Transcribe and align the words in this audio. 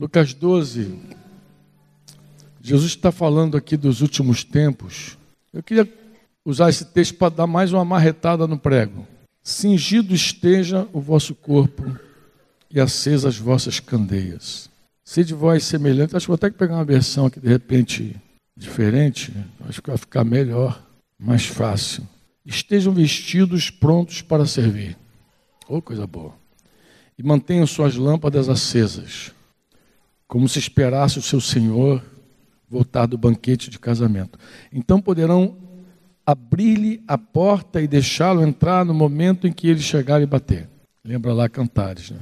Lucas 0.00 0.32
12. 0.32 0.98
Jesus 2.62 2.92
está 2.92 3.12
falando 3.12 3.54
aqui 3.54 3.76
dos 3.76 4.00
últimos 4.00 4.42
tempos. 4.42 5.18
Eu 5.52 5.62
queria 5.62 5.86
usar 6.42 6.70
esse 6.70 6.86
texto 6.86 7.16
para 7.16 7.28
dar 7.28 7.46
mais 7.46 7.70
uma 7.70 7.84
marretada 7.84 8.46
no 8.46 8.58
prego. 8.58 9.06
Cingido 9.42 10.14
esteja 10.14 10.88
o 10.94 11.02
vosso 11.02 11.34
corpo 11.34 11.84
e 12.70 12.80
acesas 12.80 13.34
as 13.34 13.36
vossas 13.36 13.78
candeias. 13.78 14.70
Se 15.04 15.22
de 15.22 15.34
vós 15.34 15.64
semelhante, 15.64 16.16
acho 16.16 16.24
que 16.24 16.28
vou 16.30 16.36
até 16.36 16.48
pegar 16.48 16.76
uma 16.76 16.84
versão 16.84 17.26
aqui 17.26 17.38
de 17.38 17.48
repente 17.48 18.16
diferente, 18.56 19.34
acho 19.68 19.82
que 19.82 19.90
vai 19.90 19.98
ficar 19.98 20.24
melhor, 20.24 20.82
mais 21.18 21.44
fácil. 21.44 22.08
Estejam 22.46 22.94
vestidos 22.94 23.68
prontos 23.68 24.22
para 24.22 24.46
servir. 24.46 24.96
Oh, 25.68 25.82
coisa 25.82 26.06
boa. 26.06 26.32
E 27.18 27.22
mantenham 27.22 27.66
suas 27.66 27.96
lâmpadas 27.96 28.48
acesas 28.48 29.34
como 30.30 30.48
se 30.48 30.60
esperasse 30.60 31.18
o 31.18 31.22
seu 31.22 31.40
senhor 31.40 32.00
voltar 32.68 33.06
do 33.06 33.18
banquete 33.18 33.68
de 33.68 33.80
casamento. 33.80 34.38
Então 34.72 35.00
poderão 35.02 35.56
abrir-lhe 36.24 37.02
a 37.08 37.18
porta 37.18 37.82
e 37.82 37.88
deixá-lo 37.88 38.40
entrar 38.40 38.84
no 38.84 38.94
momento 38.94 39.48
em 39.48 39.52
que 39.52 39.66
ele 39.66 39.80
chegar 39.80 40.22
e 40.22 40.26
bater. 40.26 40.68
Lembra 41.04 41.32
lá 41.32 41.48
Cantares, 41.48 42.12
né? 42.12 42.20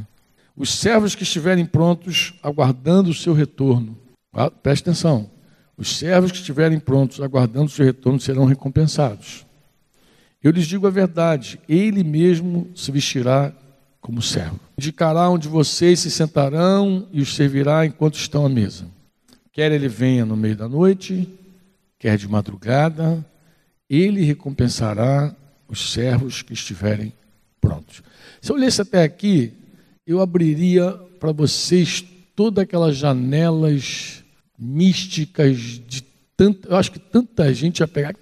Os 0.56 0.70
servos 0.70 1.14
que 1.14 1.22
estiverem 1.22 1.66
prontos, 1.66 2.32
aguardando 2.42 3.10
o 3.10 3.14
seu 3.14 3.34
retorno, 3.34 3.94
ah, 4.32 4.50
preste 4.50 4.84
atenção, 4.84 5.30
os 5.76 5.98
servos 5.98 6.32
que 6.32 6.38
estiverem 6.38 6.80
prontos, 6.80 7.20
aguardando 7.20 7.66
o 7.66 7.68
seu 7.68 7.84
retorno, 7.84 8.18
serão 8.18 8.46
recompensados. 8.46 9.44
Eu 10.42 10.50
lhes 10.50 10.66
digo 10.66 10.86
a 10.86 10.90
verdade, 10.90 11.60
ele 11.68 12.02
mesmo 12.02 12.70
se 12.74 12.90
vestirá 12.90 13.52
como 14.00 14.22
servo. 14.22 14.58
Indicará 14.78 15.28
onde 15.28 15.48
vocês 15.48 16.00
se 16.00 16.10
sentarão 16.10 17.06
e 17.12 17.20
os 17.20 17.34
servirá 17.34 17.84
enquanto 17.84 18.14
estão 18.14 18.46
à 18.46 18.48
mesa. 18.48 18.86
Quer 19.52 19.72
ele 19.72 19.88
venha 19.88 20.24
no 20.24 20.36
meio 20.36 20.56
da 20.56 20.68
noite, 20.68 21.28
quer 21.98 22.16
de 22.16 22.28
madrugada, 22.28 23.24
ele 23.88 24.22
recompensará 24.22 25.34
os 25.68 25.92
servos 25.92 26.42
que 26.42 26.52
estiverem 26.52 27.12
prontos. 27.60 28.02
Se 28.40 28.52
eu 28.52 28.56
lesse 28.56 28.80
até 28.80 29.02
aqui, 29.02 29.52
eu 30.06 30.20
abriria 30.20 30.92
para 31.18 31.32
vocês 31.32 32.04
todas 32.34 32.62
aquelas 32.62 32.96
janelas 32.96 34.22
místicas 34.58 35.58
de 35.58 36.02
tanta, 36.36 36.68
eu 36.68 36.76
acho 36.76 36.92
que 36.92 36.98
tanta 36.98 37.52
gente 37.52 37.80
ia 37.80 37.88
pegar, 37.88 38.14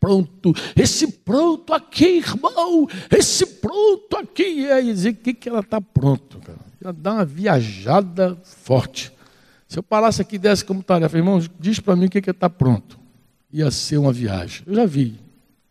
pronto, 0.00 0.54
esse 0.76 1.08
pronto 1.08 1.72
aqui, 1.72 2.18
irmão, 2.18 2.88
esse 3.10 3.46
pronto 3.46 4.16
aqui, 4.16 4.66
é 4.66 4.80
dizer 4.82 5.14
que, 5.14 5.34
que 5.34 5.48
ela 5.48 5.60
está 5.60 5.80
pronto, 5.80 6.38
cara. 6.38 6.58
Ia 6.84 6.92
dar 6.92 7.14
uma 7.14 7.24
viajada 7.24 8.36
forte. 8.44 9.12
Se 9.68 9.78
eu 9.78 9.82
parasse 9.82 10.22
aqui 10.22 10.36
e 10.36 10.38
desse 10.38 10.64
como 10.64 10.82
tarefa, 10.82 11.16
irmão, 11.16 11.40
diz 11.58 11.80
para 11.80 11.96
mim 11.96 12.06
o 12.06 12.10
que 12.10 12.18
está 12.18 12.48
pronto. 12.48 12.98
Ia 13.52 13.70
ser 13.70 13.96
uma 13.98 14.12
viagem. 14.12 14.62
Eu 14.66 14.74
já 14.74 14.86
vi, 14.86 15.18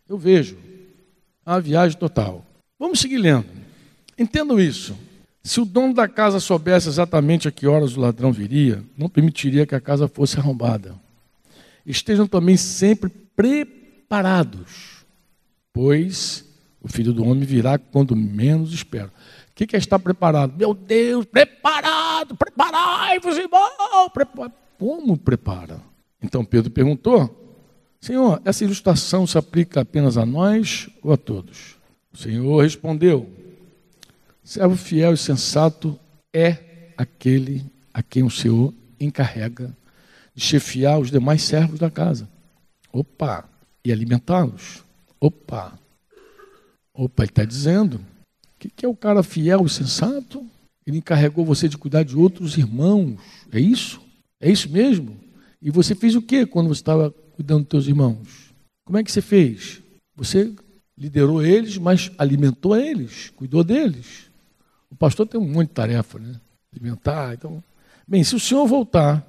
eu 0.10 0.18
vejo. 0.18 0.58
É 1.46 1.52
uma 1.52 1.62
viagem 1.62 1.98
total. 1.98 2.46
Vamos 2.78 3.00
seguir 3.00 3.18
lendo. 3.18 3.46
Entendo 4.18 4.60
isso. 4.60 4.96
Se 5.44 5.62
o 5.62 5.66
dono 5.66 5.94
da 5.94 6.08
casa 6.08 6.40
soubesse 6.40 6.90
exatamente 6.90 7.48
a 7.48 7.52
que 7.52 7.68
horas 7.68 7.96
o 7.96 8.02
ladrão 8.02 8.32
viria, 8.32 8.84
não 8.98 9.08
permitiria 9.08 9.66
que 9.66 9.76
a 9.76 9.80
casa 9.80 10.08
fosse 10.08 10.40
arrombada. 10.40 10.96
Estejam 11.86 12.26
também 12.26 12.58
sempre 12.58 13.10
preparados 13.36 13.85
preparados, 14.06 15.06
pois 15.74 16.46
o 16.80 16.88
filho 16.88 17.12
do 17.12 17.24
homem 17.26 17.44
virá 17.44 17.78
quando 17.78 18.16
menos 18.16 18.72
espera. 18.72 19.12
O 19.50 19.56
que 19.56 19.76
é 19.76 19.80
estar 19.80 19.98
preparado? 19.98 20.54
Meu 20.56 20.74
Deus, 20.74 21.26
preparado, 21.26 22.36
preparai-vos, 22.36 23.38
irmão. 23.38 24.10
Prepara. 24.14 24.54
Como 24.78 25.18
prepara? 25.18 25.82
Então 26.22 26.46
Pedro 26.46 26.70
perguntou: 26.70 27.58
Senhor, 28.00 28.42
essa 28.46 28.64
ilustração 28.64 29.26
se 29.26 29.38
aplica 29.38 29.82
apenas 29.82 30.18
a 30.18 30.26
nós 30.26 30.90
ou 31.02 31.12
a 31.12 31.18
todos? 31.18 31.76
O 32.14 32.18
Senhor 32.18 32.62
respondeu: 32.62 33.30
Servo 34.44 34.76
fiel 34.76 35.14
e 35.14 35.18
sensato 35.18 36.00
é 36.34 36.92
aquele 36.98 37.66
a 37.94 38.04
quem 38.04 38.24
o 38.24 38.30
Senhor 38.30 38.74
encarrega 39.00 39.76
de 40.36 40.44
chefiar 40.44 41.00
os 41.00 41.10
demais 41.10 41.42
servos 41.42 41.80
da 41.80 41.90
casa. 41.90 42.30
Opa! 42.92 43.55
E 43.86 43.92
alimentá-los. 43.92 44.84
Opa! 45.20 45.80
Opa, 46.94 47.24
ele 47.24 47.32
está 47.32 47.46
dizendo. 47.46 48.02
Que, 48.58 48.70
que 48.70 48.86
é 48.86 48.90
o 48.90 48.96
cara 48.96 49.22
fiel 49.22 49.66
e 49.66 49.70
sensato? 49.70 50.46
Ele 50.86 50.98
encarregou 50.98 51.46
você 51.46 51.70
de 51.70 51.78
cuidar 51.78 52.04
de 52.04 52.18
outros 52.18 52.58
irmãos. 52.58 53.20
É 53.52 53.60
isso? 53.60 54.02
É 54.40 54.52
isso 54.52 54.70
mesmo? 54.70 55.18
E 55.62 55.70
você 55.70 55.96
fez 55.96 56.16
o 56.16 56.22
que 56.22 56.46
quando 56.46 56.68
você 56.68 56.82
estava 56.82 57.12
cuidando 57.12 57.62
dos 57.62 57.70
teus 57.70 57.88
irmãos? 57.88 58.54
Como 58.86 58.98
é 58.98 59.04
que 59.04 59.12
você 59.12 59.22
fez? 59.22 59.82
Você 60.16 60.54
liderou 60.98 61.44
eles, 61.44 61.78
mas 61.78 62.12
alimentou 62.18 62.78
eles, 62.78 63.30
cuidou 63.32 63.64
deles. 63.64 64.30
O 64.90 64.96
pastor 64.96 65.28
tem 65.28 65.40
um 65.40 65.48
monte 65.48 65.70
de 65.70 65.74
tarefa, 65.74 66.20
né? 66.20 66.40
Alimentar. 66.74 67.34
Então, 67.34 67.64
bem, 68.08 68.24
se 68.24 68.36
o 68.36 68.40
senhor 68.40 68.66
voltar 68.66 69.26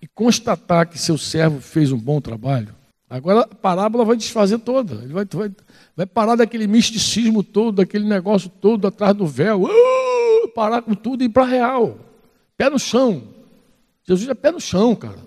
e 0.00 0.06
constatar 0.06 0.88
que 0.88 0.98
seu 0.98 1.16
servo 1.16 1.60
fez 1.60 1.92
um 1.92 1.98
bom 1.98 2.20
trabalho, 2.20 2.74
Agora 3.14 3.42
a 3.42 3.46
parábola 3.46 4.04
vai 4.04 4.16
desfazer 4.16 4.58
toda. 4.58 5.04
Ele 5.04 5.12
vai, 5.12 5.24
vai, 5.24 5.52
vai 5.96 6.04
parar 6.04 6.34
daquele 6.34 6.66
misticismo 6.66 7.44
todo, 7.44 7.76
daquele 7.76 8.04
negócio 8.04 8.50
todo 8.50 8.88
atrás 8.88 9.14
do 9.14 9.24
véu. 9.24 9.62
Uh, 9.62 10.48
parar 10.48 10.82
com 10.82 10.94
tudo 10.94 11.22
e 11.22 11.26
ir 11.26 11.28
para 11.28 11.44
real. 11.44 11.96
Pé 12.56 12.68
no 12.68 12.76
chão. 12.76 13.22
Jesus 14.02 14.28
é 14.28 14.34
pé 14.34 14.50
no 14.50 14.60
chão, 14.60 14.96
cara. 14.96 15.20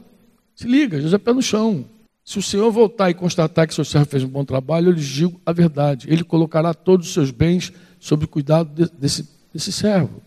Se 0.53 0.67
liga, 0.67 0.97
Jesus 0.97 1.13
é 1.13 1.17
pé 1.17 1.31
no 1.31 1.41
chão. 1.41 1.85
Se 2.25 2.37
o 2.37 2.41
Senhor 2.41 2.69
voltar 2.73 3.09
e 3.09 3.13
constatar 3.13 3.65
que 3.65 3.73
seu 3.73 3.85
servo 3.85 4.07
fez 4.07 4.21
um 4.21 4.27
bom 4.27 4.43
trabalho, 4.43 4.89
eu 4.89 4.91
lhes 4.91 5.05
digo 5.05 5.39
a 5.45 5.53
verdade. 5.53 6.07
Ele 6.09 6.25
colocará 6.25 6.73
todos 6.73 7.07
os 7.07 7.13
seus 7.13 7.31
bens 7.31 7.71
sob 8.01 8.25
o 8.25 8.27
cuidado 8.27 8.69
de, 8.69 8.91
desse, 8.99 9.29
desse 9.53 9.71
servo. 9.71 10.21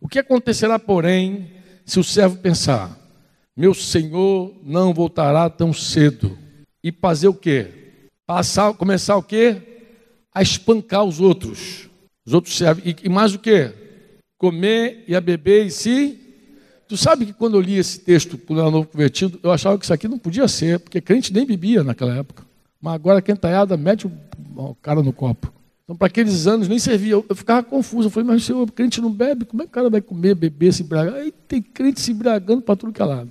O 0.00 0.06
que 0.06 0.20
acontecerá, 0.20 0.78
porém, 0.78 1.50
se 1.84 1.98
o 1.98 2.04
servo 2.04 2.36
pensar: 2.36 2.96
meu 3.56 3.74
senhor 3.74 4.54
não 4.62 4.94
voltará 4.94 5.50
tão 5.50 5.72
cedo? 5.72 6.38
E 6.82 6.92
fazer 6.92 7.28
o 7.28 7.34
quê? 7.34 7.68
Passar, 8.26 8.72
começar 8.74 9.16
o 9.16 9.22
quê? 9.22 9.56
A 10.32 10.42
espancar 10.42 11.04
os 11.04 11.20
outros. 11.20 11.88
Os 12.24 12.34
outros 12.34 12.56
servem. 12.56 12.84
E, 12.86 13.06
e 13.06 13.08
mais 13.08 13.34
o 13.34 13.38
quê? 13.38 13.72
Comer 14.38 15.04
e 15.06 15.14
a 15.14 15.20
beber 15.20 15.66
e 15.66 15.70
se. 15.70 16.18
Tu 16.88 16.96
sabe 16.96 17.26
que 17.26 17.32
quando 17.32 17.56
eu 17.56 17.60
li 17.60 17.76
esse 17.76 18.00
texto 18.00 18.36
para 18.36 18.66
o 18.66 18.70
Novo 18.70 18.88
Convertido, 18.88 19.38
eu 19.42 19.52
achava 19.52 19.78
que 19.78 19.84
isso 19.84 19.92
aqui 19.92 20.08
não 20.08 20.18
podia 20.18 20.48
ser, 20.48 20.80
porque 20.80 21.00
crente 21.00 21.32
nem 21.32 21.46
bebia 21.46 21.84
naquela 21.84 22.16
época. 22.16 22.44
Mas 22.80 22.94
agora 22.94 23.20
quem 23.20 23.34
quentalhada 23.34 23.76
mete 23.76 24.06
o, 24.06 24.74
cara 24.80 25.02
no 25.02 25.12
copo. 25.12 25.52
Então, 25.84 25.96
para 25.96 26.06
aqueles 26.06 26.46
anos 26.46 26.68
nem 26.68 26.78
servia. 26.78 27.12
Eu, 27.12 27.26
eu 27.28 27.36
ficava 27.36 27.62
confuso. 27.62 28.06
Eu 28.06 28.10
falei, 28.10 28.28
mas 28.28 28.44
se 28.44 28.52
o 28.52 28.66
crente 28.66 29.00
não 29.00 29.12
bebe, 29.12 29.44
como 29.44 29.62
é 29.62 29.66
que 29.66 29.70
o 29.70 29.74
cara 29.74 29.90
vai 29.90 30.00
comer, 30.00 30.34
beber, 30.34 30.72
se 30.72 30.82
embriagar? 30.82 31.14
Aí 31.14 31.32
tem 31.46 31.60
crente 31.60 32.00
se 32.00 32.12
embriagando 32.12 32.62
para 32.62 32.76
tudo 32.76 32.92
que 32.92 33.02
é 33.02 33.04
lado. 33.04 33.30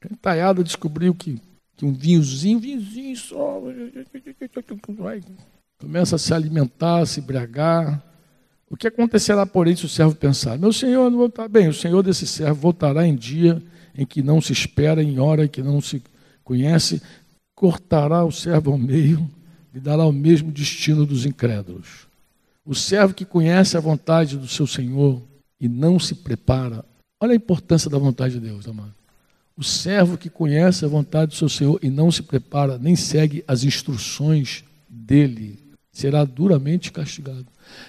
Quentalhada 0.00 0.62
descobriu 0.62 1.14
que 1.14 1.40
um 1.84 1.92
vinhozinho, 1.92 2.58
vinhozinho 2.58 3.16
só, 3.16 3.62
começa 5.78 6.16
a 6.16 6.18
se 6.18 6.32
alimentar, 6.32 7.00
a 7.00 7.06
se 7.06 7.20
embriagar. 7.20 8.02
O 8.68 8.76
que 8.76 8.86
acontecerá, 8.86 9.44
porém, 9.44 9.76
se 9.76 9.84
o 9.84 9.88
servo 9.88 10.14
pensar: 10.14 10.58
Meu 10.58 10.72
senhor 10.72 11.10
não 11.10 11.18
voltará 11.18 11.48
bem, 11.48 11.68
o 11.68 11.74
senhor 11.74 12.02
desse 12.02 12.26
servo 12.26 12.60
voltará 12.60 13.06
em 13.06 13.14
dia 13.14 13.62
em 13.96 14.04
que 14.04 14.22
não 14.22 14.40
se 14.40 14.52
espera, 14.52 15.02
em 15.02 15.18
hora 15.18 15.48
que 15.48 15.62
não 15.62 15.80
se 15.80 16.02
conhece, 16.44 17.02
cortará 17.54 18.24
o 18.24 18.30
servo 18.30 18.72
ao 18.72 18.78
meio 18.78 19.28
e 19.74 19.80
dará 19.80 20.04
o 20.04 20.12
mesmo 20.12 20.52
destino 20.52 21.06
dos 21.06 21.24
incrédulos. 21.24 22.06
O 22.64 22.74
servo 22.74 23.14
que 23.14 23.24
conhece 23.24 23.76
a 23.76 23.80
vontade 23.80 24.36
do 24.36 24.48
seu 24.48 24.66
senhor 24.66 25.22
e 25.60 25.68
não 25.68 25.98
se 25.98 26.14
prepara, 26.14 26.84
olha 27.20 27.32
a 27.32 27.36
importância 27.36 27.88
da 27.88 27.98
vontade 27.98 28.34
de 28.34 28.40
Deus, 28.40 28.66
amado. 28.66 28.94
O 29.56 29.64
servo 29.64 30.18
que 30.18 30.28
conhece 30.28 30.84
a 30.84 30.88
vontade 30.88 31.30
do 31.30 31.36
seu 31.36 31.48
Senhor 31.48 31.78
e 31.82 31.88
não 31.88 32.10
se 32.12 32.22
prepara, 32.22 32.76
nem 32.78 32.94
segue 32.94 33.42
as 33.48 33.64
instruções 33.64 34.62
dele, 34.86 35.58
será 35.90 36.24
duramente 36.24 36.92
castigado. 36.92 37.46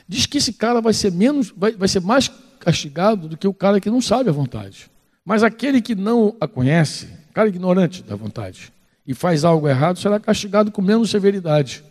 Diz 0.08 0.26
que 0.26 0.38
esse 0.38 0.54
cara 0.54 0.80
vai 0.80 0.94
ser 0.94 1.12
menos, 1.12 1.54
vai, 1.56 1.74
vai 1.74 1.90
ser 1.90 2.02
mais 2.02 2.32
castigado 2.60 3.28
do 3.28 3.36
que 3.36 3.48
o 3.48 3.54
cara 3.54 3.82
que 3.82 3.90
não 3.90 4.02
sabe 4.02 4.30
a 4.30 4.34
vontade. 4.34 4.90
Mas 5.26 5.44
aquele 5.44 5.82
que 5.82 5.94
não 5.94 6.36
a 6.40 6.48
conhece, 6.48 7.10
cara 7.34 7.50
ignorante 7.50 8.02
da 8.02 8.16
vontade, 8.16 8.72
e 9.06 9.14
faz 9.14 9.44
algo 9.44 9.68
errado, 9.68 10.00
será 10.00 10.20
castigado 10.20 10.72
com 10.72 10.82
menos 10.82 11.10
severidade. 11.10 11.84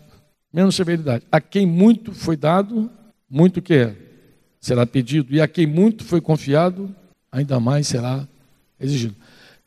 Menos 0.53 0.75
severidade. 0.75 1.25
A 1.31 1.39
quem 1.41 1.67
muito 1.67 2.13
foi 2.13 2.37
dado, 2.37 2.91
muito 3.29 3.61
que 3.61 3.93
será 4.59 4.87
pedido, 4.87 5.35
e 5.35 5.41
a 5.41 5.47
quem 5.47 5.67
muito 5.67 6.03
foi 6.03 6.21
confiado, 6.21 6.95
ainda 7.31 7.61
mais 7.61 7.87
será 7.87 8.27
exigido. 8.81 9.15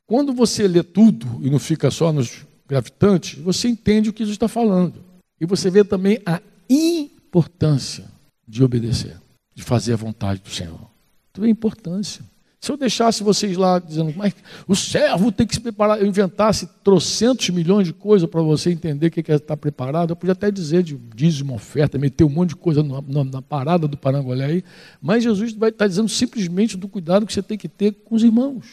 Quando 0.09 0.33
você 0.33 0.67
lê 0.67 0.81
tudo 0.81 1.39
e 1.39 1.51
não 1.51 1.59
fica 1.59 1.91
só 1.91 2.11
nos 2.11 2.43
gravitantes, 2.67 3.37
você 3.37 3.67
entende 3.67 4.09
o 4.09 4.13
que 4.13 4.23
Jesus 4.23 4.37
está 4.37 4.47
falando. 4.47 4.95
E 5.39 5.45
você 5.45 5.69
vê 5.69 5.83
também 5.83 6.19
a 6.25 6.41
importância 6.67 8.05
de 8.47 8.63
obedecer, 8.63 9.17
de 9.53 9.61
fazer 9.61 9.93
a 9.93 9.97
vontade 9.97 10.41
do 10.41 10.49
Senhor. 10.49 10.89
Tu 11.31 11.41
vê 11.41 11.45
a 11.45 11.51
importância. 11.51 12.25
Se 12.59 12.71
eu 12.71 12.75
deixasse 12.75 13.21
vocês 13.21 13.55
lá 13.55 13.77
dizendo, 13.77 14.11
mas 14.17 14.33
o 14.67 14.75
servo 14.75 15.31
tem 15.31 15.45
que 15.45 15.53
se 15.53 15.61
preparar, 15.61 16.01
eu 16.01 16.07
inventasse 16.07 16.67
trocentos 16.83 17.47
milhões 17.51 17.85
de 17.85 17.93
coisas 17.93 18.27
para 18.27 18.41
você 18.41 18.71
entender 18.71 19.07
o 19.07 19.11
que 19.11 19.31
é 19.31 19.35
estar 19.35 19.57
preparado, 19.57 20.09
eu 20.09 20.15
podia 20.15 20.33
até 20.33 20.49
dizer 20.49 20.81
de 20.81 20.97
dízimo, 21.15 21.53
oferta, 21.53 21.99
meter 21.99 22.23
um 22.23 22.29
monte 22.29 22.49
de 22.49 22.55
coisa 22.55 22.81
na, 22.81 22.99
na, 22.99 23.23
na 23.23 23.41
parada 23.43 23.87
do 23.87 23.95
Parangolé 23.95 24.45
aí, 24.45 24.63
mas 24.99 25.23
Jesus 25.23 25.53
vai 25.53 25.69
estar 25.69 25.85
dizendo 25.85 26.09
simplesmente 26.09 26.75
do 26.75 26.87
cuidado 26.87 27.27
que 27.27 27.31
você 27.31 27.43
tem 27.43 27.59
que 27.59 27.69
ter 27.69 27.91
com 27.91 28.15
os 28.15 28.23
irmãos, 28.23 28.65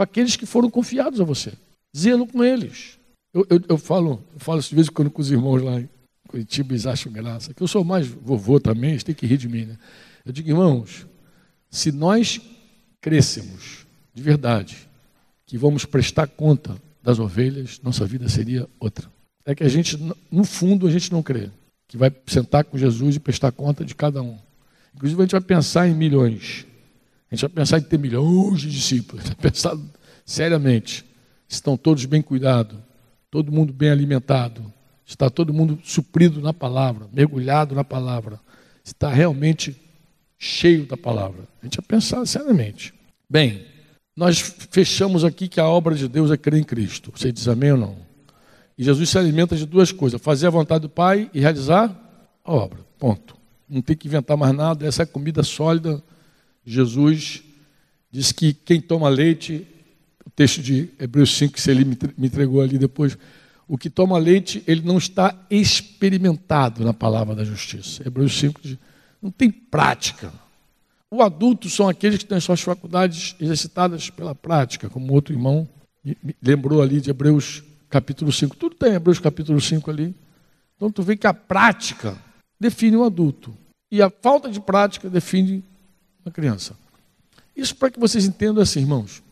com 0.00 0.04
aqueles 0.04 0.34
que 0.34 0.46
foram 0.46 0.70
confiados 0.70 1.20
a 1.20 1.24
você. 1.24 1.52
Zelo 1.94 2.26
com 2.26 2.42
eles. 2.42 2.98
Eu, 3.34 3.46
eu, 3.50 3.60
eu 3.68 3.76
falo, 3.76 4.24
eu 4.32 4.40
falo 4.40 4.58
de 4.58 4.74
vez 4.74 4.88
em 4.88 4.90
quando 4.90 5.10
com 5.10 5.20
os 5.20 5.30
irmãos 5.30 5.60
lá 5.60 5.78
em 5.78 5.88
Curitiba, 6.26 6.72
eles 6.72 6.86
acham 6.86 7.12
graça, 7.12 7.52
que 7.52 7.62
eu 7.62 7.68
sou 7.68 7.84
mais 7.84 8.06
vovô 8.06 8.58
também, 8.58 8.92
eles 8.92 9.04
têm 9.04 9.14
que 9.14 9.26
rir 9.26 9.36
de 9.36 9.46
mim, 9.46 9.66
né? 9.66 9.76
Eu 10.24 10.32
digo, 10.32 10.48
irmãos, 10.48 11.06
se 11.68 11.92
nós 11.92 12.40
crescemos 12.98 13.84
de 14.14 14.22
verdade, 14.22 14.88
que 15.44 15.58
vamos 15.58 15.84
prestar 15.84 16.26
conta 16.28 16.80
das 17.02 17.18
ovelhas, 17.18 17.78
nossa 17.82 18.06
vida 18.06 18.26
seria 18.26 18.66
outra. 18.78 19.06
É 19.44 19.54
que 19.54 19.64
a 19.64 19.68
gente, 19.68 19.98
no 20.30 20.44
fundo, 20.44 20.86
a 20.86 20.90
gente 20.90 21.12
não 21.12 21.22
crê 21.22 21.50
que 21.86 21.98
vai 21.98 22.10
sentar 22.26 22.64
com 22.64 22.78
Jesus 22.78 23.16
e 23.16 23.20
prestar 23.20 23.52
conta 23.52 23.84
de 23.84 23.94
cada 23.94 24.22
um. 24.22 24.38
Inclusive, 24.94 25.20
a 25.20 25.24
gente 25.24 25.32
vai 25.32 25.42
pensar 25.42 25.88
em 25.88 25.94
milhões. 25.94 26.64
A 27.30 27.34
gente 27.34 27.42
vai 27.42 27.50
pensar 27.50 27.78
em 27.78 27.82
ter 27.82 27.98
milhões 27.98 28.60
de 28.60 28.70
discípulos. 28.70 29.22
Vai 29.28 29.36
pensar 29.36 29.78
seriamente. 30.26 31.04
Estão 31.48 31.76
todos 31.76 32.04
bem 32.04 32.22
cuidados, 32.22 32.76
todo 33.30 33.52
mundo 33.52 33.72
bem 33.72 33.90
alimentado, 33.90 34.72
está 35.04 35.28
todo 35.28 35.52
mundo 35.52 35.78
suprido 35.82 36.40
na 36.40 36.52
palavra, 36.52 37.08
mergulhado 37.12 37.74
na 37.74 37.82
palavra, 37.82 38.38
está 38.84 39.10
realmente 39.10 39.76
cheio 40.38 40.86
da 40.86 40.96
palavra. 40.96 41.42
A 41.60 41.66
gente 41.66 41.76
vai 41.76 41.86
pensar 41.86 42.24
seriamente. 42.24 42.94
Bem, 43.28 43.66
nós 44.16 44.38
fechamos 44.70 45.24
aqui 45.24 45.48
que 45.48 45.58
a 45.58 45.66
obra 45.66 45.94
de 45.94 46.08
Deus 46.08 46.30
é 46.30 46.36
crer 46.36 46.60
em 46.60 46.64
Cristo. 46.64 47.12
Você 47.14 47.32
diz 47.32 47.48
amém 47.48 47.72
ou 47.72 47.78
não? 47.78 47.96
E 48.78 48.84
Jesus 48.84 49.10
se 49.10 49.18
alimenta 49.18 49.56
de 49.56 49.66
duas 49.66 49.90
coisas: 49.92 50.20
fazer 50.20 50.46
a 50.46 50.50
vontade 50.50 50.82
do 50.82 50.88
Pai 50.88 51.30
e 51.34 51.40
realizar 51.40 51.94
a 52.44 52.52
obra. 52.52 52.78
Ponto. 52.98 53.36
Não 53.68 53.82
tem 53.82 53.96
que 53.96 54.08
inventar 54.08 54.36
mais 54.36 54.54
nada, 54.54 54.86
essa 54.86 55.02
é 55.02 55.06
comida 55.06 55.42
sólida. 55.42 56.02
Jesus 56.64 57.42
diz 58.10 58.32
que 58.32 58.52
quem 58.52 58.80
toma 58.80 59.08
leite, 59.08 59.66
o 60.24 60.30
texto 60.30 60.62
de 60.62 60.90
Hebreus 60.98 61.36
5 61.36 61.54
que 61.54 61.70
ele 61.70 61.84
me 61.84 62.26
entregou 62.26 62.60
ali 62.60 62.78
depois, 62.78 63.16
o 63.68 63.78
que 63.78 63.88
toma 63.88 64.18
leite, 64.18 64.62
ele 64.66 64.82
não 64.82 64.98
está 64.98 65.46
experimentado 65.48 66.84
na 66.84 66.92
palavra 66.92 67.34
da 67.34 67.44
justiça. 67.44 68.02
Hebreus 68.06 68.36
5 68.38 68.60
diz 68.62 68.78
não 69.22 69.30
tem 69.30 69.50
prática. 69.50 70.32
O 71.10 71.22
adulto 71.22 71.68
são 71.68 71.88
aqueles 71.88 72.18
que 72.18 72.24
têm 72.24 72.40
suas 72.40 72.60
faculdades 72.60 73.34
exercitadas 73.40 74.08
pela 74.08 74.34
prática, 74.34 74.88
como 74.88 75.12
outro 75.12 75.34
irmão 75.34 75.68
lembrou 76.42 76.80
ali 76.80 77.00
de 77.00 77.10
Hebreus 77.10 77.62
capítulo 77.90 78.32
5. 78.32 78.56
Tudo 78.56 78.74
tem 78.74 78.94
Hebreus 78.94 79.18
capítulo 79.18 79.60
5 79.60 79.90
ali. 79.90 80.14
Então 80.76 80.90
tu 80.90 81.02
vê 81.02 81.16
que 81.16 81.26
a 81.26 81.34
prática 81.34 82.16
define 82.58 82.96
o 82.96 83.04
adulto. 83.04 83.54
E 83.92 84.00
a 84.00 84.08
falta 84.08 84.48
de 84.48 84.60
prática 84.60 85.10
define 85.10 85.62
a 86.24 86.30
criança. 86.30 86.74
Isso 87.56 87.74
para 87.76 87.90
que 87.90 87.98
vocês 87.98 88.24
entendam 88.24 88.62
assim, 88.62 88.80
irmãos. 88.80 89.22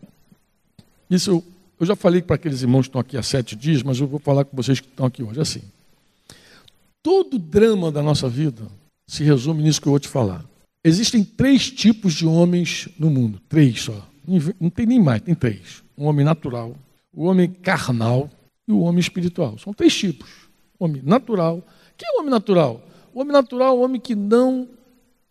Isso 1.11 1.31
eu, 1.31 1.45
eu 1.81 1.87
já 1.87 1.97
falei 1.97 2.21
para 2.21 2.37
aqueles 2.37 2.63
irmãos 2.63 2.83
que 2.83 2.89
estão 2.89 3.01
aqui 3.01 3.17
há 3.17 3.23
sete 3.23 3.57
dias, 3.57 3.83
mas 3.83 3.99
eu 3.99 4.07
vou 4.07 4.19
falar 4.19 4.45
com 4.45 4.57
vocês 4.57 4.81
que 4.81 4.89
estão 4.89 5.07
aqui 5.07 5.23
hoje 5.23 5.41
assim. 5.41 5.63
Todo 7.03 7.39
drama 7.39 7.91
da 7.91 8.03
nossa 8.03 8.29
vida 8.29 8.67
se 9.07 9.25
resume 9.25 9.63
nisso 9.63 9.81
que 9.81 9.89
eu 9.89 9.93
vou 9.93 10.01
te 10.01 10.09
falar. 10.09 10.45
Existem 10.85 11.25
três 11.25 11.71
tipos 11.71 12.15
de 12.15 12.27
homens 12.27 12.89
no 12.99 13.11
mundo, 13.11 13.41
três 13.49 13.83
só. 13.83 14.07
Não 14.61 14.69
tem 14.69 14.87
nem 14.87 15.01
mais, 15.01 15.23
tem 15.23 15.35
três. 15.35 15.83
O 15.97 16.05
homem 16.05 16.25
natural, 16.25 16.77
o 17.15 17.25
homem 17.25 17.51
carnal 17.51 18.31
e 18.67 18.73
o 18.73 18.81
homem 18.81 19.01
espiritual. 19.01 19.57
São 19.59 19.73
três 19.73 19.97
tipos. 19.97 20.29
O 20.79 20.85
homem 20.85 21.03
natural. 21.03 21.63
Quem 21.97 22.09
é 22.09 22.17
o 22.17 22.21
homem 22.21 22.31
natural? 22.31 22.83
O 23.15 23.21
homem 23.21 23.33
natural 23.33 23.75
é 23.75 23.79
o 23.79 23.83
homem 23.83 24.01
que 24.01 24.15
não 24.15 24.69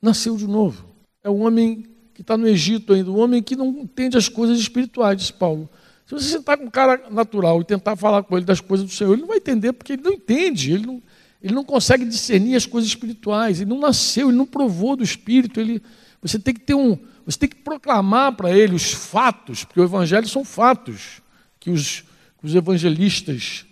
nasceu 0.02 0.36
de 0.36 0.48
novo. 0.48 0.86
É 1.28 1.30
o 1.30 1.40
homem 1.40 1.84
que 2.14 2.22
está 2.22 2.38
no 2.38 2.48
Egito 2.48 2.94
ainda, 2.94 3.12
o 3.12 3.18
homem 3.18 3.44
que 3.44 3.54
não 3.54 3.68
entende 3.68 4.18
as 4.18 4.30
coisas 4.30 4.58
espirituais, 4.58 5.18
diz 5.18 5.30
Paulo. 5.30 5.70
Se 6.06 6.14
você 6.14 6.30
sentar 6.30 6.58
com 6.58 6.64
um 6.64 6.70
cara 6.70 7.04
natural 7.12 7.60
e 7.60 7.66
tentar 7.66 7.98
falar 7.98 8.24
com 8.24 8.38
ele 8.38 8.46
das 8.46 8.62
coisas 8.62 8.88
do 8.88 8.94
Senhor, 8.94 9.12
ele 9.12 9.24
não 9.24 9.28
vai 9.28 9.36
entender, 9.36 9.74
porque 9.74 9.92
ele 9.92 10.04
não 10.04 10.14
entende, 10.14 10.72
ele 10.72 10.86
não, 10.86 11.04
ele 11.44 11.54
não 11.54 11.66
consegue 11.66 12.06
discernir 12.06 12.56
as 12.56 12.66
coisas 12.66 12.90
espirituais, 12.90 13.60
ele 13.60 13.70
não 13.70 13.78
nasceu, 13.78 14.30
ele 14.30 14.38
não 14.38 14.46
provou 14.46 14.96
do 14.96 15.04
Espírito, 15.04 15.60
ele, 15.60 15.84
você 16.22 16.40
tem 16.40 16.54
que 16.54 16.62
ter 16.62 16.76
um, 16.76 16.98
você 17.26 17.40
tem 17.40 17.50
que 17.50 17.58
proclamar 17.58 18.32
para 18.38 18.58
ele 18.58 18.74
os 18.74 18.94
fatos, 18.94 19.66
porque 19.66 19.82
o 19.82 19.84
Evangelho 19.84 20.30
são 20.30 20.46
fatos 20.46 21.22
que 21.60 21.70
os, 21.70 22.06
que 22.40 22.46
os 22.46 22.56
evangelistas 22.56 23.66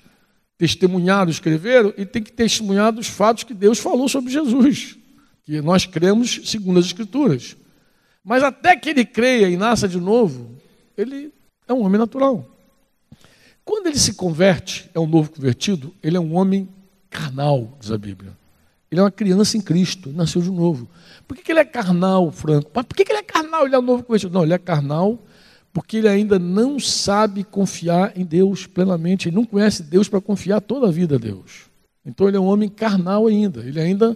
testemunharam, 0.58 1.32
escreveram, 1.32 1.94
e 1.98 2.06
tem 2.06 2.22
que 2.22 2.34
testemunhar 2.34 2.92
dos 2.92 3.08
fatos 3.08 3.46
que 3.46 3.54
Deus 3.54 3.80
falou 3.80 4.10
sobre 4.10 4.30
Jesus, 4.30 4.98
que 5.46 5.62
nós 5.62 5.86
cremos 5.86 6.42
segundo 6.46 6.80
as 6.80 6.88
Escrituras. 6.88 7.56
Mas 8.24 8.42
até 8.42 8.76
que 8.76 8.90
ele 8.90 9.06
creia 9.06 9.48
e 9.48 9.56
nasça 9.56 9.88
de 9.88 10.00
novo, 10.00 10.52
ele 10.98 11.32
é 11.68 11.74
um 11.74 11.84
homem 11.84 12.00
natural. 12.00 12.46
Quando 13.64 13.88
ele 13.88 13.98
se 13.98 14.16
converte, 14.16 14.90
é 14.94 15.00
um 15.00 15.08
novo 15.08 15.32
convertido, 15.32 15.94
ele 16.02 16.18
é 16.18 16.20
um 16.20 16.36
homem 16.36 16.68
carnal, 17.10 17.78
diz 17.80 17.92
a 17.92 17.98
Bíblia. 17.98 18.36
Ele 18.90 19.00
é 19.00 19.04
uma 19.04 19.12
criança 19.12 19.58
em 19.58 19.62
Cristo, 19.62 20.12
nasceu 20.12 20.42
de 20.42 20.52
novo. 20.52 20.88
Por 21.28 21.36
que, 21.36 21.44
que 21.44 21.52
ele 21.52 21.60
é 21.60 21.66
carnal, 21.66 22.32
Franco? 22.32 22.72
Mas 22.74 22.86
por 22.86 22.96
que, 22.96 23.04
que 23.04 23.12
ele 23.12 23.20
é 23.20 23.24
carnal? 23.24 23.66
Ele 23.66 23.76
é 23.76 23.80
um 23.80 23.84
novo 23.84 24.04
convertido. 24.04 24.34
Não, 24.34 24.44
ele 24.44 24.54
é 24.54 24.58
carnal 24.58 25.20
porque 25.74 25.98
ele 25.98 26.08
ainda 26.08 26.40
não 26.40 26.80
sabe 26.80 27.44
confiar 27.44 28.18
em 28.18 28.24
Deus 28.24 28.66
plenamente. 28.66 29.28
Ele 29.28 29.36
não 29.36 29.44
conhece 29.44 29.84
Deus 29.84 30.08
para 30.08 30.22
confiar 30.22 30.62
toda 30.62 30.88
a 30.88 30.92
vida 30.92 31.16
a 31.16 31.18
Deus. 31.18 31.66
Então 32.06 32.28
ele 32.28 32.38
é 32.38 32.40
um 32.40 32.46
homem 32.46 32.70
carnal 32.70 33.28
ainda. 33.28 33.60
Ele 33.62 33.80
ainda 33.82 34.16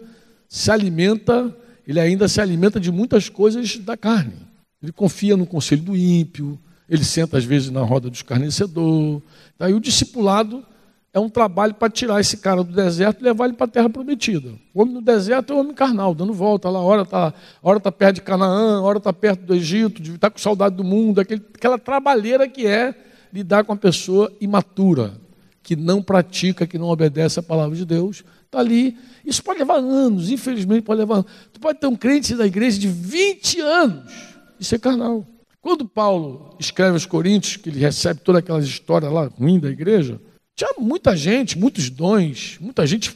se 0.50 0.72
alimenta, 0.72 1.56
ele 1.88 2.00
ainda 2.00 2.28
se 2.28 2.42
alimenta 2.42 2.80
de 2.80 2.92
muitas 2.92 3.30
coisas 3.30 3.78
da 3.78 3.96
carne. 3.96 4.34
Ele 4.82 4.92
confia 4.92 5.38
no 5.38 5.46
conselho 5.46 5.84
do 5.84 5.96
ímpio, 5.96 6.60
ele 6.90 7.04
senta 7.04 7.38
às 7.38 7.46
vezes 7.46 7.70
na 7.70 7.82
roda 7.82 8.10
do 8.10 8.16
escarnecedor. 8.16 9.22
Daí 9.60 9.74
o 9.74 9.80
discipulado 9.80 10.66
é 11.14 11.20
um 11.20 11.30
trabalho 11.30 11.74
para 11.76 11.90
tirar 11.90 12.20
esse 12.20 12.38
cara 12.38 12.64
do 12.64 12.74
deserto 12.74 13.22
e 13.22 13.24
levar 13.24 13.46
ele 13.46 13.54
para 13.54 13.66
a 13.66 13.70
terra 13.70 13.90
prometida. 13.90 14.54
O 14.74 14.82
homem 14.82 14.96
no 14.96 15.02
deserto 15.02 15.54
é 15.54 15.56
um 15.56 15.60
homem 15.60 15.74
carnal, 15.74 16.16
dando 16.16 16.34
volta 16.34 16.70
lá, 16.70 16.80
hora 16.80 17.04
está 17.04 17.34
hora 17.62 17.80
tá 17.80 17.92
perto 17.92 18.16
de 18.16 18.22
Canaã, 18.22 18.82
hora 18.82 18.98
está 18.98 19.14
perto 19.14 19.42
do 19.42 19.54
Egito, 19.54 20.02
está 20.02 20.30
com 20.30 20.40
saudade 20.40 20.76
do 20.76 20.84
mundo, 20.84 21.22
aquele, 21.22 21.44
aquela 21.54 21.78
trabalheira 21.78 22.48
que 22.48 22.66
é 22.66 22.96
lidar 23.32 23.64
com 23.64 23.74
a 23.74 23.76
pessoa 23.76 24.32
imatura, 24.42 25.14
que 25.62 25.76
não 25.76 26.02
pratica, 26.02 26.66
que 26.66 26.78
não 26.78 26.88
obedece 26.88 27.40
a 27.40 27.44
palavra 27.44 27.76
de 27.76 27.86
Deus, 27.86 28.24
está 28.46 28.60
ali. 28.60 28.98
Isso 29.26 29.44
pode 29.44 29.60
levar 29.60 29.78
anos, 29.78 30.30
infelizmente 30.30 30.84
pode 30.84 31.00
levar 31.00 31.16
anos. 31.16 31.32
Tu 31.54 31.60
pode 31.60 31.80
ter 31.80 31.88
um 31.88 31.96
crente 31.96 32.36
da 32.36 32.46
igreja 32.46 32.80
de 32.80 32.88
20 32.88 33.62
anos 33.62 34.12
e 34.60 34.66
ser 34.66 34.80
carnal. 34.80 35.26
Quando 35.62 35.86
Paulo 35.86 36.56
escreve 36.60 36.94
aos 36.94 37.06
Coríntios, 37.06 37.58
que 37.58 37.70
ele 37.70 37.80
recebe 37.80 38.22
todas 38.22 38.40
aquelas 38.40 38.66
histórias 38.66 39.12
lá 39.12 39.28
ruim 39.28 39.60
da 39.60 39.70
igreja, 39.70 40.20
tinha 40.56 40.72
muita 40.78 41.16
gente, 41.16 41.58
muitos 41.58 41.90
dons, 41.90 42.58
muita 42.60 42.86
gente 42.88 43.16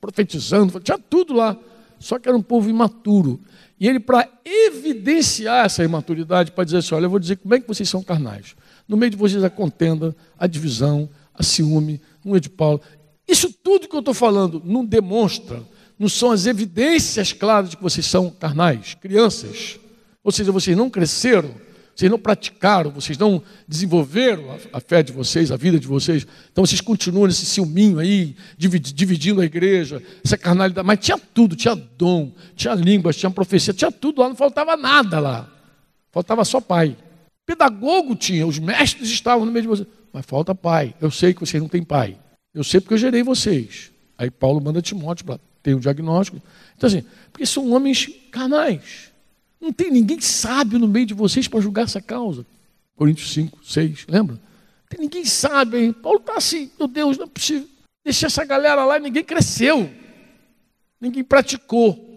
profetizando, 0.00 0.80
tinha 0.80 0.98
tudo 0.98 1.34
lá. 1.34 1.56
Só 1.98 2.18
que 2.18 2.28
era 2.28 2.36
um 2.36 2.42
povo 2.42 2.68
imaturo. 2.68 3.40
E 3.78 3.86
ele, 3.86 4.00
para 4.00 4.28
evidenciar 4.44 5.66
essa 5.66 5.84
imaturidade, 5.84 6.50
para 6.50 6.64
dizer 6.64 6.78
assim: 6.78 6.94
olha, 6.94 7.06
eu 7.06 7.10
vou 7.10 7.18
dizer 7.18 7.36
como 7.36 7.54
é 7.54 7.60
que 7.60 7.68
vocês 7.68 7.88
são 7.88 8.02
carnais. 8.02 8.56
No 8.88 8.96
meio 8.96 9.10
de 9.10 9.16
vocês 9.16 9.42
a 9.44 9.50
contenda, 9.50 10.14
a 10.38 10.46
divisão, 10.46 11.08
a 11.42 11.44
ciúme, 11.44 12.00
um 12.24 12.34
é 12.34 12.40
de 12.40 12.48
Paulo. 12.48 12.80
Isso 13.28 13.52
tudo 13.52 13.88
que 13.88 13.94
eu 13.94 14.00
estou 14.00 14.14
falando 14.14 14.62
não 14.64 14.84
demonstra, 14.84 15.62
não 15.98 16.08
são 16.08 16.30
as 16.30 16.46
evidências 16.46 17.32
claras 17.32 17.70
de 17.70 17.76
que 17.76 17.82
vocês 17.82 18.06
são 18.06 18.30
carnais, 18.30 18.94
crianças. 18.94 19.78
Ou 20.24 20.32
seja, 20.32 20.50
vocês 20.50 20.76
não 20.76 20.88
cresceram 20.88 21.54
vocês 21.94 22.10
não 22.10 22.18
praticaram, 22.18 22.90
vocês 22.90 23.18
não 23.18 23.42
desenvolveram 23.68 24.56
a, 24.72 24.80
fé 24.80 25.02
de 25.02 25.12
vocês, 25.12 25.52
a 25.52 25.56
vida 25.56 25.78
de 25.78 25.86
vocês. 25.86 26.26
Então 26.50 26.64
vocês 26.64 26.80
continuam 26.80 27.26
nesse 27.26 27.44
ciúminho 27.44 27.98
aí, 27.98 28.34
dividindo 28.56 29.40
a 29.40 29.44
igreja, 29.44 30.02
essa 30.24 30.38
carnalidade. 30.38 30.86
Mas 30.86 30.98
tinha 31.00 31.18
tudo, 31.18 31.54
tinha 31.54 31.74
dom, 31.74 32.32
tinha 32.56 32.74
línguas, 32.74 33.16
tinha 33.16 33.30
profecia, 33.30 33.74
tinha 33.74 33.92
tudo 33.92 34.22
lá, 34.22 34.28
não 34.28 34.36
faltava 34.36 34.74
nada 34.74 35.20
lá. 35.20 35.48
Faltava 36.10 36.44
só 36.44 36.60
pai. 36.60 36.96
Pedagogo 37.44 38.16
tinha, 38.16 38.46
os 38.46 38.58
mestres 38.58 39.10
estavam 39.10 39.44
no 39.44 39.52
meio 39.52 39.62
de 39.62 39.68
vocês. 39.68 39.88
Mas 40.12 40.26
falta 40.26 40.54
pai. 40.54 40.94
Eu 41.00 41.10
sei 41.10 41.32
que 41.32 41.40
vocês 41.40 41.62
não 41.62 41.68
têm 41.68 41.82
pai. 41.82 42.18
Eu 42.54 42.62
sei 42.62 42.80
porque 42.80 42.94
eu 42.94 42.98
gerei 42.98 43.22
vocês. 43.22 43.90
Aí 44.18 44.30
Paulo 44.30 44.60
manda 44.60 44.82
Timóteo 44.82 45.24
para 45.24 45.40
ter 45.62 45.74
um 45.74 45.80
diagnóstico. 45.80 46.40
Então, 46.76 46.86
assim, 46.86 47.04
porque 47.32 47.46
são 47.46 47.70
homens 47.72 48.08
carnais. 48.30 49.10
Não 49.60 49.72
tem 49.72 49.90
ninguém 49.90 50.20
sábio 50.20 50.78
no 50.78 50.88
meio 50.88 51.06
de 51.06 51.14
vocês 51.14 51.48
para 51.48 51.60
julgar 51.60 51.84
essa 51.84 52.00
causa. 52.00 52.44
Coríntios 52.96 53.32
5, 53.32 53.64
6, 53.64 54.06
lembra? 54.08 54.38
Tem 54.88 55.00
ninguém 55.00 55.24
sábio, 55.24 55.78
hein? 55.78 55.92
Paulo 55.92 56.18
está 56.18 56.34
assim, 56.36 56.70
meu 56.78 56.86
Deus, 56.86 57.16
não 57.16 57.24
é 57.24 57.28
possível. 57.28 57.68
Deixar 58.04 58.26
essa 58.26 58.44
galera 58.44 58.84
lá 58.84 58.98
e 58.98 59.00
ninguém 59.00 59.24
cresceu. 59.24 59.88
Ninguém 61.00 61.24
praticou. 61.24 62.08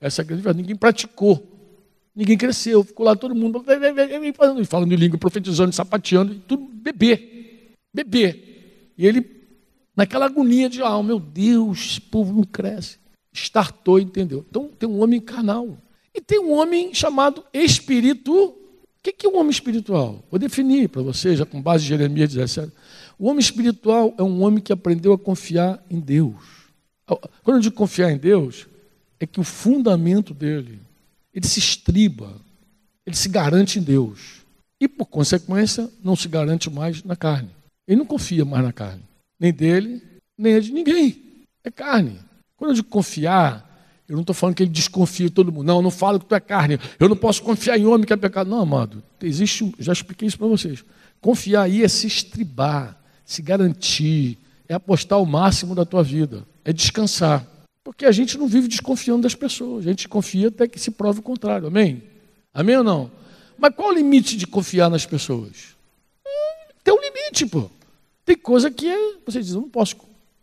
Essa 0.00 0.22
grande 0.22 0.42
verdade, 0.42 0.62
ninguém 0.62 0.76
praticou. 0.76 1.46
Ninguém 2.14 2.36
cresceu, 2.36 2.84
ficou 2.84 3.06
lá 3.06 3.16
todo 3.16 3.34
mundo 3.34 3.64
falando, 4.36 4.64
falando 4.66 4.92
em 4.92 4.96
língua, 4.96 5.18
profetizando, 5.18 5.72
sapateando, 5.72 6.34
tudo 6.46 6.64
bebê. 6.66 7.39
Bebê. 7.92 8.92
E 8.96 9.06
ele, 9.06 9.24
naquela 9.96 10.26
agonia 10.26 10.68
de 10.68 10.82
alma, 10.82 11.08
meu 11.08 11.20
Deus, 11.20 11.92
esse 11.92 12.00
povo 12.00 12.32
não 12.32 12.44
cresce. 12.44 12.98
Startou, 13.32 13.98
entendeu? 13.98 14.44
Então 14.48 14.68
tem 14.78 14.88
um 14.88 15.00
homem 15.00 15.20
carnal. 15.20 15.78
E 16.14 16.20
tem 16.20 16.40
um 16.40 16.52
homem 16.52 16.92
chamado 16.92 17.44
espírito. 17.52 18.32
O 18.32 18.56
que 19.02 19.26
é 19.26 19.28
um 19.28 19.38
homem 19.38 19.50
espiritual? 19.50 20.22
Vou 20.30 20.38
definir 20.38 20.88
para 20.88 21.00
você, 21.00 21.34
já 21.34 21.46
com 21.46 21.62
base 21.62 21.84
em 21.84 21.88
Jeremias 21.88 22.34
17. 22.34 22.72
O 23.18 23.28
homem 23.28 23.40
espiritual 23.40 24.14
é 24.18 24.22
um 24.22 24.42
homem 24.42 24.62
que 24.62 24.72
aprendeu 24.72 25.12
a 25.12 25.18
confiar 25.18 25.82
em 25.88 25.98
Deus. 25.98 26.60
Quando 27.42 27.56
eu 27.56 27.60
digo 27.60 27.74
confiar 27.74 28.10
em 28.10 28.18
Deus, 28.18 28.66
é 29.18 29.26
que 29.26 29.40
o 29.40 29.44
fundamento 29.44 30.32
dele, 30.32 30.80
ele 31.32 31.46
se 31.46 31.58
estriba, 31.58 32.34
ele 33.06 33.16
se 33.16 33.28
garante 33.28 33.78
em 33.78 33.82
Deus. 33.82 34.40
E, 34.80 34.88
por 34.88 35.06
consequência, 35.06 35.90
não 36.02 36.16
se 36.16 36.28
garante 36.28 36.70
mais 36.70 37.02
na 37.04 37.14
carne. 37.14 37.50
Ele 37.90 37.98
não 37.98 38.06
confia 38.06 38.44
mais 38.44 38.62
na 38.62 38.72
carne. 38.72 39.02
Nem 39.36 39.52
dele, 39.52 40.00
nem 40.38 40.60
de 40.60 40.72
ninguém. 40.72 41.20
É 41.64 41.72
carne. 41.72 42.20
Quando 42.56 42.70
eu 42.70 42.74
digo 42.76 42.88
confiar, 42.88 43.68
eu 44.08 44.14
não 44.14 44.20
estou 44.20 44.32
falando 44.32 44.54
que 44.54 44.62
ele 44.62 44.70
desconfia 44.70 45.26
de 45.26 45.34
todo 45.34 45.50
mundo. 45.50 45.66
Não, 45.66 45.78
eu 45.78 45.82
não 45.82 45.90
falo 45.90 46.20
que 46.20 46.26
tu 46.26 46.34
é 46.36 46.38
carne. 46.38 46.78
Eu 47.00 47.08
não 47.08 47.16
posso 47.16 47.42
confiar 47.42 47.76
em 47.76 47.86
homem 47.86 48.06
que 48.06 48.12
é 48.12 48.16
pecado. 48.16 48.48
Não, 48.48 48.60
amado. 48.60 49.02
Existe, 49.20 49.74
já 49.76 49.92
expliquei 49.92 50.28
isso 50.28 50.38
para 50.38 50.46
vocês. 50.46 50.84
Confiar 51.20 51.62
aí 51.62 51.82
é 51.82 51.88
se 51.88 52.06
estribar, 52.06 52.96
se 53.24 53.42
garantir, 53.42 54.38
é 54.68 54.74
apostar 54.74 55.20
o 55.20 55.26
máximo 55.26 55.74
da 55.74 55.84
tua 55.84 56.04
vida, 56.04 56.46
é 56.64 56.72
descansar. 56.72 57.44
Porque 57.82 58.06
a 58.06 58.12
gente 58.12 58.38
não 58.38 58.46
vive 58.46 58.68
desconfiando 58.68 59.22
das 59.22 59.34
pessoas, 59.34 59.84
a 59.84 59.88
gente 59.88 60.08
confia 60.08 60.46
até 60.46 60.68
que 60.68 60.78
se 60.78 60.92
prove 60.92 61.18
o 61.18 61.24
contrário. 61.24 61.66
Amém? 61.66 62.04
Amém 62.54 62.76
ou 62.76 62.84
não? 62.84 63.10
Mas 63.58 63.74
qual 63.74 63.88
o 63.88 63.92
limite 63.92 64.36
de 64.36 64.46
confiar 64.46 64.88
nas 64.88 65.04
pessoas? 65.04 65.74
Hum, 66.24 66.72
tem 66.84 66.94
um 66.94 67.00
limite, 67.00 67.46
pô. 67.46 67.68
Tem 68.24 68.36
coisa 68.36 68.70
que 68.70 68.88
é, 68.88 69.16
você 69.24 69.40
diz, 69.40 69.52
eu 69.52 69.60
não 69.60 69.68
posso 69.68 69.96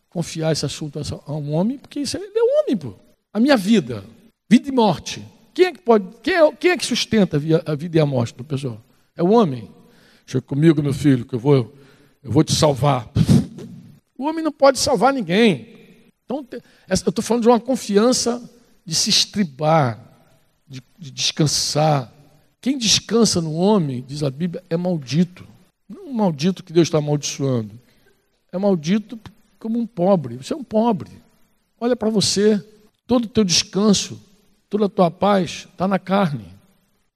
confiar 0.09 0.51
esse 0.51 0.65
assunto 0.65 0.99
a 0.99 1.33
um 1.33 1.53
homem, 1.53 1.77
porque 1.77 1.99
isso 1.99 2.17
é, 2.17 2.19
é 2.19 2.43
um 2.43 2.61
homem, 2.61 2.77
pô. 2.77 2.93
A 3.33 3.39
minha 3.39 3.55
vida, 3.55 4.03
vida 4.49 4.69
e 4.69 4.71
morte. 4.71 5.23
Quem 5.53 5.65
é 5.65 5.71
que 5.71 5.79
pode, 5.79 6.07
quem 6.21 6.33
é, 6.33 6.51
quem 6.53 6.71
é 6.71 6.77
que 6.77 6.85
sustenta 6.85 7.37
a 7.65 7.75
vida 7.75 7.97
e 7.97 7.99
a 7.99 8.05
morte 8.05 8.35
da 8.35 8.43
pessoa? 8.43 8.81
É 9.15 9.23
o 9.23 9.31
homem. 9.31 9.69
Chega 10.25 10.41
comigo, 10.41 10.83
meu 10.83 10.93
filho, 10.93 11.25
que 11.25 11.35
eu 11.35 11.39
vou, 11.39 11.73
eu 12.23 12.31
vou 12.31 12.43
te 12.43 12.53
salvar. 12.53 13.09
O 14.17 14.25
homem 14.25 14.43
não 14.43 14.51
pode 14.51 14.79
salvar 14.79 15.13
ninguém. 15.13 16.09
Então, 16.25 16.45
eu 16.51 16.61
estou 16.93 17.23
falando 17.23 17.43
de 17.43 17.49
uma 17.49 17.59
confiança 17.59 18.43
de 18.85 18.95
se 18.95 19.09
estribar, 19.09 20.03
de, 20.67 20.81
de 20.97 21.11
descansar. 21.11 22.11
Quem 22.59 22.77
descansa 22.77 23.39
no 23.39 23.53
homem, 23.53 24.03
diz 24.05 24.23
a 24.23 24.29
Bíblia, 24.29 24.63
é 24.69 24.75
maldito. 24.75 25.47
Não 25.87 26.07
é 26.07 26.09
um 26.09 26.13
maldito 26.13 26.63
que 26.63 26.73
Deus 26.73 26.87
está 26.87 26.97
amaldiçoando. 26.97 27.79
É 28.51 28.57
maldito 28.57 29.19
como 29.59 29.79
um 29.79 29.85
pobre. 29.85 30.37
Você 30.37 30.53
é 30.53 30.57
um 30.57 30.63
pobre. 30.63 31.11
Olha 31.79 31.95
para 31.95 32.09
você. 32.09 32.63
Todo 33.05 33.25
o 33.25 33.29
teu 33.29 33.43
descanso, 33.43 34.21
toda 34.69 34.85
a 34.85 34.89
tua 34.89 35.09
paz 35.09 35.67
está 35.71 35.87
na 35.87 35.97
carne. 35.97 36.45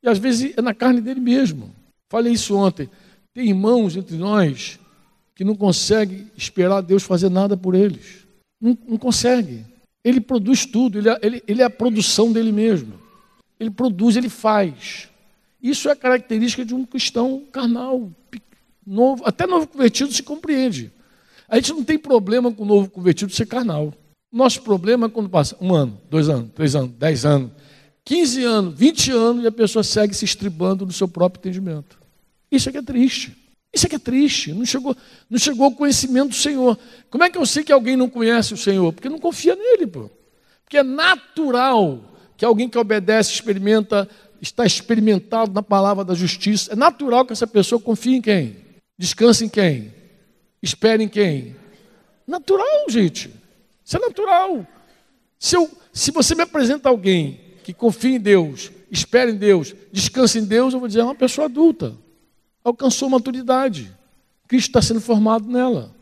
E 0.01 0.07
às 0.07 0.17
vezes 0.17 0.53
é 0.57 0.61
na 0.61 0.73
carne 0.73 1.01
dele 1.01 1.19
mesmo. 1.19 1.75
Falei 2.09 2.33
isso 2.33 2.55
ontem. 2.55 2.89
Tem 3.33 3.49
irmãos 3.49 3.95
entre 3.95 4.15
nós 4.15 4.79
que 5.35 5.43
não 5.43 5.55
conseguem 5.55 6.29
esperar 6.37 6.81
Deus 6.81 7.03
fazer 7.03 7.29
nada 7.29 7.57
por 7.57 7.75
eles. 7.75 8.25
Não, 8.59 8.77
não 8.87 8.97
consegue. 8.97 9.65
Ele 10.03 10.21
produz 10.21 10.65
tudo, 10.65 10.97
ele, 10.97 11.09
é, 11.09 11.19
ele, 11.21 11.43
ele 11.47 11.61
é 11.61 11.65
a 11.65 11.69
produção 11.69 12.31
dele 12.31 12.51
mesmo. 12.51 12.93
Ele 13.59 13.69
produz, 13.69 14.15
ele 14.15 14.29
faz. 14.29 15.09
Isso 15.61 15.89
é 15.89 15.95
característica 15.95 16.65
de 16.65 16.73
um 16.73 16.85
cristão 16.85 17.43
carnal, 17.51 18.11
novo, 18.85 19.23
até 19.25 19.45
novo 19.45 19.67
convertido 19.67 20.11
se 20.13 20.23
compreende. 20.23 20.91
A 21.47 21.55
gente 21.57 21.73
não 21.73 21.83
tem 21.83 21.97
problema 21.97 22.51
com 22.51 22.63
o 22.63 22.65
novo 22.65 22.89
convertido 22.89 23.31
ser 23.31 23.45
carnal. 23.45 23.93
Nosso 24.31 24.61
problema 24.61 25.07
é 25.07 25.09
quando 25.09 25.29
passa 25.29 25.57
um 25.59 25.73
ano, 25.75 25.99
dois 26.09 26.29
anos, 26.29 26.51
três 26.55 26.75
anos, 26.75 26.91
dez 26.97 27.25
anos, 27.25 27.51
quinze 28.05 28.43
anos, 28.43 28.73
vinte 28.77 29.11
anos 29.11 29.43
e 29.43 29.47
a 29.47 29.51
pessoa 29.51 29.83
segue 29.83 30.13
se 30.13 30.23
estribando 30.23 30.85
no 30.85 30.91
seu 30.93 31.07
próprio 31.07 31.39
entendimento. 31.39 31.99
Isso 32.49 32.69
é 32.69 32.71
que 32.71 32.77
é 32.77 32.81
triste. 32.81 33.37
Isso 33.73 33.85
é 33.85 33.89
que 33.89 33.95
é 33.95 33.99
triste. 33.99 34.53
Não 34.53 34.65
chegou, 34.65 34.95
não 35.29 35.37
chegou 35.37 35.65
ao 35.65 35.71
conhecimento 35.71 36.29
do 36.29 36.35
Senhor. 36.35 36.77
Como 37.09 37.23
é 37.23 37.29
que 37.29 37.37
eu 37.37 37.45
sei 37.45 37.63
que 37.63 37.71
alguém 37.71 37.95
não 37.97 38.09
conhece 38.09 38.53
o 38.53 38.57
Senhor? 38.57 38.91
Porque 38.93 39.09
não 39.09 39.19
confia 39.19 39.55
nele, 39.55 39.87
pô. 39.87 40.09
Porque 40.63 40.77
é 40.77 40.83
natural 40.83 42.01
que 42.37 42.45
alguém 42.45 42.69
que 42.69 42.77
obedece, 42.77 43.33
experimenta, 43.33 44.09
está 44.41 44.65
experimentado 44.65 45.53
na 45.53 45.61
palavra 45.61 46.03
da 46.03 46.15
justiça. 46.15 46.73
É 46.73 46.75
natural 46.75 47.25
que 47.25 47.33
essa 47.33 47.45
pessoa 47.45 47.79
confie 47.79 48.15
em 48.15 48.21
quem? 48.21 48.70
Descanse 49.01 49.43
em 49.43 49.49
quem? 49.49 49.91
Espere 50.61 51.03
em 51.03 51.09
quem? 51.09 51.55
Natural, 52.27 52.87
gente. 52.87 53.31
Isso 53.83 53.97
é 53.97 53.99
natural. 53.99 54.67
Se, 55.39 55.55
eu, 55.55 55.67
se 55.91 56.11
você 56.11 56.35
me 56.35 56.43
apresenta 56.43 56.87
alguém 56.87 57.39
que 57.63 57.73
confia 57.73 58.17
em 58.17 58.19
Deus, 58.19 58.71
espera 58.91 59.31
em 59.31 59.35
Deus, 59.35 59.73
descansa 59.91 60.37
em 60.37 60.45
Deus, 60.45 60.75
eu 60.75 60.79
vou 60.79 60.87
dizer, 60.87 60.99
é 60.99 61.03
uma 61.03 61.15
pessoa 61.15 61.45
adulta. 61.45 61.97
Alcançou 62.63 63.09
maturidade. 63.09 63.91
Cristo 64.47 64.67
está 64.67 64.83
sendo 64.83 65.01
formado 65.01 65.49
nela. 65.49 65.95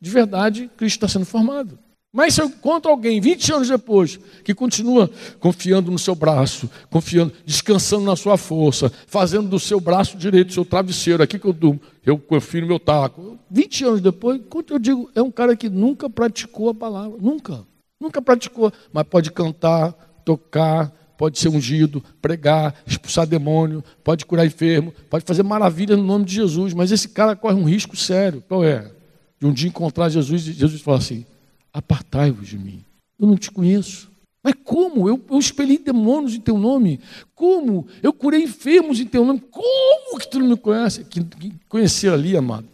De 0.00 0.10
verdade, 0.10 0.68
Cristo 0.76 0.96
está 0.96 1.06
sendo 1.06 1.26
formado. 1.26 1.78
Mas 2.12 2.34
se 2.34 2.42
eu 2.42 2.46
encontro 2.46 2.90
alguém 2.90 3.20
20 3.20 3.52
anos 3.52 3.68
depois 3.68 4.18
que 4.44 4.52
continua 4.52 5.08
confiando 5.38 5.92
no 5.92 5.98
seu 5.98 6.14
braço, 6.14 6.68
confiando, 6.90 7.32
descansando 7.46 8.04
na 8.04 8.16
sua 8.16 8.36
força, 8.36 8.90
fazendo 9.06 9.48
do 9.48 9.60
seu 9.60 9.80
braço 9.80 10.16
direito, 10.16 10.52
seu 10.52 10.64
travesseiro, 10.64 11.22
aqui 11.22 11.38
que 11.38 11.46
eu 11.46 11.52
durmo, 11.52 11.80
eu 12.04 12.18
confio 12.18 12.62
no 12.62 12.66
meu 12.66 12.80
taco. 12.80 13.38
20 13.48 13.84
anos 13.84 14.00
depois, 14.00 14.40
eu 14.70 14.78
digo, 14.78 15.10
é 15.14 15.22
um 15.22 15.30
cara 15.30 15.54
que 15.54 15.68
nunca 15.68 16.10
praticou 16.10 16.68
a 16.68 16.74
palavra, 16.74 17.16
nunca. 17.20 17.64
Nunca 18.00 18.20
praticou, 18.20 18.72
mas 18.92 19.04
pode 19.04 19.30
cantar, 19.30 19.92
tocar, 20.24 20.90
pode 21.16 21.38
ser 21.38 21.50
ungido, 21.50 22.02
pregar, 22.20 22.74
expulsar 22.86 23.26
demônio, 23.26 23.84
pode 24.02 24.24
curar 24.24 24.46
enfermo, 24.46 24.92
pode 25.08 25.24
fazer 25.24 25.42
maravilha 25.42 25.96
no 25.96 26.02
nome 26.02 26.24
de 26.24 26.34
Jesus, 26.34 26.72
mas 26.72 26.90
esse 26.90 27.10
cara 27.10 27.36
corre 27.36 27.54
um 27.54 27.64
risco 27.64 27.94
sério. 27.94 28.42
Qual 28.48 28.64
é? 28.64 28.90
De 29.38 29.46
um 29.46 29.52
dia 29.52 29.68
encontrar 29.68 30.08
Jesus 30.08 30.48
e 30.48 30.52
Jesus 30.52 30.80
falar 30.80 30.96
assim: 30.96 31.26
apartai-vos 31.72 32.48
de 32.48 32.58
mim. 32.58 32.84
Eu 33.18 33.26
não 33.26 33.36
te 33.36 33.50
conheço. 33.50 34.10
Mas 34.42 34.54
como? 34.64 35.08
Eu, 35.08 35.22
eu 35.30 35.38
expeli 35.38 35.78
demônios 35.78 36.34
em 36.34 36.40
teu 36.40 36.56
nome. 36.56 37.00
Como? 37.34 37.86
Eu 38.02 38.12
curei 38.12 38.42
enfermos 38.42 38.98
em 38.98 39.06
teu 39.06 39.24
nome. 39.24 39.40
Como 39.50 40.18
que 40.18 40.28
tu 40.28 40.38
não 40.38 40.48
me 40.48 40.56
conhece? 40.56 41.04
Que, 41.04 41.22
que 41.22 41.52
conhecer 41.68 42.10
ali, 42.10 42.36
amado, 42.36 42.66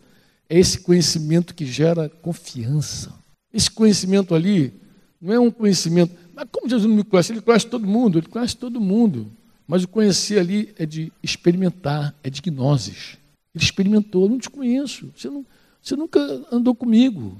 é 0.48 0.58
esse 0.58 0.80
conhecimento 0.80 1.54
que 1.54 1.66
gera 1.66 2.08
confiança. 2.08 3.12
Esse 3.52 3.70
conhecimento 3.70 4.34
ali 4.34 4.72
não 5.20 5.34
é 5.34 5.40
um 5.40 5.50
conhecimento. 5.50 6.14
Mas 6.34 6.46
como 6.52 6.68
Jesus 6.68 6.88
não 6.88 6.96
me 6.96 7.04
conhece? 7.04 7.32
Ele 7.32 7.40
conhece 7.40 7.66
todo 7.66 7.86
mundo, 7.86 8.18
ele 8.18 8.28
conhece 8.28 8.56
todo 8.56 8.80
mundo. 8.80 9.32
Mas 9.66 9.82
o 9.82 9.88
conhecer 9.88 10.38
ali 10.38 10.72
é 10.78 10.86
de 10.86 11.12
experimentar, 11.22 12.14
é 12.22 12.30
de 12.30 12.40
gnoses. 12.40 13.18
Ele 13.52 13.64
experimentou, 13.64 14.24
eu 14.24 14.28
não 14.28 14.38
te 14.38 14.48
conheço. 14.48 15.10
Você, 15.16 15.28
não, 15.28 15.44
você 15.82 15.96
nunca 15.96 16.20
andou 16.52 16.74
comigo. 16.74 17.36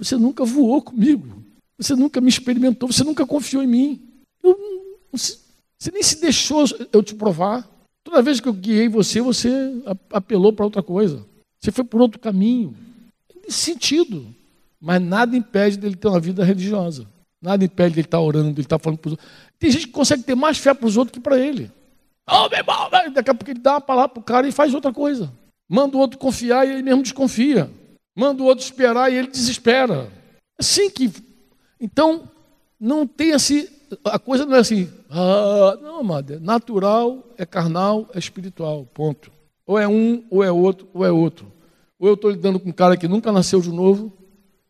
Você 0.00 0.16
nunca 0.16 0.44
voou 0.46 0.80
comigo. 0.80 1.44
Você 1.78 1.94
nunca 1.94 2.20
me 2.20 2.30
experimentou. 2.30 2.90
Você 2.90 3.04
nunca 3.04 3.26
confiou 3.26 3.62
em 3.62 3.66
mim. 3.66 4.00
Eu, 4.42 4.58
você, 5.12 5.36
nem 5.92 6.02
se 6.02 6.20
deixou 6.20 6.64
eu 6.90 7.02
te 7.02 7.14
provar. 7.14 7.68
Toda 8.02 8.22
vez 8.22 8.40
que 8.40 8.48
eu 8.48 8.52
guiei 8.54 8.88
você, 8.88 9.20
você 9.20 9.50
apelou 10.10 10.54
para 10.54 10.64
outra 10.64 10.82
coisa. 10.82 11.24
Você 11.60 11.70
foi 11.70 11.84
por 11.84 12.00
outro 12.00 12.18
caminho. 12.18 12.74
Nesse 13.44 13.58
sentido. 13.58 14.34
Mas 14.80 15.02
nada 15.02 15.36
impede 15.36 15.76
dele 15.76 15.96
ter 15.96 16.08
uma 16.08 16.18
vida 16.18 16.42
religiosa. 16.42 17.06
Nada 17.42 17.62
impede 17.62 17.96
dele 17.96 18.06
estar 18.06 18.20
orando, 18.20 18.50
dele 18.50 18.62
estar 18.62 18.78
falando 18.78 18.98
para 18.98 19.08
os 19.08 19.12
outros. 19.12 19.30
Tem 19.58 19.70
gente 19.70 19.86
que 19.86 19.92
consegue 19.92 20.22
ter 20.22 20.34
mais 20.34 20.56
fé 20.56 20.72
para 20.72 20.86
os 20.86 20.96
outros 20.96 21.12
que 21.12 21.20
para 21.20 21.38
ele. 21.38 21.70
Oh, 22.26 22.48
meu 22.48 22.58
irmão, 22.58 22.88
daqui 23.12 23.30
a 23.30 23.34
pouco 23.34 23.50
ele 23.50 23.60
dá 23.60 23.72
uma 23.74 23.80
palavra 23.80 24.08
para 24.08 24.20
o 24.20 24.24
cara 24.24 24.48
e 24.48 24.52
faz 24.52 24.72
outra 24.72 24.92
coisa. 24.92 25.30
Manda 25.68 25.96
o 25.96 26.00
outro 26.00 26.18
confiar 26.18 26.66
e 26.66 26.72
ele 26.72 26.82
mesmo 26.82 27.02
desconfia. 27.02 27.70
Manda 28.14 28.42
o 28.42 28.46
outro 28.46 28.64
esperar 28.64 29.12
e 29.12 29.16
ele 29.16 29.28
desespera. 29.28 30.10
Assim 30.58 30.90
que. 30.90 31.10
Então, 31.80 32.28
não 32.78 33.06
tem 33.06 33.32
assim. 33.32 33.68
A 34.04 34.18
coisa 34.18 34.46
não 34.46 34.56
é 34.56 34.60
assim. 34.60 34.88
Ah, 35.08 35.78
não, 35.82 36.00
amado. 36.00 36.34
É 36.34 36.38
natural, 36.38 37.26
é 37.36 37.44
carnal, 37.44 38.08
é 38.14 38.18
espiritual. 38.18 38.86
Ponto. 38.92 39.30
Ou 39.66 39.78
é 39.78 39.86
um, 39.86 40.24
ou 40.30 40.42
é 40.42 40.50
outro, 40.50 40.88
ou 40.92 41.04
é 41.04 41.10
outro. 41.10 41.50
Ou 41.98 42.08
eu 42.08 42.14
estou 42.14 42.30
lidando 42.30 42.58
com 42.58 42.70
um 42.70 42.72
cara 42.72 42.96
que 42.96 43.06
nunca 43.06 43.30
nasceu 43.30 43.60
de 43.60 43.70
novo, 43.70 44.12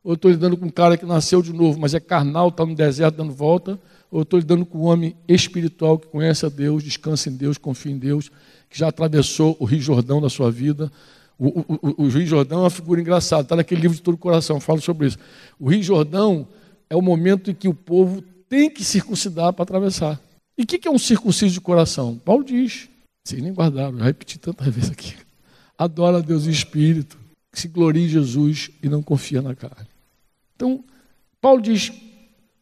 ou 0.02 0.12
eu 0.12 0.14
estou 0.14 0.30
lidando 0.30 0.56
com 0.56 0.66
um 0.66 0.70
cara 0.70 0.96
que 0.96 1.06
nasceu 1.06 1.40
de 1.40 1.52
novo, 1.52 1.78
mas 1.78 1.94
é 1.94 2.00
carnal, 2.00 2.48
está 2.48 2.66
no 2.66 2.74
deserto 2.74 3.16
dando 3.16 3.32
volta, 3.32 3.78
ou 4.10 4.20
eu 4.20 4.22
estou 4.24 4.38
lidando 4.38 4.66
com 4.66 4.78
um 4.78 4.84
homem 4.84 5.16
espiritual 5.28 5.98
que 5.98 6.08
conhece 6.08 6.44
a 6.44 6.48
Deus, 6.48 6.82
descansa 6.82 7.30
em 7.30 7.36
Deus, 7.36 7.56
confia 7.56 7.92
em 7.92 7.98
Deus, 7.98 8.30
que 8.68 8.78
já 8.78 8.88
atravessou 8.88 9.56
o 9.60 9.64
Rio 9.64 9.80
Jordão 9.80 10.20
da 10.20 10.28
sua 10.28 10.50
vida, 10.50 10.90
o, 11.40 11.60
o, 11.60 12.04
o, 12.04 12.08
Rio 12.08 12.26
Jordão 12.26 12.58
é 12.58 12.62
uma 12.64 12.70
figura 12.70 13.00
engraçada, 13.00 13.42
está 13.42 13.56
naquele 13.56 13.80
livro 13.80 13.96
de 13.96 14.02
todo 14.02 14.14
o 14.14 14.18
coração, 14.18 14.60
falo 14.60 14.80
sobre 14.80 15.06
isso. 15.06 15.16
O 15.58 15.70
Rio 15.70 15.82
Jordão 15.82 16.46
é 16.90 16.94
o 16.94 17.00
momento 17.00 17.50
em 17.50 17.54
que 17.54 17.66
o 17.66 17.72
povo 17.72 18.22
tem 18.46 18.68
que 18.68 18.84
circuncidar 18.84 19.54
para 19.54 19.62
atravessar. 19.62 20.20
E 20.58 20.64
o 20.64 20.66
que 20.66 20.86
é 20.86 20.90
um 20.90 20.98
circunciso 20.98 21.54
de 21.54 21.60
coração? 21.60 22.20
Paulo 22.22 22.44
diz, 22.44 22.90
vocês 23.24 23.42
nem 23.42 23.54
guardaram, 23.54 23.96
já 23.96 24.04
repeti 24.04 24.38
tantas 24.38 24.66
vezes 24.74 24.90
aqui. 24.90 25.14
Adora 25.78 26.18
a 26.18 26.20
Deus 26.20 26.46
em 26.46 26.50
espírito, 26.50 27.18
que 27.50 27.58
se 27.58 27.68
gloria 27.68 28.04
em 28.04 28.08
Jesus 28.08 28.70
e 28.82 28.88
não 28.90 29.02
confia 29.02 29.40
na 29.40 29.54
carne. 29.54 29.88
Então, 30.54 30.84
Paulo 31.40 31.62
diz: 31.62 31.90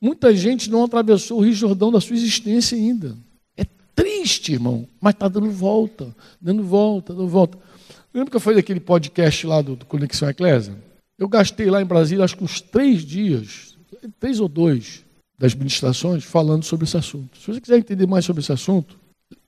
muita 0.01 0.37
gente 0.37 0.71
não 0.71 0.85
atravessou 0.85 1.39
o 1.39 1.43
Rio 1.43 1.53
Jordão 1.53 1.91
da 1.91 2.01
sua 2.01 2.15
existência 2.15 2.79
ainda. 2.79 3.17
É 3.57 3.65
triste, 3.93 4.53
irmão, 4.53 4.87
mas 5.01 5.15
está 5.15 5.27
dando 5.27 5.51
volta, 5.51 6.15
dando 6.41 6.63
volta, 6.63 7.13
dando 7.13 7.27
volta. 7.27 7.59
Lembra 8.13 8.31
que 8.31 8.37
eu 8.37 8.41
falei 8.41 8.59
daquele 8.59 8.81
podcast 8.81 9.47
lá 9.47 9.61
do, 9.61 9.77
do 9.77 9.87
Conexão 9.87 10.29
Eclésia? 10.29 10.75
Eu 11.19 11.29
gastei 11.29 11.71
lá 11.71 11.83
em 11.83 11.87
Brasília, 11.87 12.25
acho 12.25 12.37
que 12.37 12.45
uns 12.45 12.61
três 12.61 13.05
dias, 13.05 13.77
três 14.19 14.41
ou 14.41 14.49
dois, 14.49 15.05
das 15.39 15.55
ministrações, 15.55 16.25
falando 16.25 16.65
sobre 16.65 16.85
esse 16.85 16.97
assunto. 16.97 17.39
Se 17.39 17.47
você 17.47 17.61
quiser 17.61 17.79
entender 17.79 18.07
mais 18.07 18.25
sobre 18.25 18.43
esse 18.43 18.53
assunto, 18.53 18.99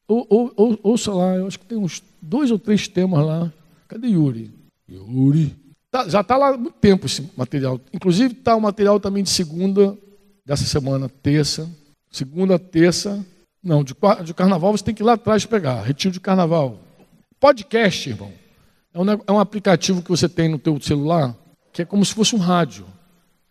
ou, 0.07 0.26
ou, 0.29 0.52
ou, 0.57 0.81
ouça 0.83 1.12
lá, 1.12 1.37
eu 1.37 1.47
acho 1.47 1.59
que 1.59 1.67
tem 1.67 1.79
uns 1.79 2.02
dois 2.21 2.50
ou 2.50 2.59
três 2.59 2.88
temas 2.88 3.25
lá. 3.25 3.52
Cadê 3.88 4.09
Yuri? 4.09 4.52
Yuri. 4.88 5.57
Tá, 5.90 6.09
já 6.09 6.21
está 6.21 6.37
lá 6.37 6.49
há 6.50 6.57
muito 6.57 6.76
tempo 6.81 7.07
esse 7.07 7.29
material. 7.37 7.81
Inclusive 7.93 8.35
está 8.35 8.55
o 8.55 8.61
material 8.61 9.00
também 9.00 9.23
de 9.23 9.31
segunda, 9.31 9.97
dessa 10.45 10.64
semana, 10.64 11.09
terça. 11.09 11.69
Segunda, 12.11 12.59
terça. 12.59 13.25
Não, 13.62 13.85
de, 13.85 13.95
de 14.25 14.35
carnaval 14.35 14.76
você 14.76 14.85
tem 14.85 14.95
que 14.95 15.02
ir 15.02 15.07
lá 15.07 15.14
atrás 15.14 15.45
pegar. 15.47 15.83
Retiro 15.83 16.12
de 16.12 16.21
carnaval. 16.21 16.79
Podcast, 17.38 18.09
irmão. 18.09 18.40
É 18.93 18.99
um, 18.99 19.11
é 19.11 19.33
um 19.33 19.39
aplicativo 19.39 20.03
que 20.03 20.11
você 20.11 20.29
tem 20.29 20.49
no 20.49 20.59
teu 20.59 20.81
celular 20.81 21.37
que 21.73 21.83
é 21.83 21.85
como 21.85 22.05
se 22.05 22.15
fosse 22.15 22.35
um 22.35 22.39
rádio. 22.39 22.87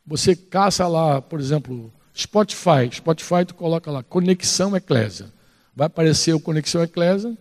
Você 0.05 0.35
caça 0.35 0.87
lá, 0.87 1.21
por 1.21 1.39
exemplo, 1.39 1.91
Spotify. 2.15 2.89
Spotify 2.91 3.45
tu 3.45 3.55
coloca 3.55 3.89
lá, 3.89 4.03
Conexão 4.03 4.75
Eclésia. 4.75 5.31
Vai 5.75 5.87
aparecer 5.87 6.33
o 6.33 6.39
Conexão 6.39 6.83
Eclésia, 6.83 7.37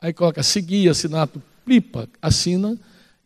aí 0.00 0.12
coloca 0.12 0.42
seguir, 0.42 0.88
assinar, 0.88 1.28
tu 1.28 1.40
plipa, 1.64 2.08
assina, 2.20 2.76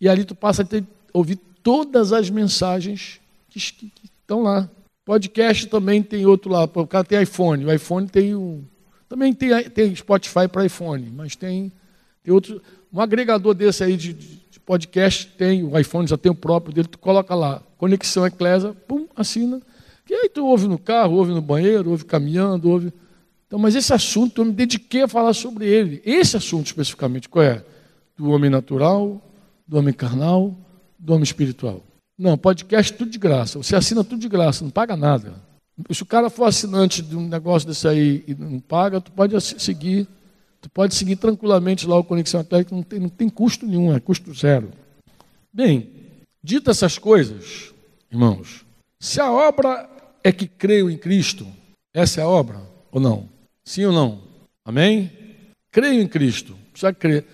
e 0.01 0.09
ali 0.09 0.25
tu 0.25 0.35
passa 0.35 0.63
a 0.63 0.65
ter, 0.65 0.85
ouvir 1.13 1.37
todas 1.63 2.13
as 2.13 2.29
mensagens 2.29 3.21
que, 3.49 3.59
estão 4.05 4.43
lá. 4.43 4.69
Podcast 5.05 5.67
também 5.69 6.03
tem 6.03 6.27
outro 6.27 6.51
lá, 6.51 6.65
o 6.65 6.87
cara 6.87 7.05
tem 7.05 7.23
iPhone, 7.23 7.65
o 7.65 7.73
iPhone 7.73 8.07
tem 8.07 8.35
um. 8.35 8.65
Também 9.09 9.33
tem, 9.33 9.69
tem 9.71 9.95
Spotify 9.97 10.47
para 10.47 10.67
iPhone, 10.67 11.11
mas 11.11 11.35
tem, 11.35 11.73
tem 12.23 12.33
outro. 12.33 12.61
Um 12.93 13.01
agregador 13.01 13.55
desse 13.55 13.85
aí 13.85 13.97
de, 13.97 14.13
de 14.13 14.61
podcast 14.61 15.27
tem, 15.27 15.65
o 15.65 15.79
iPhone 15.79 16.07
já 16.07 16.17
tem 16.17 16.31
o 16.31 16.35
próprio 16.35 16.73
dele, 16.73 16.89
tu 16.89 16.99
coloca 16.99 17.35
lá, 17.35 17.63
conexão 17.77 18.27
Eclésia, 18.27 18.73
pum, 18.87 19.07
assina. 19.17 19.61
E 20.09 20.15
aí 20.15 20.29
tu 20.29 20.45
ouve 20.45 20.67
no 20.67 20.79
carro, 20.79 21.17
ouve 21.17 21.33
no 21.33 21.41
banheiro, 21.41 21.91
ouve 21.91 22.05
caminhando, 22.05 22.69
ouve. 22.69 22.93
Então, 23.47 23.59
mas 23.59 23.75
esse 23.75 23.93
assunto 23.93 24.41
eu 24.41 24.45
me 24.45 24.53
dediquei 24.53 25.03
a 25.03 25.09
falar 25.09 25.35
sobre 25.35 25.67
ele. 25.67 26.03
Esse 26.05 26.37
assunto 26.37 26.67
especificamente, 26.67 27.29
qual 27.29 27.45
é? 27.45 27.65
Do 28.17 28.31
homem 28.31 28.51
natural, 28.51 29.21
do 29.67 29.79
homem 29.79 29.95
carnal, 29.95 30.57
do 30.99 31.13
homem 31.13 31.25
espiritual. 31.25 31.83
Não, 32.19 32.37
podcast 32.37 32.93
tudo 32.93 33.11
de 33.11 33.19
graça. 33.19 33.59
Você 33.59 33.75
assina 33.75 34.05
tudo 34.05 34.21
de 34.21 34.29
graça, 34.29 34.63
não 34.63 34.71
paga 34.71 34.97
nada. 34.97 35.35
Se 35.91 36.03
o 36.03 36.07
cara 36.07 36.29
for 36.29 36.45
assinante 36.45 37.03
de 37.03 37.17
um 37.17 37.27
negócio 37.27 37.67
desse 37.67 37.89
aí 37.89 38.23
e 38.27 38.35
não 38.35 38.61
paga, 38.61 39.01
tu 39.01 39.11
pode 39.11 39.41
seguir 39.41 40.07
Tu 40.61 40.69
pode 40.69 40.95
seguir 40.95 41.17
tranquilamente 41.17 41.87
lá 41.87 41.97
o 41.97 42.05
Conexão 42.05 42.41
Atlético, 42.41 42.75
não 42.75 42.83
tem, 42.83 43.01
não 43.01 43.09
tem 43.09 43.29
custo 43.29 43.67
nenhum, 43.67 43.95
é 43.95 44.01
custo 44.01 44.35
zero. 44.35 44.71
Bem, 45.53 45.91
dito 46.43 46.71
essas 46.71 46.99
coisas, 46.99 47.73
irmãos, 48.11 48.65
se 48.99 49.21
a 49.21 49.33
obra 49.33 49.89
é 50.23 50.31
que 50.31 50.47
creio 50.47 50.91
em 50.91 50.99
Cristo, 50.99 51.47
essa 51.95 52.21
é 52.21 52.25
a 52.25 52.29
obra 52.29 52.61
ou 52.93 53.01
não? 53.01 53.29
Sim 53.65 53.87
ou 53.87 53.93
não? 53.93 54.23
Amém? 54.65 55.11
Creio 55.71 56.03
em 56.03 56.09
Cristo, 56.09 56.57
precisa 56.71 56.93
crer. 56.93 57.27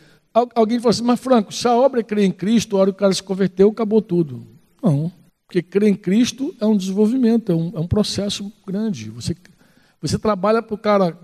Alguém 0.54 0.78
fala 0.78 0.90
assim, 0.90 1.02
mas 1.02 1.18
Franco, 1.18 1.52
se 1.52 1.66
a 1.66 1.74
obra 1.74 2.00
é 2.00 2.04
crer 2.04 2.24
em 2.24 2.30
Cristo, 2.30 2.76
a 2.76 2.80
hora 2.80 2.92
que 2.92 2.96
o 2.96 3.00
cara 3.00 3.12
se 3.12 3.22
converteu, 3.22 3.70
acabou 3.70 4.02
tudo. 4.02 4.46
Não, 4.82 5.10
porque 5.46 5.62
crer 5.62 5.88
em 5.88 5.94
Cristo 5.94 6.54
é 6.60 6.66
um 6.66 6.76
desenvolvimento, 6.76 7.50
é 7.50 7.54
um, 7.54 7.72
é 7.74 7.80
um 7.80 7.86
processo 7.86 8.52
grande. 8.66 9.10
Você, 9.10 9.34
você 10.00 10.18
trabalha 10.18 10.62
para 10.62 10.74
o 10.74 10.78
cara 10.78 11.18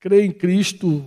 crer 0.00 0.24
em 0.24 0.32
Cristo 0.32 1.04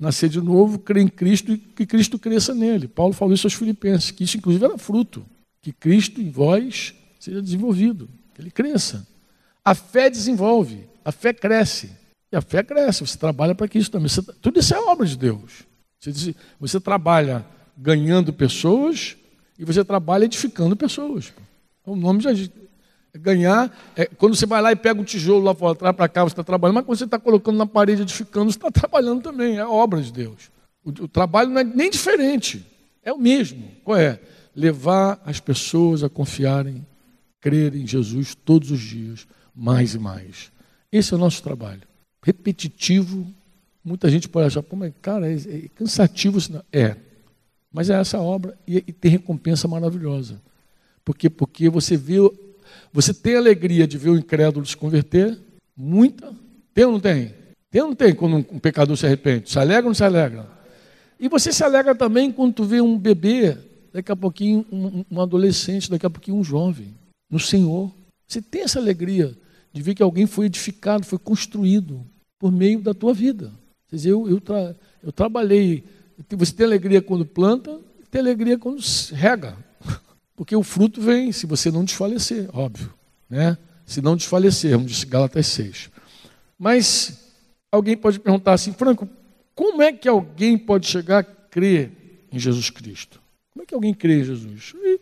nascer 0.00 0.30
de 0.30 0.40
novo, 0.40 0.78
crer 0.78 1.02
em 1.02 1.08
Cristo 1.08 1.52
e 1.52 1.58
que 1.58 1.84
Cristo 1.84 2.18
cresça 2.18 2.54
nele. 2.54 2.88
Paulo 2.88 3.12
falou 3.12 3.34
isso 3.34 3.46
aos 3.46 3.52
filipenses, 3.52 4.10
que 4.10 4.24
isso 4.24 4.38
inclusive 4.38 4.64
era 4.64 4.78
fruto, 4.78 5.24
que 5.60 5.72
Cristo 5.72 6.20
em 6.20 6.30
vós 6.30 6.94
seja 7.20 7.42
desenvolvido, 7.42 8.08
que 8.34 8.40
ele 8.40 8.50
cresça. 8.50 9.06
A 9.62 9.74
fé 9.74 10.08
desenvolve, 10.08 10.88
a 11.04 11.12
fé 11.12 11.34
cresce. 11.34 11.90
E 12.32 12.36
a 12.36 12.40
fé 12.40 12.62
cresce, 12.62 13.06
você 13.06 13.18
trabalha 13.18 13.54
para 13.54 13.68
que 13.68 13.78
isso 13.78 13.90
também. 13.90 14.08
Você, 14.08 14.22
tudo 14.40 14.58
isso 14.58 14.74
é 14.74 14.78
obra 14.78 15.04
de 15.04 15.18
Deus. 15.18 15.64
Você, 16.00 16.34
você 16.58 16.80
trabalha 16.80 17.44
ganhando 17.76 18.32
pessoas 18.32 19.16
e 19.58 19.64
você 19.64 19.84
trabalha 19.84 20.24
edificando 20.24 20.74
pessoas. 20.74 21.32
O 21.84 21.94
nome 21.94 22.20
já 22.20 22.32
diz 22.32 22.50
ganhar. 23.18 23.74
É, 23.96 24.06
quando 24.06 24.34
você 24.34 24.46
vai 24.46 24.62
lá 24.62 24.72
e 24.72 24.76
pega 24.76 25.00
um 25.00 25.04
tijolo 25.04 25.44
lá 25.44 25.54
fora, 25.54 25.74
traz 25.74 25.96
para 25.96 26.08
cá, 26.08 26.22
você 26.22 26.32
está 26.32 26.44
trabalhando, 26.44 26.76
mas 26.76 26.84
quando 26.84 26.98
você 26.98 27.04
está 27.04 27.18
colocando 27.18 27.56
na 27.56 27.66
parede, 27.66 28.02
edificando, 28.02 28.50
você 28.50 28.58
está 28.58 28.70
trabalhando 28.70 29.22
também, 29.22 29.58
é 29.58 29.66
obra 29.66 30.00
de 30.00 30.12
Deus. 30.12 30.50
O, 30.84 30.90
o, 30.90 31.08
trabalho 31.08 31.50
não 31.50 31.60
é 31.60 31.64
nem 31.64 31.90
diferente, 31.90 32.64
é 33.02 33.12
o 33.12 33.18
mesmo. 33.18 33.62
Qual 33.84 33.98
é? 33.98 34.20
Levar 34.54 35.20
as 35.24 35.40
pessoas 35.40 36.02
a 36.02 36.08
confiarem, 36.08 36.86
crerem 37.40 37.82
em 37.82 37.86
Jesus 37.86 38.34
todos 38.34 38.70
os 38.70 38.80
dias, 38.80 39.26
mais 39.54 39.94
e 39.94 39.98
mais. 39.98 40.50
Esse 40.90 41.12
é 41.12 41.16
o 41.16 41.20
nosso 41.20 41.42
trabalho. 41.42 41.82
Repetitivo, 42.22 43.26
muita 43.84 44.10
gente 44.10 44.28
pode 44.28 44.46
achar, 44.46 44.62
pô, 44.62 44.76
mas 44.76 44.92
cara, 45.00 45.30
é, 45.30 45.34
é 45.34 45.68
cansativo. 45.74 46.38
É, 46.72 46.96
mas 47.72 47.88
é 47.88 47.94
essa 47.94 48.18
obra 48.18 48.58
e, 48.66 48.78
e 48.78 48.92
tem 48.92 49.10
recompensa 49.10 49.68
maravilhosa. 49.68 50.40
Porque, 51.04 51.30
porque 51.30 51.68
você 51.68 51.96
vê 51.96 52.18
você 52.92 53.14
tem 53.14 53.36
alegria 53.36 53.86
de 53.86 53.96
ver 53.96 54.10
o 54.10 54.16
incrédulo 54.16 54.66
se 54.66 54.76
converter? 54.76 55.38
Muita. 55.76 56.34
Tem 56.74 56.84
ou 56.84 56.92
não 56.92 57.00
tem? 57.00 57.34
Tem 57.70 57.82
ou 57.82 57.88
não 57.88 57.94
tem 57.94 58.14
quando 58.14 58.36
um 58.36 58.58
pecador 58.58 58.96
se 58.96 59.06
arrepende? 59.06 59.50
Se 59.50 59.58
alegra 59.58 59.84
ou 59.84 59.90
não 59.90 59.94
se 59.94 60.04
alegra? 60.04 60.48
E 61.18 61.28
você 61.28 61.52
se 61.52 61.62
alegra 61.62 61.94
também 61.94 62.32
quando 62.32 62.54
tu 62.54 62.64
vê 62.64 62.80
um 62.80 62.98
bebê, 62.98 63.56
daqui 63.92 64.10
a 64.10 64.16
pouquinho 64.16 64.66
um, 64.72 65.04
um 65.10 65.20
adolescente, 65.20 65.90
daqui 65.90 66.06
a 66.06 66.10
pouquinho 66.10 66.38
um 66.38 66.44
jovem, 66.44 66.94
no 67.30 67.38
Senhor. 67.38 67.92
Você 68.26 68.42
tem 68.42 68.62
essa 68.62 68.78
alegria 68.78 69.36
de 69.72 69.82
ver 69.82 69.94
que 69.94 70.02
alguém 70.02 70.26
foi 70.26 70.46
edificado, 70.46 71.04
foi 71.06 71.18
construído 71.18 72.04
por 72.38 72.50
meio 72.50 72.80
da 72.80 72.94
tua 72.94 73.14
vida. 73.14 73.52
Quer 73.88 73.96
dizer, 73.96 74.10
eu, 74.10 74.28
eu, 74.28 74.40
tra 74.40 74.74
eu 75.02 75.12
trabalhei. 75.12 75.84
Você 76.30 76.52
tem 76.52 76.66
alegria 76.66 77.00
quando 77.00 77.24
planta, 77.24 77.78
tem 78.10 78.20
alegria 78.20 78.58
quando 78.58 78.80
rega. 79.12 79.56
Porque 80.40 80.56
o 80.56 80.62
fruto 80.62 81.02
vem 81.02 81.32
se 81.32 81.44
você 81.44 81.70
não 81.70 81.84
desfalecer, 81.84 82.48
óbvio. 82.54 82.90
Né? 83.28 83.58
Se 83.84 84.00
não 84.00 84.16
desfalecermos, 84.16 84.90
disse 84.90 85.04
Galatas 85.04 85.46
6. 85.48 85.90
Mas 86.58 87.30
alguém 87.70 87.94
pode 87.94 88.18
perguntar 88.18 88.54
assim, 88.54 88.72
Franco, 88.72 89.06
como 89.54 89.82
é 89.82 89.92
que 89.92 90.08
alguém 90.08 90.56
pode 90.56 90.86
chegar 90.86 91.18
a 91.18 91.22
crer 91.22 91.92
em 92.32 92.38
Jesus 92.38 92.70
Cristo? 92.70 93.20
Como 93.52 93.64
é 93.64 93.66
que 93.66 93.74
alguém 93.74 93.92
crê 93.92 94.20
em 94.20 94.24
Jesus? 94.24 94.72
E 94.82 94.98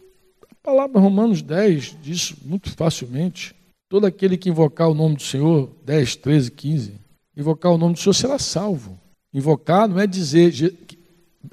a 0.50 0.54
palavra 0.60 0.98
Romanos 1.00 1.40
10 1.40 1.98
diz 2.02 2.34
muito 2.44 2.72
facilmente: 2.72 3.54
todo 3.88 4.06
aquele 4.06 4.36
que 4.36 4.48
invocar 4.48 4.88
o 4.88 4.94
nome 4.94 5.14
do 5.14 5.22
Senhor, 5.22 5.70
10, 5.86 6.16
13, 6.16 6.50
15, 6.50 6.94
invocar 7.36 7.70
o 7.70 7.78
nome 7.78 7.94
do 7.94 8.00
Senhor 8.00 8.14
será 8.14 8.40
salvo. 8.40 8.98
Invocar 9.32 9.86
não 9.86 10.00
é 10.00 10.06
dizer 10.08 10.74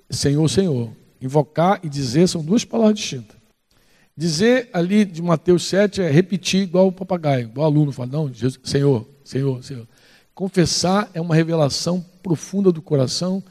Senhor, 0.09 0.49
Senhor. 0.49 0.89
Invocar 1.21 1.79
e 1.83 1.87
dizer 1.87 2.27
são 2.27 2.43
duas 2.43 2.65
palavras 2.65 2.97
distintas. 2.97 3.44
Dizer 4.17 4.69
ali 4.71 5.03
de 5.03 5.21
Mateus 5.21 5.67
7 5.67 6.01
é 6.01 6.09
repetir 6.09 6.61
igual 6.61 6.87
o 6.87 6.91
papagaio, 6.91 7.49
igual 7.49 7.69
o 7.69 7.73
aluno 7.73 7.91
fala, 7.91 8.11
não, 8.11 8.33
Jesus, 8.33 8.57
Senhor, 8.63 9.05
Senhor, 9.25 9.61
Senhor. 9.61 9.87
Confessar 10.33 11.09
é 11.13 11.19
uma 11.19 11.35
revelação 11.35 12.03
profunda 12.23 12.71
do 12.71 12.81
coração, 12.81 13.43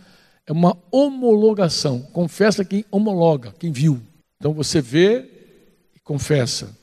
é 0.47 0.53
uma 0.53 0.77
homologação. 0.91 2.01
Confessa 2.13 2.65
quem 2.65 2.85
homologa, 2.91 3.55
quem 3.59 3.71
viu. 3.71 4.01
Então 4.39 4.55
você 4.55 4.81
vê 4.81 5.29
e 5.95 6.01
confessa. 6.01 6.75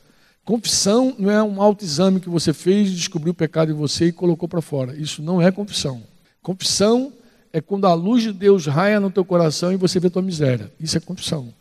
Confissão 0.44 1.16
não 1.18 1.30
é 1.30 1.42
um 1.42 1.62
autoexame 1.62 2.20
que 2.20 2.30
você 2.30 2.54
fez, 2.54 2.92
descobriu 2.92 3.32
o 3.32 3.36
pecado 3.36 3.72
em 3.72 3.76
você 3.76 4.08
e 4.08 4.12
colocou 4.12 4.48
para 4.48 4.62
fora. 4.62 4.96
Isso 4.96 5.22
não 5.22 5.42
é 5.42 5.52
confissão. 5.52 6.04
Confissão 6.42 7.14
é 7.54 7.62
quando 7.62 7.86
a 7.86 7.94
luz 7.94 8.24
de 8.24 8.34
Deus 8.34 8.66
raia 8.66 9.00
no 9.00 9.12
teu 9.12 9.26
coração 9.26 9.72
e 9.72 9.78
você 9.78 10.00
vê 10.00 10.10
tua 10.10 10.22
miséria. 10.22 10.72
Isso 10.80 10.98
é 10.98 11.00
confissão. 11.00 11.54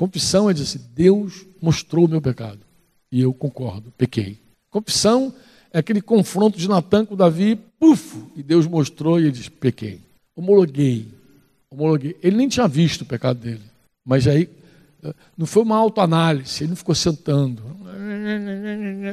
Confissão 0.00 0.48
é 0.48 0.54
dizer 0.54 0.78
assim, 0.78 0.86
Deus 0.94 1.44
mostrou 1.60 2.06
o 2.06 2.08
meu 2.08 2.22
pecado. 2.22 2.60
E 3.12 3.20
eu 3.20 3.34
concordo, 3.34 3.92
pequei. 3.98 4.38
Confissão 4.70 5.30
é 5.70 5.78
aquele 5.78 6.00
confronto 6.00 6.58
de 6.58 6.66
Natan 6.66 7.04
com 7.04 7.14
Davi, 7.14 7.54
puf, 7.78 8.16
e 8.34 8.42
Deus 8.42 8.66
mostrou 8.66 9.20
e 9.20 9.24
ele 9.24 9.32
diz, 9.32 9.50
pequei. 9.50 10.00
Homologuei. 10.34 11.06
Homologuei. 11.70 12.16
Ele 12.22 12.38
nem 12.38 12.48
tinha 12.48 12.66
visto 12.66 13.02
o 13.02 13.04
pecado 13.04 13.40
dele. 13.40 13.60
Mas 14.02 14.26
aí, 14.26 14.48
não 15.36 15.44
foi 15.44 15.64
uma 15.64 15.76
autoanálise, 15.76 16.62
ele 16.62 16.70
não 16.70 16.76
ficou 16.76 16.94
sentando. 16.94 17.62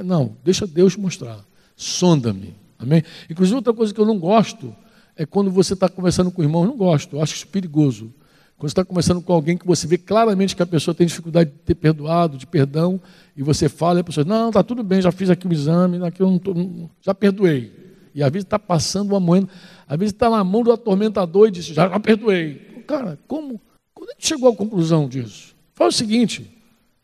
Não, 0.05 0.37
deixa 0.41 0.65
Deus 0.65 0.95
mostrar. 0.95 1.43
Sonda-me. 1.75 2.55
Amém? 2.79 3.03
Inclusive, 3.29 3.57
outra 3.57 3.73
coisa 3.73 3.93
que 3.93 3.99
eu 3.99 4.05
não 4.05 4.17
gosto 4.17 4.73
é 5.17 5.25
quando 5.25 5.51
você 5.51 5.73
está 5.73 5.89
conversando 5.89 6.31
com 6.31 6.41
o 6.41 6.45
irmão, 6.45 6.61
eu 6.61 6.69
não 6.69 6.77
gosto, 6.77 7.17
eu 7.17 7.21
acho 7.21 7.35
isso 7.35 7.47
perigoso. 7.47 8.09
Quando 8.57 8.69
você 8.69 8.73
está 8.73 8.83
conversando 8.83 9.21
com 9.21 9.31
alguém 9.33 9.55
que 9.55 9.67
você 9.67 9.85
vê 9.85 9.99
claramente 9.99 10.55
que 10.55 10.63
a 10.63 10.65
pessoa 10.65 10.95
tem 10.95 11.05
dificuldade 11.05 11.51
de 11.51 11.57
ter 11.57 11.75
perdoado, 11.75 12.37
de 12.37 12.47
perdão, 12.47 12.99
e 13.35 13.43
você 13.43 13.69
fala, 13.69 13.99
e 13.99 14.01
a 14.01 14.03
pessoa 14.03 14.23
diz, 14.23 14.33
não, 14.33 14.47
está 14.47 14.63
tudo 14.63 14.83
bem, 14.83 14.99
já 14.99 15.11
fiz 15.11 15.29
aqui 15.29 15.45
o 15.45 15.49
um 15.49 15.53
exame, 15.53 16.03
aqui 16.03 16.21
eu 16.21 16.31
não 16.31 16.39
tô, 16.39 16.55
já 16.99 17.13
perdoei. 17.13 17.71
E 18.15 18.23
às 18.23 18.31
vezes 18.31 18.45
está 18.45 18.57
passando 18.57 19.11
uma 19.11 19.19
moeda, 19.19 19.47
às 19.87 19.95
vezes 19.99 20.11
está 20.11 20.27
na 20.27 20.43
mão 20.43 20.63
do 20.63 20.71
atormentador 20.71 21.49
e 21.49 21.51
diz, 21.51 21.65
já, 21.65 21.87
já 21.87 21.99
perdoei. 21.99 22.55
Cara, 22.87 23.19
como? 23.27 23.61
Quando 23.93 24.09
a 24.09 24.13
gente 24.13 24.27
chegou 24.27 24.49
à 24.49 24.55
conclusão 24.55 25.07
disso? 25.07 25.55
Faz 25.75 25.93
o 25.93 25.97
seguinte, 25.97 26.49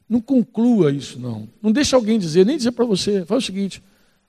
não 0.09 0.19
conclua 0.19 0.91
isso 0.91 1.19
não. 1.19 1.47
Não 1.61 1.71
deixe 1.71 1.93
alguém 1.93 2.17
dizer, 2.17 2.47
nem 2.47 2.57
dizer 2.57 2.71
para 2.71 2.85
você. 2.85 3.25
Faz 3.25 3.43
o 3.43 3.45
seguinte, 3.45 3.83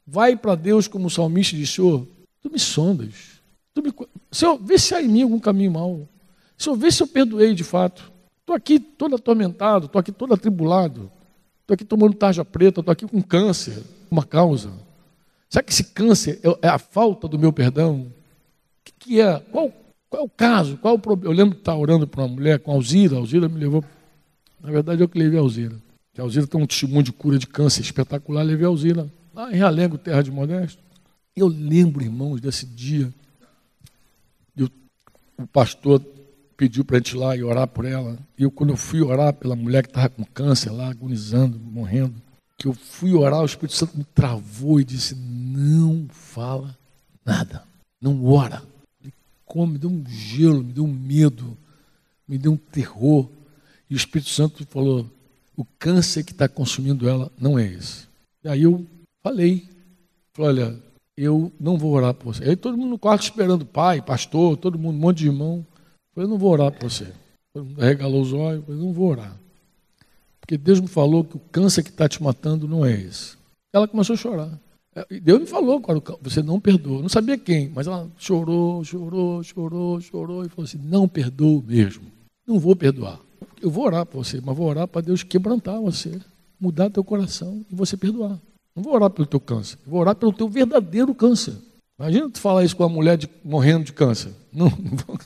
vai 0.07 0.37
para 0.37 0.55
Deus 0.55 0.87
como 0.87 1.07
o 1.07 1.11
salmista 1.11 1.57
disse, 1.57 1.77
Senhor, 1.77 2.07
tu 2.43 2.51
me 2.51 2.59
sondas. 2.59 3.41
Tu 3.73 3.83
me... 3.83 3.91
Senhor, 4.31 4.59
vê 4.59 4.79
se 4.79 4.95
há 4.95 5.03
em 5.03 5.09
mim 5.09 5.23
algum 5.23 5.39
caminho 5.39 5.73
mau. 5.73 6.09
Senhor, 6.57 6.77
vê 6.77 6.91
se 6.91 7.03
eu 7.03 7.07
perdoei 7.07 7.55
de 7.55 7.65
fato. 7.65 8.13
Estou 8.41 8.55
aqui 8.55 8.79
todo 8.79 9.17
atormentado, 9.17 9.87
estou 9.87 9.99
aqui 9.99 10.13
todo 10.13 10.35
atribulado. 10.35 11.11
Estou 11.63 11.75
aqui 11.75 11.85
tomando 11.85 12.15
tarja 12.15 12.45
preta, 12.45 12.81
estou 12.81 12.93
aqui 12.93 13.07
com 13.07 13.23
câncer, 13.23 13.83
uma 14.11 14.25
causa. 14.25 14.71
Será 15.49 15.63
que 15.63 15.73
esse 15.73 15.85
câncer 15.85 16.41
é, 16.43 16.67
é 16.67 16.69
a 16.69 16.79
falta 16.79 17.27
do 17.27 17.39
meu 17.39 17.53
perdão? 17.53 18.01
O 18.01 18.13
que, 18.85 18.93
que 18.99 19.21
é? 19.21 19.39
Qual, 19.51 19.73
qual, 20.11 20.23
é 20.23 20.25
o 20.27 20.29
caso? 20.29 20.77
Qual 20.77 20.95
é 20.95 20.97
o 20.97 21.01
problema? 21.01 21.33
Eu 21.33 21.37
lembro 21.37 21.55
de 21.55 21.61
estar 21.61 21.77
orando 21.77 22.07
para 22.07 22.23
uma 22.23 22.29
mulher 22.29 22.59
com 22.59 22.71
a 22.71 22.75
Alzira. 22.75 23.17
A 23.17 23.19
Alzira 23.19 23.49
me 23.49 23.59
levou. 23.59 23.83
Na 24.61 24.71
verdade, 24.71 25.03
eu 25.03 25.09
que 25.09 25.19
levei 25.19 25.39
a 25.39 25.43
Alzira. 25.43 25.77
A 26.19 26.23
Alzira 26.23 26.47
tem 26.47 26.61
um 26.61 26.67
testemunho 26.67 27.03
de 27.03 27.13
cura 27.13 27.39
de 27.39 27.47
câncer 27.47 27.81
espetacular. 27.81 28.43
Levei 28.43 28.67
a 28.67 28.69
Alzira 28.69 29.11
lá 29.35 29.51
em 29.51 29.57
Realengo, 29.57 29.97
terra 29.97 30.23
de 30.23 30.31
Modesto. 30.31 30.83
Eu 31.35 31.49
lembro, 31.49 32.03
irmãos, 32.03 32.41
desse 32.41 32.67
dia 32.67 33.13
o 35.39 35.47
pastor 35.47 36.01
pediu 36.57 36.85
para 36.85 36.97
a 36.97 36.99
gente 36.99 37.13
ir 37.13 37.19
lá 37.19 37.37
e 37.37 37.43
orar 37.43 37.67
por 37.69 37.85
ela. 37.85 38.19
E 38.39 38.43
eu, 38.43 38.51
quando 38.51 38.71
eu 38.71 38.77
fui 38.77 39.03
orar 39.03 39.33
pela 39.33 39.57
mulher 39.57 39.83
que 39.83 39.91
estava 39.91 40.09
com 40.09 40.25
câncer 40.25 40.71
lá, 40.71 40.89
agonizando, 40.89 41.59
morrendo, 41.59 42.15
que 42.57 42.67
eu 42.67 42.73
fui 42.73 43.13
orar, 43.15 43.41
o 43.41 43.47
Espírito 43.47 43.75
Santo 43.75 43.97
me 43.97 44.05
travou 44.05 44.81
e 44.81 44.85
disse: 44.85 45.15
Não 45.15 46.07
fala 46.09 46.77
nada, 47.25 47.65
não 48.01 48.25
ora. 48.25 48.63
Ele 49.03 49.13
como, 49.45 49.73
me 49.73 49.79
deu 49.79 49.91
um 49.91 50.05
gelo, 50.07 50.63
me 50.63 50.73
deu 50.73 50.85
um 50.85 50.93
medo, 50.93 51.57
me 52.27 52.39
deu 52.39 52.53
um 52.53 52.57
terror. 52.57 53.29
E 53.91 53.95
o 53.95 53.97
Espírito 53.97 54.31
Santo 54.31 54.65
falou: 54.67 55.11
O 55.57 55.65
câncer 55.79 56.25
que 56.25 56.33
está 56.33 56.49
consumindo 56.49 57.09
ela 57.09 57.31
não 57.39 57.59
é 57.59 57.67
esse. 57.67 58.07
E 58.43 58.49
aí 58.49 58.63
eu 58.63 58.87
falei: 59.23 59.69
falei, 60.33 60.65
Olha, 60.65 60.79
eu 61.17 61.53
não 61.59 61.77
vou 61.77 61.93
orar 61.93 62.15
por 62.15 62.35
você. 62.35 62.45
Aí 62.45 62.57
todo 62.57 62.77
mundo 62.77 62.91
no 62.91 62.99
quarto 62.99 63.23
esperando 63.23 63.65
pai, 63.65 64.01
pastor, 64.03 64.57
todo 64.57 64.79
mundo, 64.79 64.97
um 64.97 65.01
monte 65.01 65.19
de 65.19 65.27
irmão. 65.27 65.65
Eu 66.17 66.29
não 66.29 66.39
vou 66.39 66.53
orar 66.53 66.73
por 66.73 66.91
você. 66.91 67.13
Regalou 67.79 68.23
os 68.23 68.33
olhos, 68.33 68.65
eu 68.69 68.77
não 68.77 68.93
vou 68.93 69.11
orar. 69.11 69.37
Porque 70.41 70.59
Deus 70.59 70.81
me 70.81 70.89
falou 70.89 71.25
que 71.25 71.37
o 71.37 71.41
câncer 71.51 71.83
que 71.83 71.91
está 71.91 72.09
te 72.09 72.23
matando 72.23 72.69
não 72.69 72.85
é 72.85 72.93
esse. 72.93 73.37
Ela 73.73 73.89
começou 73.89 74.15
a 74.15 74.17
chorar. 74.17 74.61
É, 74.95 75.21
Deus 75.21 75.41
me 75.41 75.47
falou, 75.47 75.83
você 76.21 76.43
não 76.43 76.61
perdoa. 76.61 77.03
Não 77.03 77.09
sabia 77.09 77.37
quem, 77.37 77.69
mas 77.71 77.87
ela 77.87 78.09
chorou, 78.19 78.85
chorou, 78.85 79.43
chorou, 79.43 80.01
chorou 80.01 80.45
e 80.45 80.49
falou 80.49 80.65
assim: 80.65 80.79
não 80.79 81.09
perdoa 81.09 81.63
mesmo. 81.67 82.05
Não 82.47 82.59
vou 82.59 82.77
perdoar. 82.77 83.19
Eu 83.61 83.71
vou 83.71 83.85
orar 83.85 84.05
por 84.05 84.25
você, 84.25 84.41
mas 84.41 84.57
vou 84.57 84.69
orar 84.69 84.87
para 84.87 85.01
Deus 85.01 85.23
quebrantar 85.23 85.81
você, 85.81 86.21
mudar 86.61 86.91
teu 86.91 87.03
coração 87.03 87.65
e 87.71 87.75
você 87.75 87.97
perdoar. 87.97 88.39
Não 88.77 88.83
vou 88.83 88.93
orar 88.93 89.11
pelo 89.11 89.27
teu 89.27 89.41
câncer, 89.41 89.79
vou 89.87 90.01
orar 90.01 90.15
pelo 90.15 90.33
teu 90.33 90.49
verdadeiro 90.49 91.15
câncer. 91.15 91.55
Imagina 91.99 92.29
tu 92.29 92.39
falar 92.39 92.65
isso 92.65 92.77
com 92.77 92.83
uma 92.83 92.89
mulher 92.89 93.17
de, 93.17 93.29
morrendo 93.43 93.85
de 93.85 93.93
câncer. 93.93 94.33
Não, 94.53 94.67
não 94.69 94.97
vou... 94.97 95.19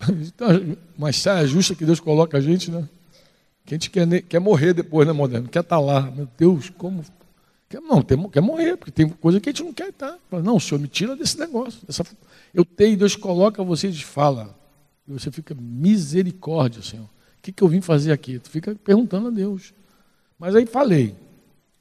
Mas 0.96 1.16
saia 1.16 1.46
justa 1.46 1.74
que 1.74 1.84
Deus 1.84 2.00
coloca 2.00 2.38
a 2.38 2.40
gente, 2.40 2.70
né? 2.70 2.88
Que 3.64 3.74
a 3.74 3.76
gente 3.76 3.90
quer, 3.90 4.22
quer 4.22 4.38
morrer 4.38 4.72
depois, 4.72 5.06
né, 5.06 5.12
moderno? 5.12 5.48
Quer 5.48 5.60
estar 5.60 5.76
tá 5.76 5.80
lá. 5.80 6.02
Meu 6.10 6.28
Deus, 6.38 6.70
como. 6.70 7.04
Quer, 7.68 7.80
não, 7.80 8.00
tem, 8.00 8.28
quer 8.30 8.40
morrer, 8.40 8.76
porque 8.76 8.90
tem 8.90 9.08
coisa 9.08 9.40
que 9.40 9.48
a 9.48 9.52
gente 9.52 9.62
não 9.62 9.72
quer 9.72 9.90
estar. 9.90 10.16
Tá? 10.30 10.40
Não, 10.40 10.56
o 10.56 10.60
Senhor 10.60 10.80
me 10.80 10.88
tira 10.88 11.14
desse 11.14 11.38
negócio. 11.38 11.86
Dessa... 11.86 12.04
Eu 12.54 12.64
tenho, 12.64 12.96
Deus 12.96 13.14
coloca 13.14 13.62
você 13.62 13.90
de 13.90 14.04
fala. 14.04 14.56
E 15.06 15.12
você 15.12 15.30
fica, 15.30 15.54
misericórdia, 15.54 16.82
Senhor. 16.82 17.04
O 17.04 17.42
que, 17.42 17.52
que 17.52 17.62
eu 17.62 17.68
vim 17.68 17.80
fazer 17.80 18.12
aqui? 18.12 18.38
Tu 18.38 18.48
fica 18.48 18.74
perguntando 18.74 19.28
a 19.28 19.30
Deus. 19.30 19.74
Mas 20.38 20.54
aí 20.54 20.66
falei. 20.66 21.14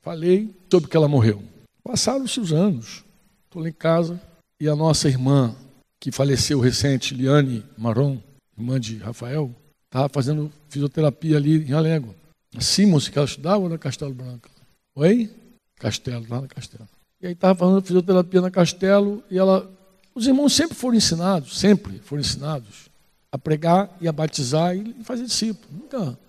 Falei 0.02 0.54
sobre 0.70 0.90
que 0.90 0.98
ela 0.98 1.08
morreu. 1.08 1.42
Passaram-se 1.84 2.40
os 2.40 2.52
anos. 2.52 3.04
Estou 3.46 3.62
lá 3.62 3.70
em 3.70 3.74
casa 3.74 4.22
e 4.60 4.68
a 4.68 4.76
nossa 4.76 5.08
irmã, 5.08 5.56
que 6.00 6.12
faleceu 6.12 6.60
recente, 6.60 7.14
Liane 7.14 7.64
Maron, 7.78 8.22
irmã 8.58 8.80
de 8.80 8.98
Rafael, 8.98 9.54
estava 9.86 10.10
fazendo 10.10 10.52
fisioterapia 10.70 11.38
ali 11.38 11.64
em 11.68 11.74
Alego. 11.74 12.14
A 12.56 12.62
Simons, 12.62 13.10
que 13.10 13.18
ela 13.18 13.28
estudava 13.28 13.68
na 13.68 13.78
Castelo 13.78 14.14
Branco. 14.14 14.50
Oi? 14.96 15.30
Castelo, 15.76 16.26
lá 16.30 16.42
na 16.42 16.48
Castelo. 16.48 16.88
E 17.22 17.28
aí 17.28 17.34
estava 17.34 17.58
fazendo 17.58 17.82
fisioterapia 17.82 18.42
na 18.42 18.52
Castelo 18.52 19.24
e 19.30 19.38
ela. 19.38 19.70
Os 20.14 20.26
irmãos 20.26 20.54
sempre 20.54 20.76
foram 20.76 20.96
ensinados, 20.96 21.60
sempre 21.60 22.00
foram 22.00 22.22
ensinados 22.22 22.90
a 23.32 23.38
pregar 23.38 23.96
e 24.02 24.08
a 24.08 24.12
batizar 24.12 24.76
e 24.76 25.04
fazer 25.04 25.26
discípulo. 25.26 25.68
Nunca, 25.72 26.20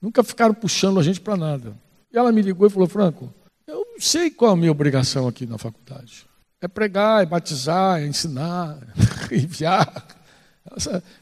nunca 0.00 0.24
ficaram 0.24 0.54
puxando 0.54 0.98
a 0.98 1.02
gente 1.02 1.20
para 1.20 1.36
nada. 1.36 1.76
E 2.12 2.18
ela 2.18 2.32
me 2.32 2.42
ligou 2.42 2.66
e 2.66 2.70
falou: 2.70 2.88
Franco, 2.88 3.32
eu 3.66 3.86
não 3.92 4.00
sei 4.00 4.30
qual 4.30 4.52
é 4.52 4.54
a 4.54 4.56
minha 4.56 4.72
obrigação 4.72 5.28
aqui 5.28 5.46
na 5.46 5.58
faculdade. 5.58 6.26
É 6.66 6.68
pregar, 6.68 7.22
é 7.22 7.26
batizar, 7.26 8.02
é 8.02 8.06
ensinar, 8.08 8.76
é 9.30 9.36
enviar. 9.36 10.04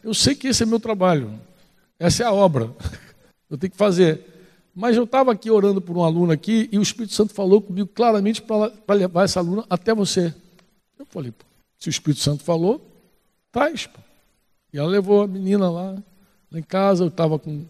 Eu 0.02 0.14
sei 0.14 0.34
que 0.34 0.48
esse 0.48 0.62
é 0.62 0.66
meu 0.66 0.80
trabalho. 0.80 1.38
Essa 1.98 2.22
é 2.22 2.26
a 2.26 2.32
obra. 2.32 2.74
Eu 3.50 3.58
tenho 3.58 3.70
que 3.70 3.76
fazer. 3.76 4.24
Mas 4.74 4.96
eu 4.96 5.04
estava 5.04 5.30
aqui 5.30 5.50
orando 5.50 5.80
por 5.80 5.96
um 5.96 6.02
aluno 6.02 6.32
aqui 6.32 6.68
e 6.72 6.78
o 6.78 6.82
Espírito 6.82 7.14
Santo 7.14 7.32
falou 7.32 7.60
comigo 7.60 7.86
claramente 7.86 8.42
para 8.42 8.72
levar 8.94 9.22
essa 9.24 9.38
aluna 9.38 9.64
até 9.70 9.94
você. 9.94 10.34
Eu 10.98 11.06
falei, 11.06 11.30
pô, 11.30 11.44
se 11.78 11.88
o 11.88 11.90
Espírito 11.90 12.22
Santo 12.22 12.42
falou, 12.42 12.84
traz. 13.52 13.86
Pô. 13.86 14.00
E 14.72 14.78
ela 14.78 14.88
levou 14.88 15.22
a 15.22 15.28
menina 15.28 15.70
lá, 15.70 15.92
lá 16.50 16.58
em 16.58 16.62
casa, 16.62 17.04
eu 17.04 17.08
estava 17.08 17.38
com 17.38 17.64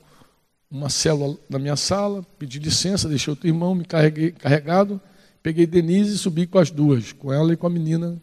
uma 0.71 0.89
célula 0.89 1.37
na 1.51 1.59
minha 1.59 1.77
sala, 1.77 2.25
pedi 2.39 2.59
licença, 2.61 3.09
deixei 3.09 3.33
outro 3.33 3.49
irmão, 3.49 3.75
me 3.75 3.85
carreguei, 3.85 4.31
carregado, 4.31 4.99
peguei 5.45 5.67
Denise 5.67 6.15
e 6.15 6.19
subi 6.19 6.47
com 6.47 6.59
as 6.59 6.71
duas, 6.71 7.13
com 7.13 7.31
ela 7.31 7.53
e 7.53 7.57
com 7.57 7.67
a 7.67 7.71
menina 7.71 8.17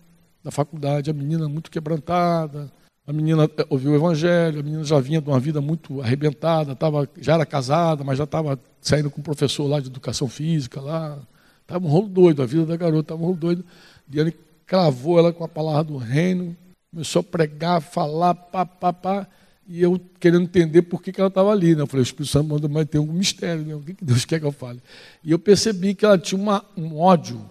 da 0.44 0.50
faculdade. 0.50 1.12
A 1.12 1.14
menina 1.14 1.48
muito 1.48 1.70
quebrantada, 1.70 2.72
a 3.06 3.14
menina 3.14 3.44
eh, 3.46 3.66
ouviu 3.70 3.92
o 3.92 3.96
evangelho, 3.96 4.60
a 4.60 4.64
menina 4.64 4.84
já 4.84 5.00
vinha 5.00 5.22
de 5.22 5.30
uma 5.30 5.40
vida 5.40 5.62
muito 5.62 6.02
arrebentada, 6.02 6.76
tava, 6.76 7.08
já 7.20 7.36
era 7.36 7.46
casada, 7.46 8.04
mas 8.04 8.18
já 8.18 8.24
estava 8.24 8.60
saindo 8.82 9.12
com 9.12 9.22
um 9.22 9.24
professor 9.24 9.68
lá 9.68 9.80
de 9.80 9.86
educação 9.86 10.28
física 10.28 10.82
lá. 10.82 11.20
Estava 11.62 11.86
um 11.86 11.90
rolo 11.90 12.08
doido, 12.08 12.42
a 12.42 12.46
vida 12.48 12.66
da 12.66 12.76
garota 12.76 13.14
estava 13.14 13.22
um 13.22 13.26
rolo 13.26 13.38
doido. 13.38 13.66
Diane 14.08 14.34
cravou 14.66 15.20
ela 15.20 15.32
com 15.32 15.44
a 15.44 15.48
palavra 15.48 15.84
do 15.84 15.98
reino, 15.98 16.58
começou 16.92 17.20
a 17.20 17.24
pregar, 17.24 17.82
falar, 17.82 18.34
pá, 18.34 18.66
pá, 18.66 18.92
pá. 18.92 19.28
E 19.72 19.82
eu 19.82 19.98
querendo 20.20 20.44
entender 20.44 20.82
por 20.82 21.02
que, 21.02 21.14
que 21.14 21.22
ela 21.22 21.30
estava 21.30 21.50
ali. 21.50 21.74
Né? 21.74 21.82
Eu 21.82 21.88
falei, 21.88 22.02
o 22.02 22.04
Espírito 22.04 22.30
Santo 22.30 22.50
mandou, 22.50 22.70
mas 22.70 22.86
tem 22.90 23.00
algum 23.00 23.14
mistério, 23.14 23.64
né? 23.64 23.74
o 23.74 23.80
que, 23.80 23.94
que 23.94 24.04
Deus 24.04 24.26
quer 24.26 24.38
que 24.38 24.46
eu 24.46 24.52
fale? 24.52 24.82
E 25.24 25.32
eu 25.32 25.40
percebi 25.40 25.96
que 25.96 26.04
ela 26.04 26.18
tinha 26.18 26.40
uma, 26.40 26.66
um 26.76 27.00
ódio, 27.00 27.50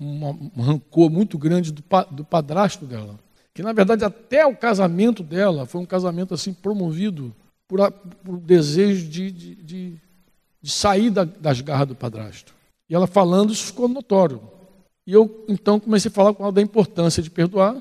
um 0.00 0.62
rancor 0.62 1.10
muito 1.10 1.36
grande 1.36 1.70
do, 1.70 1.84
do 2.10 2.24
padrasto 2.24 2.86
dela. 2.86 3.20
Que, 3.52 3.62
na 3.62 3.74
verdade, 3.74 4.02
até 4.02 4.46
o 4.46 4.56
casamento 4.56 5.22
dela 5.22 5.66
foi 5.66 5.82
um 5.82 5.86
casamento 5.86 6.32
assim 6.32 6.54
promovido 6.54 7.34
por, 7.68 7.92
por 8.24 8.40
desejo 8.40 9.06
de, 9.06 9.30
de, 9.30 9.54
de, 9.56 10.00
de 10.62 10.70
sair 10.70 11.10
da, 11.10 11.24
das 11.24 11.60
garras 11.60 11.88
do 11.88 11.94
padrasto. 11.94 12.54
E 12.88 12.94
ela 12.94 13.06
falando, 13.06 13.52
isso 13.52 13.66
ficou 13.66 13.88
notório. 13.88 14.40
E 15.06 15.12
eu, 15.12 15.44
então, 15.50 15.78
comecei 15.78 16.08
a 16.08 16.14
falar 16.14 16.32
com 16.32 16.44
ela 16.44 16.52
da 16.52 16.62
importância 16.62 17.22
de 17.22 17.28
perdoar 17.28 17.76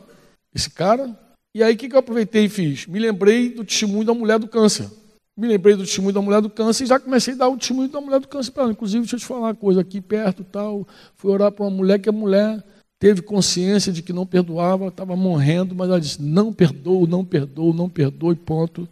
esse 0.53 0.69
cara, 0.69 1.17
e 1.53 1.61
aí 1.61 1.73
o 1.73 1.77
que, 1.77 1.89
que 1.89 1.95
eu 1.95 1.99
aproveitei 1.99 2.45
e 2.45 2.49
fiz? 2.49 2.87
Me 2.87 2.99
lembrei 2.99 3.49
do 3.49 3.63
testemunho 3.63 4.05
da 4.05 4.13
mulher 4.13 4.39
do 4.39 4.47
câncer. 4.47 4.89
Me 5.35 5.47
lembrei 5.47 5.75
do 5.75 5.83
testemunho 5.83 6.13
da 6.13 6.21
mulher 6.21 6.41
do 6.41 6.49
câncer 6.49 6.83
e 6.83 6.87
já 6.87 6.99
comecei 6.99 7.33
a 7.33 7.37
dar 7.37 7.49
o 7.49 7.57
testemunho 7.57 7.89
da 7.89 7.99
mulher 7.99 8.19
do 8.19 8.27
câncer 8.27 8.51
para 8.51 8.63
ela. 8.63 8.71
Inclusive, 8.71 8.99
deixa 8.99 9.15
eu 9.15 9.19
te 9.19 9.25
falar 9.25 9.47
uma 9.47 9.55
coisa 9.55 9.81
aqui 9.81 9.99
perto 9.99 10.43
tal. 10.43 10.87
Fui 11.15 11.31
orar 11.31 11.51
para 11.51 11.65
uma 11.65 11.71
mulher 11.71 11.99
que 11.99 12.09
a 12.09 12.11
mulher 12.11 12.63
teve 12.99 13.21
consciência 13.21 13.91
de 13.91 14.03
que 14.03 14.13
não 14.13 14.25
perdoava, 14.25 14.87
estava 14.87 15.15
morrendo, 15.15 15.73
mas 15.73 15.89
ela 15.89 15.99
disse: 15.99 16.21
não 16.21 16.53
perdoo, 16.53 17.07
não 17.07 17.25
perdoo, 17.25 17.73
não 17.73 17.89
perdoo, 17.89 18.31
e 18.31 18.35
ponto. 18.35 18.87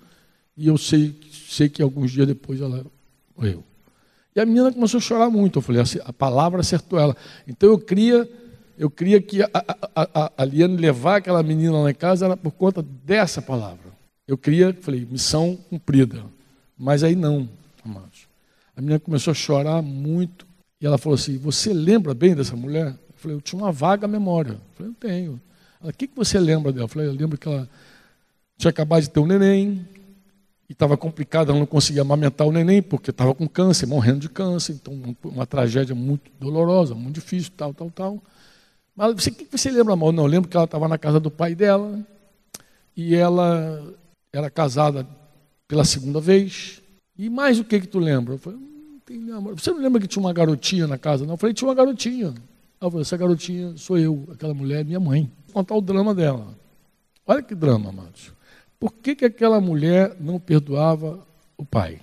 E 0.58 0.68
eu 0.68 0.78
sei, 0.78 1.16
sei 1.48 1.70
que 1.70 1.82
alguns 1.82 2.12
dias 2.12 2.28
depois 2.28 2.60
ela 2.60 2.86
morreu. 3.38 3.64
E 4.36 4.40
a 4.42 4.46
menina 4.46 4.72
começou 4.72 4.98
a 4.98 5.02
chorar 5.02 5.30
muito. 5.30 5.60
Eu 5.60 5.62
falei: 5.62 5.84
a 6.04 6.12
palavra 6.12 6.62
acertou 6.62 7.00
ela. 7.00 7.16
Então 7.48 7.70
eu 7.70 7.78
queria 7.78 8.28
eu 8.80 8.90
queria 8.90 9.22
que 9.22 9.44
a, 9.44 9.50
a, 9.54 10.08
a, 10.14 10.32
a 10.38 10.46
Liane 10.46 10.78
levar 10.78 11.18
aquela 11.18 11.44
menina 11.44 11.78
lá 11.78 11.92
em 11.92 11.94
casa 11.94 12.26
era 12.26 12.38
por 12.38 12.52
conta 12.52 12.82
dessa 12.82 13.42
palavra. 13.42 13.92
Eu 14.26 14.38
queria, 14.38 14.74
falei, 14.80 15.06
missão 15.06 15.58
cumprida. 15.70 16.24
Mas 16.78 17.04
aí 17.04 17.14
não, 17.14 17.50
amados. 17.84 18.30
A 18.78 18.80
menina 18.80 18.98
começou 18.98 19.32
a 19.32 19.36
chorar 19.36 19.82
muito. 19.82 20.48
E 20.80 20.86
ela 20.86 20.98
falou 20.98 21.16
assim: 21.16 21.38
Você 21.40 21.74
lembra 21.74 22.14
bem 22.14 22.34
dessa 22.34 22.56
mulher? 22.56 22.88
Eu 22.88 23.16
falei, 23.18 23.36
eu 23.36 23.42
tinha 23.42 23.62
uma 23.62 23.70
vaga 23.70 24.08
memória. 24.08 24.52
Eu 24.54 24.60
falei, 24.76 24.92
eu 24.92 24.96
tenho. 24.98 25.42
Ela, 25.82 25.92
o 25.92 25.94
que, 25.94 26.08
que 26.08 26.16
você 26.16 26.40
lembra 26.40 26.72
dela? 26.72 26.86
Eu 26.86 26.88
falei, 26.88 27.10
eu 27.10 27.14
lembro 27.14 27.38
que 27.38 27.50
ela 27.50 27.68
tinha 28.58 28.70
acabado 28.70 29.02
de 29.02 29.10
ter 29.10 29.20
um 29.20 29.26
neném, 29.26 29.86
e 30.70 30.72
estava 30.72 30.96
complicado, 30.96 31.50
ela 31.50 31.60
não 31.60 31.66
conseguia 31.66 32.02
amamentar 32.02 32.48
o 32.48 32.52
neném, 32.52 32.82
porque 32.82 33.10
estava 33.10 33.36
com 33.36 33.46
câncer, 33.46 33.88
morrendo 33.88 34.20
de 34.20 34.30
câncer, 34.30 34.74
então 34.74 35.16
uma 35.24 35.46
tragédia 35.46 35.96
muito 35.96 36.32
dolorosa, 36.40 36.96
muito 36.96 37.16
difícil, 37.16 37.52
tal, 37.58 37.74
tal, 37.74 37.92
tal. 37.92 38.24
Mas 39.00 39.14
você, 39.14 39.32
que 39.32 39.48
você 39.50 39.72
lembra, 39.72 39.94
amor? 39.94 40.12
Não, 40.12 40.26
eu 40.26 40.30
lembro 40.30 40.50
que 40.50 40.58
ela 40.58 40.66
estava 40.66 40.86
na 40.86 40.98
casa 40.98 41.22
do 41.22 41.32
pai 41.32 41.56
dela, 41.56 42.06
e 42.98 43.16
ela 43.16 43.96
era 44.34 44.50
casada 44.50 45.08
pela 45.70 45.86
segunda 45.86 46.20
vez. 46.20 46.82
E 47.18 47.30
mais 47.30 47.58
o 47.60 47.64
que 47.64 47.80
que 47.80 47.88
tu 47.88 47.98
lembra? 47.98 48.34
Eu 48.34 48.38
falei, 48.38 48.60
não 48.60 49.00
tem. 49.00 49.26
Você 49.56 49.72
não 49.72 49.80
lembra 49.80 50.02
que 50.02 50.08
tinha 50.08 50.22
uma 50.22 50.34
garotinha 50.34 50.86
na 50.86 50.98
casa? 50.98 51.26
Não, 51.26 51.36
eu 51.36 51.38
falei, 51.38 51.54
tinha 51.54 51.70
uma 51.70 51.74
garotinha. 51.74 52.34
Eu 52.82 52.92
falei, 52.92 53.04
essa 53.04 53.16
garotinha 53.16 53.78
sou 53.78 53.98
eu, 53.98 54.28
aquela 54.34 54.54
mulher 54.54 54.82
é 54.82 54.84
minha 54.84 55.00
mãe. 55.00 55.32
Vou 55.46 55.54
contar 55.54 55.76
o 55.76 55.82
drama 55.82 56.14
dela. 56.14 56.54
Olha 57.26 57.42
que 57.42 57.56
drama, 57.56 57.92
amados. 57.92 58.34
Por 58.78 58.92
que, 58.92 59.16
que 59.16 59.24
aquela 59.24 59.62
mulher 59.62 60.18
não 60.20 60.42
perdoava 60.42 61.26
o 61.58 61.64
pai? 61.64 62.02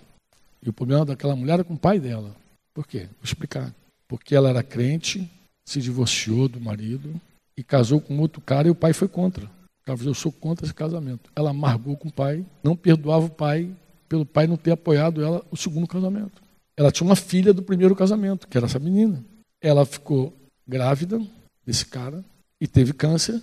E 0.62 0.70
o 0.70 0.72
problema 0.72 1.04
daquela 1.04 1.36
mulher 1.36 1.54
era 1.54 1.64
com 1.64 1.74
o 1.74 1.78
pai 1.78 2.00
dela. 2.00 2.34
Por 2.72 2.86
quê? 2.86 3.00
Vou 3.00 3.24
explicar. 3.24 3.70
Porque 4.08 4.34
ela 4.34 4.48
era 4.48 4.62
crente, 4.62 5.30
se 5.66 5.80
divorciou 5.80 6.48
do 6.48 6.60
marido 6.60 7.20
e 7.56 7.62
casou 7.62 8.00
com 8.00 8.18
outro 8.18 8.40
cara 8.40 8.68
e 8.68 8.70
o 8.70 8.74
pai 8.74 8.92
foi 8.92 9.08
contra. 9.08 9.50
Eu 9.86 10.14
sou 10.14 10.32
contra 10.32 10.64
esse 10.64 10.74
casamento. 10.74 11.30
Ela 11.34 11.50
amargou 11.50 11.96
com 11.96 12.08
o 12.08 12.12
pai, 12.12 12.44
não 12.62 12.74
perdoava 12.74 13.26
o 13.26 13.30
pai 13.30 13.70
pelo 14.08 14.24
pai 14.24 14.46
não 14.46 14.56
ter 14.56 14.72
apoiado 14.72 15.22
ela 15.22 15.44
o 15.50 15.56
segundo 15.56 15.86
casamento. 15.86 16.42
Ela 16.76 16.92
tinha 16.92 17.06
uma 17.06 17.16
filha 17.16 17.52
do 17.52 17.62
primeiro 17.62 17.94
casamento, 17.94 18.46
que 18.46 18.56
era 18.56 18.66
essa 18.66 18.78
menina. 18.78 19.24
Ela 19.60 19.84
ficou 19.84 20.32
grávida 20.66 21.20
desse 21.64 21.86
cara 21.86 22.24
e 22.60 22.66
teve 22.66 22.92
câncer 22.92 23.40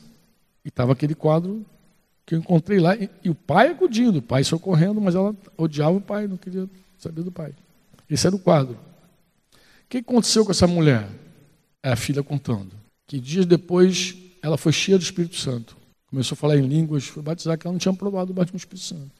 e 0.63 0.69
estava 0.69 0.93
aquele 0.93 1.15
quadro 1.15 1.65
que 2.25 2.35
eu 2.35 2.39
encontrei 2.39 2.79
lá, 2.79 2.95
e, 2.95 3.09
e, 3.21 3.29
o 3.29 3.35
pai 3.35 3.67
acudindo, 3.67 4.19
o 4.19 4.21
pai 4.21 4.45
socorrendo, 4.45 5.01
mas 5.01 5.13
ela 5.13 5.35
odiava 5.57 5.97
o 5.97 6.01
pai, 6.01 6.25
não 6.25 6.37
queria 6.37 6.69
saber 6.97 7.21
do 7.21 7.31
pai. 7.31 7.53
Esse 8.09 8.27
era 8.27 8.35
o 8.35 8.39
quadro. 8.39 8.75
O 8.75 9.57
que 9.89 9.97
aconteceu 9.97 10.45
com 10.45 10.51
essa 10.51 10.65
mulher? 10.65 11.09
É 11.83 11.91
a 11.91 11.95
filha 11.95 12.23
contando. 12.23 12.71
Que 13.05 13.19
dias 13.19 13.45
depois 13.45 14.15
ela 14.41 14.57
foi 14.57 14.71
cheia 14.71 14.97
do 14.97 15.03
Espírito 15.03 15.35
Santo. 15.35 15.75
Começou 16.07 16.35
a 16.35 16.37
falar 16.37 16.57
em 16.57 16.67
línguas, 16.67 17.05
foi 17.05 17.23
batizar, 17.23 17.57
que 17.57 17.67
ela 17.67 17.73
não 17.73 17.79
tinha 17.79 17.93
provado 17.93 18.31
o 18.31 18.33
batismo 18.33 18.57
do 18.57 18.61
Espírito 18.61 18.85
Santo. 18.85 19.11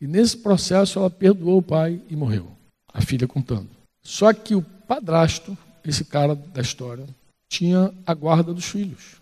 E 0.00 0.06
nesse 0.06 0.36
processo 0.36 0.98
ela 0.98 1.08
perdoou 1.08 1.58
o 1.58 1.62
pai 1.62 2.00
e 2.10 2.16
morreu. 2.16 2.50
A 2.92 3.00
filha 3.00 3.26
contando. 3.26 3.68
Só 4.02 4.32
que 4.32 4.54
o 4.54 4.62
padrasto, 4.62 5.56
esse 5.84 6.04
cara 6.04 6.34
da 6.34 6.60
história, 6.60 7.06
tinha 7.48 7.92
a 8.06 8.14
guarda 8.14 8.52
dos 8.52 8.64
filhos, 8.64 9.20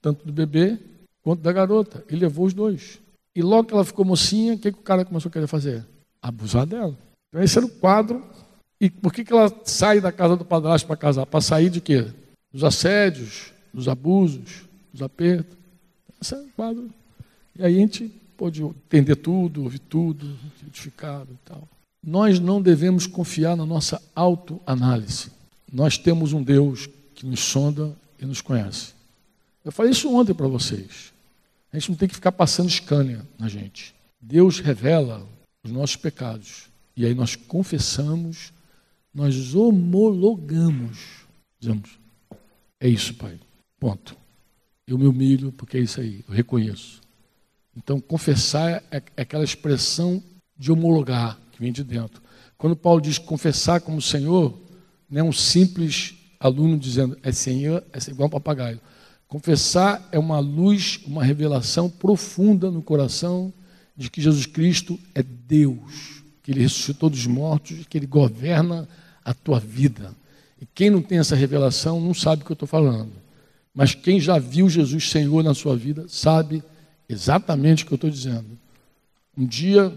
tanto 0.00 0.24
do 0.24 0.32
bebê 0.32 0.78
quanto 1.22 1.42
da 1.42 1.52
garota. 1.52 2.04
E 2.10 2.14
levou 2.14 2.46
os 2.46 2.54
dois. 2.54 2.98
E 3.34 3.42
logo 3.42 3.68
que 3.68 3.74
ela 3.74 3.84
ficou 3.84 4.04
mocinha, 4.04 4.54
o 4.54 4.58
que, 4.58 4.70
que 4.70 4.78
o 4.78 4.82
cara 4.82 5.04
começou 5.04 5.28
a 5.28 5.32
querer 5.32 5.46
fazer? 5.46 5.84
Abusar 6.20 6.66
dela. 6.66 6.96
Então 7.28 7.42
esse 7.42 7.56
era 7.56 7.66
o 7.66 7.70
quadro. 7.70 8.22
E 8.82 8.90
por 8.90 9.12
que, 9.12 9.24
que 9.24 9.32
ela 9.32 9.48
sai 9.64 10.00
da 10.00 10.10
casa 10.10 10.36
do 10.36 10.44
padrasto 10.44 10.88
para 10.88 10.96
casar? 10.96 11.24
Para 11.24 11.40
sair 11.40 11.70
de 11.70 11.80
quê? 11.80 12.04
Dos 12.52 12.64
assédios, 12.64 13.52
dos 13.72 13.86
abusos, 13.86 14.64
dos 14.92 15.02
apertos. 15.02 15.56
Esse 16.20 16.34
é 16.34 16.38
o 16.38 16.48
quadro. 16.48 16.90
E 17.56 17.64
aí 17.64 17.76
a 17.76 17.78
gente 17.78 18.12
pode 18.36 18.60
entender 18.60 19.14
tudo, 19.14 19.62
ouvir 19.62 19.78
tudo, 19.78 20.36
identificado 20.60 21.28
e 21.32 21.48
tal. 21.48 21.62
Nós 22.04 22.40
não 22.40 22.60
devemos 22.60 23.06
confiar 23.06 23.56
na 23.56 23.64
nossa 23.64 24.02
autoanálise. 24.16 25.30
Nós 25.72 25.96
temos 25.96 26.32
um 26.32 26.42
Deus 26.42 26.88
que 27.14 27.24
nos 27.24 27.38
sonda 27.38 27.94
e 28.18 28.26
nos 28.26 28.40
conhece. 28.40 28.94
Eu 29.64 29.70
falei 29.70 29.92
isso 29.92 30.12
ontem 30.12 30.34
para 30.34 30.48
vocês. 30.48 31.12
A 31.72 31.78
gente 31.78 31.90
não 31.90 31.96
tem 31.96 32.08
que 32.08 32.16
ficar 32.16 32.32
passando 32.32 32.68
escânia 32.68 33.24
na 33.38 33.48
gente. 33.48 33.94
Deus 34.20 34.58
revela 34.58 35.24
os 35.62 35.70
nossos 35.70 35.94
pecados. 35.94 36.64
E 36.96 37.06
aí 37.06 37.14
nós 37.14 37.36
confessamos, 37.36 38.52
nós 39.14 39.54
homologamos. 39.54 41.26
Dizemos, 41.60 41.98
é 42.80 42.88
isso, 42.88 43.14
Pai. 43.14 43.38
Ponto. 43.78 44.16
Eu 44.86 44.98
me 44.98 45.06
humilho 45.06 45.52
porque 45.52 45.76
é 45.76 45.80
isso 45.80 46.00
aí, 46.00 46.24
eu 46.28 46.34
reconheço. 46.34 47.00
Então, 47.76 48.00
confessar 48.00 48.82
é, 48.90 49.02
é 49.16 49.22
aquela 49.22 49.44
expressão 49.44 50.22
de 50.58 50.70
homologar 50.70 51.38
que 51.52 51.60
vem 51.60 51.72
de 51.72 51.82
dentro. 51.82 52.22
Quando 52.58 52.76
Paulo 52.76 53.00
diz 53.00 53.18
confessar 53.18 53.80
como 53.80 54.00
Senhor, 54.00 54.60
não 55.08 55.20
é 55.20 55.24
um 55.24 55.32
simples 55.32 56.14
aluno 56.38 56.78
dizendo 56.78 57.16
é 57.22 57.32
Senhor, 57.32 57.82
é 57.92 58.10
igual 58.10 58.26
um 58.26 58.30
papagaio. 58.30 58.80
Confessar 59.26 60.08
é 60.12 60.18
uma 60.18 60.38
luz, 60.40 61.00
uma 61.06 61.24
revelação 61.24 61.88
profunda 61.88 62.70
no 62.70 62.82
coração 62.82 63.52
de 63.96 64.10
que 64.10 64.20
Jesus 64.20 64.46
Cristo 64.46 64.98
é 65.14 65.22
Deus, 65.22 66.22
que 66.42 66.50
Ele 66.50 66.60
ressuscitou 66.60 67.08
dos 67.08 67.26
mortos, 67.26 67.86
que 67.86 67.96
Ele 67.96 68.06
governa 68.06 68.88
a 69.24 69.34
tua 69.34 69.58
vida. 69.58 70.14
E 70.60 70.66
quem 70.66 70.90
não 70.90 71.02
tem 71.02 71.18
essa 71.18 71.34
revelação 71.34 72.00
não 72.00 72.14
sabe 72.14 72.42
o 72.42 72.44
que 72.44 72.52
eu 72.52 72.54
estou 72.54 72.68
falando. 72.68 73.12
Mas 73.74 73.94
quem 73.94 74.20
já 74.20 74.38
viu 74.38 74.68
Jesus 74.68 75.10
Senhor 75.10 75.42
na 75.42 75.54
sua 75.54 75.76
vida 75.76 76.06
sabe 76.08 76.62
exatamente 77.08 77.84
o 77.84 77.86
que 77.86 77.92
eu 77.92 77.96
estou 77.96 78.10
dizendo. 78.10 78.58
Um 79.36 79.46
dia, 79.46 79.92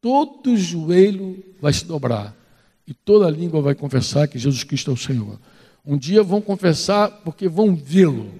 todo 0.00 0.56
joelho 0.56 1.42
vai 1.60 1.72
se 1.72 1.84
dobrar 1.84 2.36
e 2.86 2.92
toda 2.92 3.30
língua 3.30 3.62
vai 3.62 3.74
confessar 3.74 4.28
que 4.28 4.38
Jesus 4.38 4.62
Cristo 4.64 4.90
é 4.90 4.94
o 4.94 4.96
Senhor. 4.96 5.38
Um 5.84 5.96
dia 5.96 6.22
vão 6.22 6.40
confessar 6.40 7.10
porque 7.24 7.48
vão 7.48 7.74
vê-lo. 7.74 8.30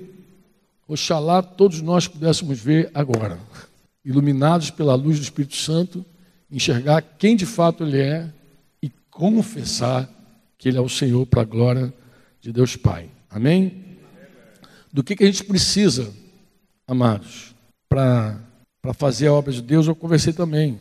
Oxalá 0.86 1.42
todos 1.42 1.80
nós 1.80 2.06
pudéssemos 2.06 2.60
ver 2.60 2.90
agora, 2.92 3.38
iluminados 4.04 4.70
pela 4.70 4.94
luz 4.94 5.18
do 5.18 5.22
Espírito 5.22 5.56
Santo, 5.56 6.04
enxergar 6.50 7.00
quem 7.02 7.34
de 7.34 7.46
fato 7.46 7.82
Ele 7.84 7.98
é 7.98 8.28
confessar 9.12 10.10
que 10.58 10.68
Ele 10.68 10.78
é 10.78 10.80
o 10.80 10.88
Senhor 10.88 11.24
para 11.26 11.42
a 11.42 11.44
glória 11.44 11.94
de 12.40 12.52
Deus 12.52 12.74
Pai. 12.74 13.08
Amém? 13.30 13.98
Do 14.92 15.04
que, 15.04 15.14
que 15.14 15.22
a 15.22 15.26
gente 15.26 15.44
precisa, 15.44 16.12
amados, 16.88 17.54
para 17.88 18.40
fazer 18.94 19.28
a 19.28 19.32
obra 19.32 19.52
de 19.52 19.62
Deus? 19.62 19.86
Eu 19.86 19.94
conversei 19.94 20.32
também 20.32 20.80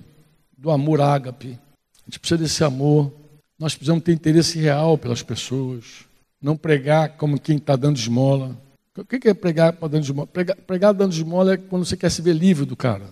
do 0.57 0.71
amor 0.71 1.01
ágape. 1.01 1.59
A 1.99 2.05
gente 2.05 2.19
precisa 2.19 2.37
desse 2.37 2.63
amor. 2.63 3.13
Nós 3.59 3.75
precisamos 3.75 4.03
ter 4.03 4.13
interesse 4.13 4.57
real 4.57 4.97
pelas 4.97 5.21
pessoas 5.21 6.05
não 6.41 6.57
pregar 6.57 7.17
como 7.17 7.39
quem 7.39 7.57
está 7.57 7.75
dando 7.75 7.97
esmola. 7.97 8.57
O 8.97 9.05
que 9.05 9.29
é 9.29 9.33
pregar 9.33 9.73
para 9.73 9.87
dando 9.89 10.03
esmola? 10.03 10.27
Pregar, 10.27 10.57
pregar 10.57 10.93
dando 10.93 11.13
esmola 11.13 11.53
é 11.53 11.57
quando 11.57 11.85
você 11.85 11.95
quer 11.95 12.09
se 12.09 12.21
ver 12.21 12.33
livre 12.33 12.65
do 12.65 12.75
cara. 12.75 13.05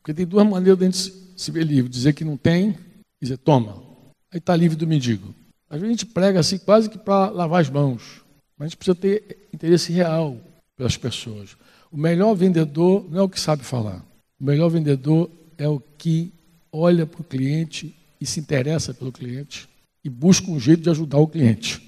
Porque 0.00 0.14
tem 0.14 0.24
duas 0.24 0.46
maneiras 0.46 0.78
de 0.78 0.84
a 0.84 0.90
gente 0.90 1.32
se 1.36 1.50
ver 1.50 1.64
livre: 1.64 1.90
dizer 1.90 2.12
que 2.12 2.24
não 2.24 2.36
tem 2.36 2.76
e 3.20 3.24
dizer 3.24 3.38
toma. 3.38 3.87
Aí 4.32 4.38
está 4.38 4.54
livre 4.54 4.76
do 4.76 4.86
mendigo. 4.86 5.34
Às 5.70 5.80
vezes 5.80 5.96
a 5.96 5.98
gente 5.98 6.06
prega 6.06 6.40
assim 6.40 6.58
quase 6.58 6.88
que 6.88 6.98
para 6.98 7.30
lavar 7.30 7.60
as 7.60 7.70
mãos. 7.70 8.22
Mas 8.56 8.66
a 8.66 8.68
gente 8.68 8.76
precisa 8.76 8.94
ter 8.94 9.48
interesse 9.52 9.92
real 9.92 10.36
pelas 10.76 10.96
pessoas. 10.96 11.56
O 11.90 11.96
melhor 11.96 12.34
vendedor 12.34 13.06
não 13.10 13.20
é 13.20 13.22
o 13.22 13.28
que 13.28 13.40
sabe 13.40 13.64
falar. 13.64 14.04
O 14.40 14.44
melhor 14.44 14.68
vendedor 14.68 15.30
é 15.56 15.68
o 15.68 15.80
que 15.80 16.32
olha 16.70 17.06
para 17.06 17.20
o 17.20 17.24
cliente 17.24 17.94
e 18.20 18.26
se 18.26 18.40
interessa 18.40 18.92
pelo 18.92 19.12
cliente 19.12 19.68
e 20.04 20.10
busca 20.10 20.50
um 20.50 20.60
jeito 20.60 20.82
de 20.82 20.90
ajudar 20.90 21.18
o 21.18 21.26
cliente. 21.26 21.82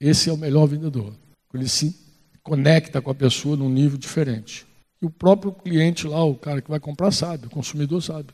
Esse 0.00 0.28
é 0.28 0.32
o 0.32 0.36
melhor 0.36 0.66
vendedor. 0.66 1.14
Ele 1.54 1.68
se 1.68 1.96
conecta 2.42 3.00
com 3.00 3.10
a 3.10 3.14
pessoa 3.14 3.56
num 3.56 3.68
nível 3.68 3.98
diferente. 3.98 4.66
E 5.00 5.06
o 5.06 5.10
próprio 5.10 5.52
cliente 5.52 6.06
lá, 6.06 6.24
o 6.24 6.34
cara 6.34 6.62
que 6.62 6.70
vai 6.70 6.80
comprar, 6.80 7.10
sabe, 7.12 7.46
o 7.46 7.50
consumidor 7.50 8.02
sabe, 8.02 8.28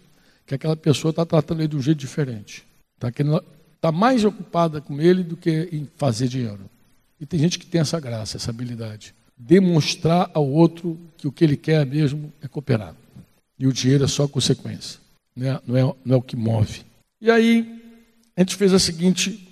que 0.46 0.55
aquela 0.55 0.77
pessoa 0.77 1.11
está 1.11 1.24
tratando 1.24 1.61
ele 1.61 1.68
de 1.68 1.77
um 1.77 1.83
jeito 1.83 1.98
diferente. 1.98 2.64
Está 3.01 3.43
tá 3.81 3.93
mais 3.93 4.25
ocupada 4.25 4.81
com 4.81 5.01
ele 5.01 5.23
do 5.23 5.37
que 5.37 5.69
em 5.73 5.89
fazer 5.97 6.29
dinheiro. 6.29 6.69
E 7.21 7.27
tem 7.27 7.39
gente 7.39 7.59
que 7.59 7.67
tem 7.67 7.81
essa 7.81 7.99
graça, 7.99 8.37
essa 8.37 8.51
habilidade. 8.51 9.15
Demonstrar 9.37 10.31
ao 10.35 10.49
outro 10.49 10.99
que 11.17 11.29
o 11.29 11.33
que 11.33 11.45
ele 11.45 11.57
quer 11.57 11.87
mesmo 11.87 12.33
é 12.43 12.49
cooperar. 12.49 12.95
E 13.59 13.67
o 13.67 13.73
dinheiro 13.73 14.05
é 14.05 14.09
só 14.09 14.27
consequência, 14.29 15.01
não 15.35 15.47
é, 15.47 15.61
não 15.67 15.77
é, 15.77 15.95
não 16.05 16.15
é 16.15 16.19
o 16.19 16.23
que 16.23 16.37
move. 16.37 16.83
E 17.21 17.31
aí, 17.31 17.81
a 18.37 18.41
gente 18.41 18.55
fez 18.55 18.73
a 18.73 18.79
seguinte 18.79 19.49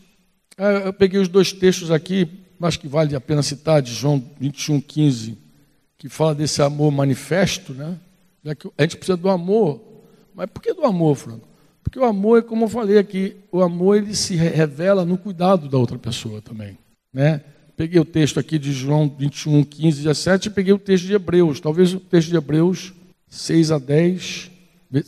é, 0.59 0.89
eu 0.89 0.93
peguei 0.93 1.21
os 1.21 1.29
dois 1.29 1.53
textos 1.53 1.91
aqui, 1.91 2.27
acho 2.63 2.81
que 2.81 2.89
vale 2.89 3.15
a 3.15 3.21
pena 3.21 3.43
citar, 3.43 3.83
de 3.83 3.93
João 3.93 4.23
21, 4.41 4.81
15, 4.81 5.37
que 5.99 6.09
fala 6.09 6.35
desse 6.35 6.63
amor 6.63 6.91
manifesto, 6.91 7.75
né? 7.75 7.99
A 8.79 8.83
gente 8.83 8.97
precisa 8.97 9.17
do 9.17 9.29
amor. 9.29 9.83
Mas 10.35 10.49
por 10.49 10.63
que 10.63 10.73
do 10.73 10.85
amor, 10.85 11.15
Franco? 11.17 11.47
Porque 11.87 12.01
o 12.01 12.05
amor 12.05 12.41
é 12.41 12.43
como 12.43 12.65
eu 12.65 12.69
falei 12.69 12.99
aqui, 12.99 13.37
o 13.53 13.63
amor 13.63 13.99
ele 13.99 14.13
se 14.13 14.35
revela 14.35 15.05
no 15.05 15.17
cuidado 15.17 15.69
da 15.69 15.79
outra 15.79 15.97
pessoa 15.97 16.43
também. 16.43 16.77
Né? 17.15 17.41
Peguei 17.77 18.01
o 18.01 18.05
texto 18.05 18.41
aqui 18.41 18.59
de 18.59 18.73
João 18.73 19.09
21, 19.09 19.63
15, 19.63 20.03
17 20.03 20.49
e 20.49 20.51
peguei 20.51 20.73
o 20.73 20.81
texto 20.81 21.07
de 21.07 21.15
Hebreus. 21.15 21.61
Talvez 21.61 21.95
o 21.95 22.01
texto 22.01 22.31
de 22.31 22.37
Hebreus 22.37 22.93
6 23.29 23.71
a 23.71 23.79
10, 23.79 24.51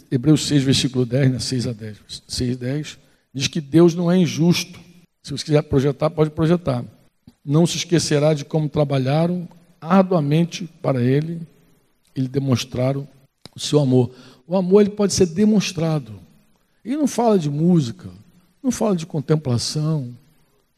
Hebreus 0.08 0.46
6, 0.46 0.62
versículo 0.62 1.04
10, 1.04 1.32
né? 1.32 1.38
6 1.40 1.66
a 1.66 1.72
10, 1.72 1.96
6 2.28 2.56
10, 2.56 2.98
diz 3.34 3.48
que 3.48 3.60
Deus 3.60 3.96
não 3.96 4.10
é 4.10 4.16
injusto 4.16 4.78
se 5.20 5.32
você 5.32 5.44
quiser 5.44 5.62
projetar, 5.64 6.10
pode 6.10 6.30
projetar. 6.30 6.84
não 7.44 7.66
se 7.66 7.76
esquecerá 7.76 8.34
de 8.34 8.44
como 8.44 8.68
trabalharam 8.68 9.48
arduamente 9.80 10.68
para 10.80 11.02
ele, 11.02 11.40
ele 12.14 12.28
demonstraram 12.28 13.06
o 13.54 13.60
seu 13.60 13.80
amor. 13.80 14.10
O 14.46 14.56
amor 14.56 14.82
ele 14.82 14.90
pode 14.90 15.12
ser 15.12 15.26
demonstrado. 15.26 16.18
Ele 16.84 16.96
não 16.96 17.06
fala 17.06 17.38
de 17.38 17.50
música, 17.50 18.08
não 18.62 18.70
fala 18.70 18.96
de 18.96 19.06
contemplação, 19.06 20.14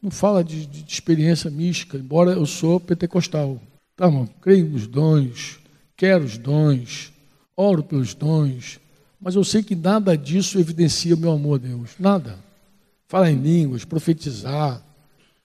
não 0.03 0.11
fala 0.11 0.43
de, 0.43 0.67
de, 0.67 0.83
de 0.83 0.93
experiência 0.93 1.51
mística, 1.51 1.99
embora 1.99 2.33
eu 2.33 2.47
sou 2.47 2.81
pentecostal. 2.81 3.61
Tá, 3.97 4.07
irmão? 4.07 4.29
Creio 4.41 4.69
nos 4.69 4.87
dons, 4.87 5.61
quero 5.97 6.25
os 6.25 6.39
dons, 6.39 7.13
oro 7.57 7.83
pelos 7.83 8.15
dons, 8.15 8.81
mas 9.21 9.35
eu 9.35 9.45
sei 9.45 9.63
que 9.63 9.77
nada 9.77 10.17
disso 10.17 10.59
evidencia 10.59 11.15
o 11.15 11.19
meu 11.19 11.33
amor 11.33 11.61
a 11.61 11.63
Deus. 11.63 11.91
Nada. 11.99 12.39
Falar 13.07 13.31
em 13.31 13.37
línguas, 13.37 13.85
profetizar, 13.85 14.83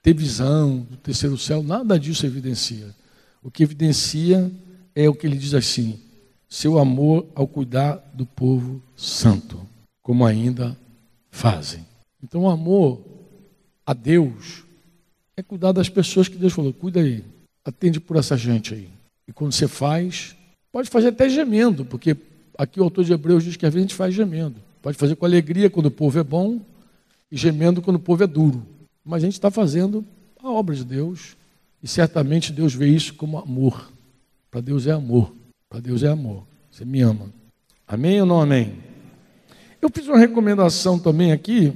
ter 0.00 0.14
visão 0.14 0.86
do 0.88 0.96
terceiro 0.96 1.36
céu, 1.36 1.62
nada 1.62 1.98
disso 1.98 2.24
evidencia. 2.24 2.94
O 3.42 3.50
que 3.50 3.62
evidencia 3.62 4.50
é 4.94 5.08
o 5.08 5.14
que 5.14 5.26
ele 5.26 5.36
diz 5.36 5.52
assim: 5.52 6.00
seu 6.48 6.78
amor 6.78 7.26
ao 7.34 7.46
cuidar 7.46 7.96
do 8.14 8.24
povo 8.24 8.80
santo, 8.96 9.60
como 10.06 10.24
ainda 10.24 10.78
fazem. 11.32 11.84
Então, 12.22 12.42
o 12.42 12.48
amor 12.48 13.00
a 13.84 13.92
Deus 13.92 14.62
é 15.36 15.42
cuidar 15.42 15.72
das 15.72 15.88
pessoas 15.88 16.28
que 16.28 16.36
Deus 16.36 16.52
falou: 16.52 16.72
cuida 16.72 17.00
aí, 17.00 17.24
atende 17.64 17.98
por 17.98 18.16
essa 18.16 18.36
gente 18.36 18.72
aí. 18.72 18.88
E 19.26 19.32
quando 19.32 19.50
você 19.50 19.66
faz, 19.66 20.36
pode 20.70 20.88
fazer 20.88 21.08
até 21.08 21.28
gemendo, 21.28 21.84
porque 21.84 22.16
aqui 22.56 22.78
o 22.78 22.84
autor 22.84 23.04
de 23.04 23.12
Hebreus 23.12 23.42
diz 23.42 23.56
que 23.56 23.66
às 23.66 23.74
vezes 23.74 23.84
a 23.84 23.88
gente 23.88 23.96
faz 23.96 24.14
gemendo. 24.14 24.54
Pode 24.80 24.96
fazer 24.96 25.16
com 25.16 25.26
alegria 25.26 25.68
quando 25.68 25.86
o 25.86 25.90
povo 25.90 26.20
é 26.20 26.22
bom 26.22 26.60
e 27.28 27.36
gemendo 27.36 27.82
quando 27.82 27.96
o 27.96 28.00
povo 28.00 28.22
é 28.22 28.28
duro. 28.28 28.64
Mas 29.04 29.24
a 29.24 29.26
gente 29.26 29.34
está 29.34 29.50
fazendo 29.50 30.04
a 30.40 30.48
obra 30.48 30.76
de 30.76 30.84
Deus 30.84 31.36
e 31.82 31.88
certamente 31.88 32.52
Deus 32.52 32.72
vê 32.72 32.86
isso 32.86 33.12
como 33.14 33.38
amor. 33.38 33.90
Para 34.52 34.60
Deus 34.60 34.86
é 34.86 34.92
amor. 34.92 35.34
Para 35.68 35.80
Deus 35.80 36.04
é 36.04 36.08
amor. 36.08 36.46
Você 36.70 36.84
me 36.84 37.00
ama. 37.00 37.28
Amém 37.88 38.20
ou 38.20 38.26
não 38.26 38.40
amém? 38.40 38.86
Eu 39.80 39.90
fiz 39.90 40.06
uma 40.08 40.18
recomendação 40.18 40.98
também 40.98 41.32
aqui 41.32 41.72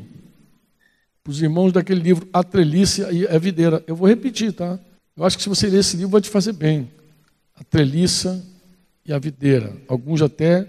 para 1.22 1.30
os 1.30 1.42
irmãos 1.42 1.72
daquele 1.72 2.00
livro 2.00 2.28
A 2.32 2.42
Treliça 2.42 3.12
e 3.12 3.26
a 3.26 3.38
Videira. 3.38 3.84
Eu 3.86 3.94
vou 3.94 4.08
repetir, 4.08 4.52
tá? 4.52 4.78
Eu 5.16 5.24
acho 5.24 5.36
que 5.36 5.42
se 5.42 5.48
você 5.48 5.68
ler 5.68 5.80
esse 5.80 5.96
livro 5.96 6.12
vai 6.12 6.20
te 6.20 6.30
fazer 6.30 6.52
bem. 6.52 6.90
A 7.54 7.62
Treliça 7.62 8.42
e 9.04 9.12
a 9.12 9.18
Videira. 9.18 9.72
Alguns 9.86 10.22
até 10.22 10.66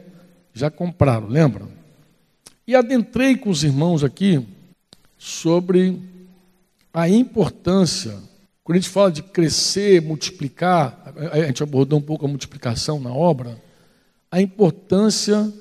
já 0.54 0.70
compraram, 0.70 1.28
lembram? 1.28 1.70
E 2.67 2.76
adentrei 2.76 3.38
com 3.38 3.50
os 3.50 3.63
irmãos 3.63 4.04
aqui 4.04 4.46
sobre 5.17 6.00
a 6.94 7.08
importância, 7.08 8.17
quando 8.63 8.78
a 8.78 8.80
gente 8.82 8.89
fala 8.89 9.12
de 9.12 9.24
crescer, 9.24 10.02
multiplicar, 10.02 11.13
a 11.32 11.46
gente 11.46 11.63
abordou 11.63 12.00
um 12.00 12.02
pouco 12.02 12.26
a 12.26 12.28
multiplicação 12.28 13.00
na 13.00 13.13
obra, 13.13 13.58
a 14.30 14.41
importância 14.41 15.52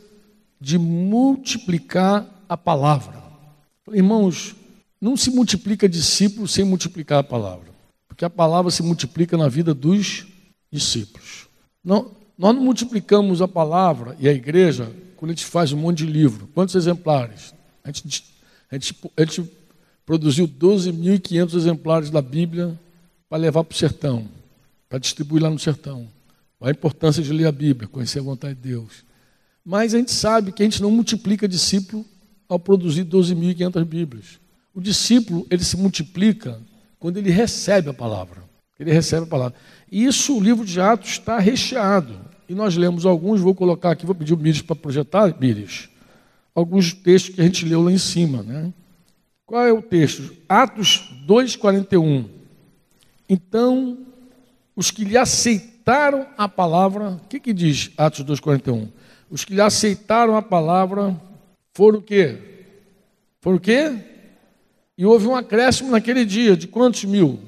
de 0.61 0.79
multiplicar 0.79 2.27
a 2.49 2.57
palavra. 2.57 3.23
Irmãos, 3.93 4.55
não 5.01 5.17
se 5.17 5.31
multiplica 5.31 5.89
discípulo 5.89 6.47
sem 6.47 6.65
multiplicar 6.65 7.21
a 7.21 7.25
palavra, 7.25 7.73
porque 8.07 8.25
a 8.25 8.31
palavra 8.31 8.71
se 8.71 8.83
multiplica 8.83 9.37
na 9.37 9.49
vida 9.49 9.73
dos 9.73 10.27
discípulos. 10.71 11.49
Não, 11.83 12.11
nós 12.37 12.55
não 12.55 12.63
multiplicamos 12.63 13.41
a 13.41 13.49
palavra 13.49 14.17
e 14.21 14.29
a 14.29 14.33
igreja 14.33 14.93
quando 15.17 15.31
a 15.31 15.35
gente 15.35 15.47
faz 15.47 15.73
um 15.73 15.79
monte 15.79 15.99
de 15.99 16.07
livro. 16.07 16.49
Quantos 16.55 16.75
exemplares? 16.75 17.55
A 17.83 17.91
gente, 17.91 18.25
a 18.71 18.75
gente, 18.75 18.97
a 19.17 19.25
gente 19.25 19.53
produziu 20.05 20.47
12.500 20.47 21.55
exemplares 21.55 22.11
da 22.11 22.21
Bíblia 22.23 22.79
para 23.29 23.39
levar 23.39 23.65
para 23.65 23.75
o 23.75 23.79
sertão, 23.79 24.29
para 24.89 24.99
distribuir 24.99 25.43
lá 25.43 25.51
no 25.51 25.59
sertão. 25.59 26.09
A 26.61 26.71
importância 26.71 27.23
de 27.23 27.33
ler 27.33 27.47
a 27.47 27.53
Bíblia, 27.53 27.89
conhecer 27.89 28.19
a 28.19 28.23
vontade 28.23 28.55
de 28.55 28.69
Deus. 28.69 29.05
Mas 29.65 29.95
a 29.95 29.99
gente 29.99 30.13
sabe 30.13 30.53
que 30.53 30.63
a 30.63 30.65
gente 30.65 30.83
não 30.83 30.91
multiplica 30.91 31.47
discípulo 31.47 32.05
ao 32.49 32.59
produzir 32.59 33.05
12.500 33.05 33.85
Bíblias. 33.85 34.41
O 34.75 34.81
discípulo, 34.81 35.47
ele 35.51 35.65
se 35.65 35.77
multiplica 35.77 36.61
quando 36.99 37.17
ele 37.17 37.31
recebe 37.31 37.91
a 37.91 37.95
palavra. 37.95 38.43
Ele 38.79 38.93
recebe 38.93 39.25
a 39.25 39.29
palavra. 39.29 39.57
E 39.91 40.05
isso, 40.05 40.37
o 40.37 40.41
livro 40.41 40.65
de 40.65 40.81
Atos 40.81 41.11
está 41.11 41.39
recheado. 41.39 42.19
E 42.49 42.55
nós 42.55 42.77
lemos 42.77 43.07
alguns, 43.07 43.41
vou 43.41 43.55
colocar 43.55 43.91
aqui, 43.91 44.07
vou 44.07 44.15
pedir 44.15 44.35
o 44.35 44.37
Mires 44.37 44.63
para 44.63 44.75
projetar, 44.75 45.37
Mires, 45.39 45.89
alguns 46.55 46.93
textos 46.93 47.35
que 47.35 47.41
a 47.41 47.45
gente 47.45 47.65
leu 47.65 47.83
lá 47.83 47.93
em 47.93 47.99
cima. 47.99 48.43
Né? 48.43 48.73
Qual 49.47 49.65
é 49.65 49.73
o 49.73 49.83
texto? 49.83 50.35
Atos 50.49 51.13
2,41. 51.27 52.25
Então, 53.29 53.99
os 54.75 54.91
que 54.91 55.05
lhe 55.05 55.17
aceitaram 55.17 56.27
a 56.37 56.49
palavra, 56.49 57.11
o 57.11 57.29
que, 57.29 57.39
que 57.39 57.53
diz 57.53 57.91
Atos 57.97 58.25
2,41? 58.25 58.89
Os 59.31 59.45
que 59.45 59.59
aceitaram 59.61 60.37
a 60.37 60.43
palavra 60.43 61.17
foram 61.73 62.01
o 62.01 62.03
quê? 62.03 62.37
Foram 63.41 63.57
o 63.57 63.61
quê? 63.61 63.95
E 64.99 65.07
houve 65.07 65.27
um 65.27 65.37
acréscimo 65.37 65.91
naquele 65.91 66.25
dia, 66.25 66.57
de 66.57 66.67
quantos 66.67 67.05
mil? 67.05 67.39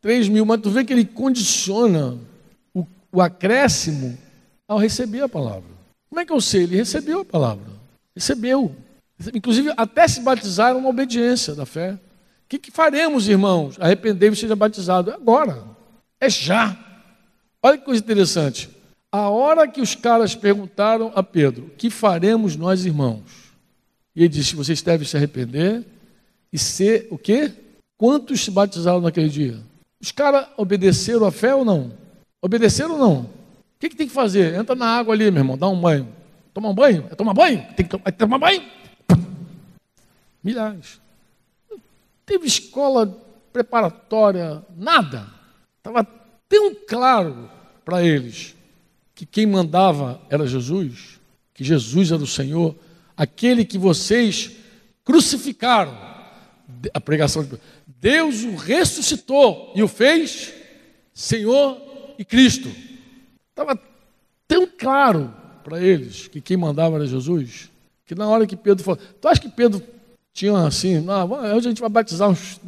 Três 0.00 0.28
mil, 0.28 0.44
mas 0.44 0.60
tu 0.60 0.70
vê 0.70 0.84
que 0.84 0.92
ele 0.92 1.04
condiciona 1.04 2.18
o, 2.74 2.84
o 3.12 3.22
acréscimo 3.22 4.18
ao 4.66 4.78
receber 4.78 5.22
a 5.22 5.28
palavra. 5.28 5.70
Como 6.08 6.20
é 6.20 6.26
que 6.26 6.32
eu 6.32 6.40
sei? 6.40 6.64
Ele 6.64 6.76
recebeu 6.76 7.20
a 7.20 7.24
palavra. 7.24 7.64
Recebeu. 8.14 8.74
Inclusive, 9.32 9.72
até 9.76 10.06
se 10.06 10.20
batizar 10.20 10.70
é 10.70 10.74
uma 10.74 10.88
obediência 10.88 11.54
da 11.54 11.64
fé. 11.64 11.92
O 11.92 12.48
que, 12.48 12.58
que 12.58 12.70
faremos, 12.70 13.28
irmãos? 13.28 13.76
Arrependei-vos 13.78 14.38
e 14.38 14.42
seja 14.42 14.56
batizado. 14.56 15.10
É 15.10 15.14
agora. 15.14 15.62
É 16.20 16.28
já. 16.28 16.76
Olha 17.62 17.78
que 17.78 17.84
coisa 17.84 18.02
interessante. 18.02 18.70
A 19.10 19.30
hora 19.30 19.66
que 19.66 19.80
os 19.80 19.94
caras 19.94 20.34
perguntaram 20.34 21.10
a 21.14 21.22
Pedro, 21.22 21.70
que 21.78 21.88
faremos 21.88 22.56
nós, 22.56 22.84
irmãos? 22.84 23.22
E 24.14 24.20
ele 24.20 24.28
disse, 24.28 24.54
vocês 24.54 24.82
devem 24.82 25.06
se 25.06 25.16
arrepender 25.16 25.84
e 26.52 26.58
ser 26.58 27.08
o 27.10 27.16
quê? 27.16 27.50
Quantos 27.96 28.44
se 28.44 28.50
batizaram 28.50 29.00
naquele 29.00 29.30
dia? 29.30 29.58
Os 30.00 30.12
caras 30.12 30.46
obedeceram 30.56 31.24
a 31.24 31.32
fé 31.32 31.54
ou 31.54 31.64
não? 31.64 31.92
Obedeceram 32.42 32.92
ou 32.92 32.98
não? 32.98 33.20
O 33.22 33.30
que, 33.80 33.88
que 33.88 33.96
tem 33.96 34.06
que 34.06 34.12
fazer? 34.12 34.54
Entra 34.54 34.74
na 34.74 34.86
água 34.86 35.14
ali, 35.14 35.30
meu 35.30 35.40
irmão, 35.40 35.56
dá 35.56 35.68
um 35.68 35.80
banho. 35.80 36.08
Tomar 36.52 36.68
um 36.68 36.74
banho? 36.74 37.06
É 37.10 37.14
tomar 37.14 37.32
banho? 37.32 37.66
Tem 37.74 37.86
que 37.86 37.90
tomar, 37.90 38.12
tomar 38.12 38.38
banho? 38.38 38.62
Milhares. 40.44 41.00
Não 41.70 41.80
teve 42.26 42.46
escola 42.46 43.06
preparatória, 43.52 44.62
nada. 44.76 45.26
Estava 45.78 46.06
tão 46.48 46.74
claro 46.86 47.48
para 47.84 48.02
eles 48.02 48.54
que 49.18 49.26
quem 49.26 49.46
mandava 49.46 50.20
era 50.30 50.46
Jesus, 50.46 51.18
que 51.52 51.64
Jesus 51.64 52.12
era 52.12 52.22
o 52.22 52.26
Senhor, 52.26 52.76
aquele 53.16 53.64
que 53.64 53.76
vocês 53.76 54.52
crucificaram. 55.04 55.92
A 56.94 57.00
pregação 57.00 57.42
de 57.42 57.58
Deus 57.84 58.44
o 58.44 58.54
ressuscitou 58.54 59.72
e 59.74 59.82
o 59.82 59.88
fez 59.88 60.54
Senhor 61.12 61.82
e 62.16 62.24
Cristo. 62.24 62.70
Estava 63.50 63.76
tão 64.46 64.68
claro 64.68 65.34
para 65.64 65.82
eles 65.82 66.28
que 66.28 66.40
quem 66.40 66.56
mandava 66.56 66.94
era 66.94 67.04
Jesus, 67.04 67.72
que 68.06 68.14
na 68.14 68.28
hora 68.28 68.46
que 68.46 68.54
Pedro 68.54 68.84
falou, 68.84 69.00
tu 69.20 69.26
acha 69.26 69.40
que 69.40 69.48
Pedro 69.48 69.82
tinha 70.32 70.56
assim, 70.64 71.00
não, 71.00 71.28
hoje 71.32 71.66
a 71.66 71.70
gente 71.70 71.80
vai 71.80 71.90
batizar 71.90 72.30
uns 72.30 72.60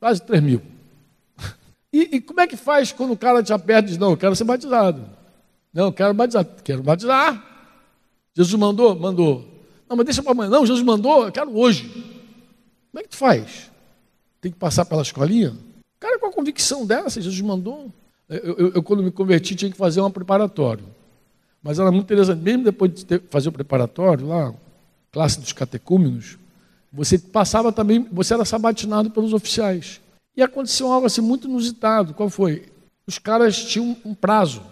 quase 0.00 0.22
3 0.22 0.42
mil. 0.42 0.62
E, 1.94 2.16
e, 2.16 2.20
como 2.22 2.40
é 2.40 2.46
que 2.46 2.56
faz 2.56 2.90
quando 2.90 3.12
o 3.12 3.16
cara 3.18 3.42
te 3.42 3.52
aperta 3.52 3.88
e 3.88 3.90
diz, 3.90 3.98
não, 3.98 4.12
eu 4.12 4.16
quero 4.16 4.34
ser 4.34 4.44
batizado. 4.44 5.04
Não, 5.72 5.86
eu 5.86 5.92
quero 5.92 6.12
batizar. 6.12 6.46
Quero 6.62 6.82
batizar. 6.82 7.42
Jesus 8.34 8.58
mandou? 8.58 8.94
Mandou. 8.94 9.44
Não, 9.88 9.96
mas 9.96 10.06
deixa 10.06 10.22
para 10.22 10.32
amanhã. 10.32 10.50
Não, 10.50 10.66
Jesus 10.66 10.84
mandou, 10.84 11.24
eu 11.26 11.32
quero 11.32 11.56
hoje. 11.56 11.88
Como 12.90 13.00
é 13.00 13.02
que 13.02 13.08
tu 13.08 13.16
faz? 13.16 13.70
Tem 14.40 14.50
que 14.50 14.58
passar 14.58 14.84
pela 14.84 15.02
escolinha? 15.02 15.56
Cara 16.00 16.18
com 16.18 16.26
a 16.26 16.32
convicção 16.32 16.86
dessa, 16.86 17.20
Jesus 17.20 17.40
mandou. 17.40 17.92
Eu, 18.28 18.38
eu, 18.38 18.72
eu, 18.74 18.82
quando 18.82 19.02
me 19.02 19.10
converti, 19.10 19.54
tinha 19.54 19.70
que 19.70 19.76
fazer 19.76 20.00
um 20.00 20.10
preparatório. 20.10 20.84
Mas 21.62 21.78
era 21.78 21.92
muito 21.92 22.04
interessante, 22.04 22.42
mesmo 22.42 22.64
depois 22.64 22.92
de 22.92 23.04
ter, 23.06 23.22
fazer 23.30 23.48
o 23.48 23.52
preparatório 23.52 24.26
lá, 24.26 24.52
classe 25.12 25.38
dos 25.38 25.52
catecúmenos, 25.52 26.38
você 26.92 27.18
passava 27.18 27.70
também, 27.70 28.06
você 28.10 28.34
era 28.34 28.44
sabatinado 28.44 29.10
pelos 29.10 29.32
oficiais. 29.32 30.00
E 30.36 30.42
aconteceu 30.42 30.90
algo 30.90 31.06
assim 31.06 31.20
muito 31.20 31.46
inusitado. 31.46 32.14
Qual 32.14 32.28
foi? 32.28 32.66
Os 33.06 33.18
caras 33.18 33.64
tinham 33.64 33.96
um 34.04 34.14
prazo 34.14 34.62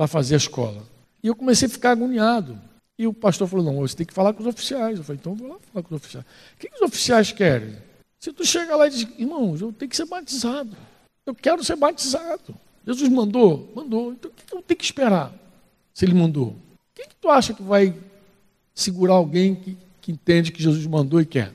para 0.00 0.06
fazer 0.06 0.32
a 0.32 0.38
escola. 0.38 0.82
E 1.22 1.26
eu 1.26 1.36
comecei 1.36 1.66
a 1.66 1.70
ficar 1.70 1.90
agoniado. 1.90 2.58
E 2.98 3.06
o 3.06 3.12
pastor 3.12 3.46
falou: 3.46 3.62
não, 3.62 3.76
você 3.80 3.94
tem 3.94 4.06
que 4.06 4.14
falar 4.14 4.32
com 4.32 4.40
os 4.40 4.46
oficiais. 4.46 4.96
Eu 4.96 5.04
falei: 5.04 5.18
então 5.20 5.32
eu 5.32 5.36
vou 5.36 5.48
lá 5.48 5.56
falar 5.70 5.82
com 5.82 5.94
os 5.94 6.00
oficiais. 6.00 6.24
O 6.24 6.58
que, 6.58 6.70
que 6.70 6.76
os 6.76 6.80
oficiais 6.80 7.32
querem? 7.32 7.76
Se 8.18 8.32
tu 8.32 8.42
chega 8.42 8.74
lá 8.74 8.86
e 8.86 8.90
diz: 8.90 9.06
irmão, 9.18 9.54
eu 9.60 9.70
tenho 9.74 9.90
que 9.90 9.96
ser 9.96 10.06
batizado. 10.06 10.74
Eu 11.26 11.34
quero 11.34 11.62
ser 11.62 11.76
batizado. 11.76 12.54
Jesus 12.86 13.10
mandou? 13.10 13.70
Mandou. 13.76 14.14
Então 14.14 14.30
o 14.30 14.34
que, 14.34 14.42
que 14.46 14.54
eu 14.54 14.62
tenho 14.62 14.78
que 14.78 14.84
esperar? 14.86 15.34
Se 15.92 16.06
ele 16.06 16.14
mandou. 16.14 16.56
Quem 16.94 17.06
que 17.06 17.16
tu 17.16 17.28
acha 17.28 17.52
que 17.52 17.62
vai 17.62 17.94
segurar 18.74 19.14
alguém 19.14 19.54
que, 19.54 19.76
que 20.00 20.12
entende 20.12 20.50
que 20.50 20.62
Jesus 20.62 20.86
mandou 20.86 21.20
e 21.20 21.26
quer? 21.26 21.52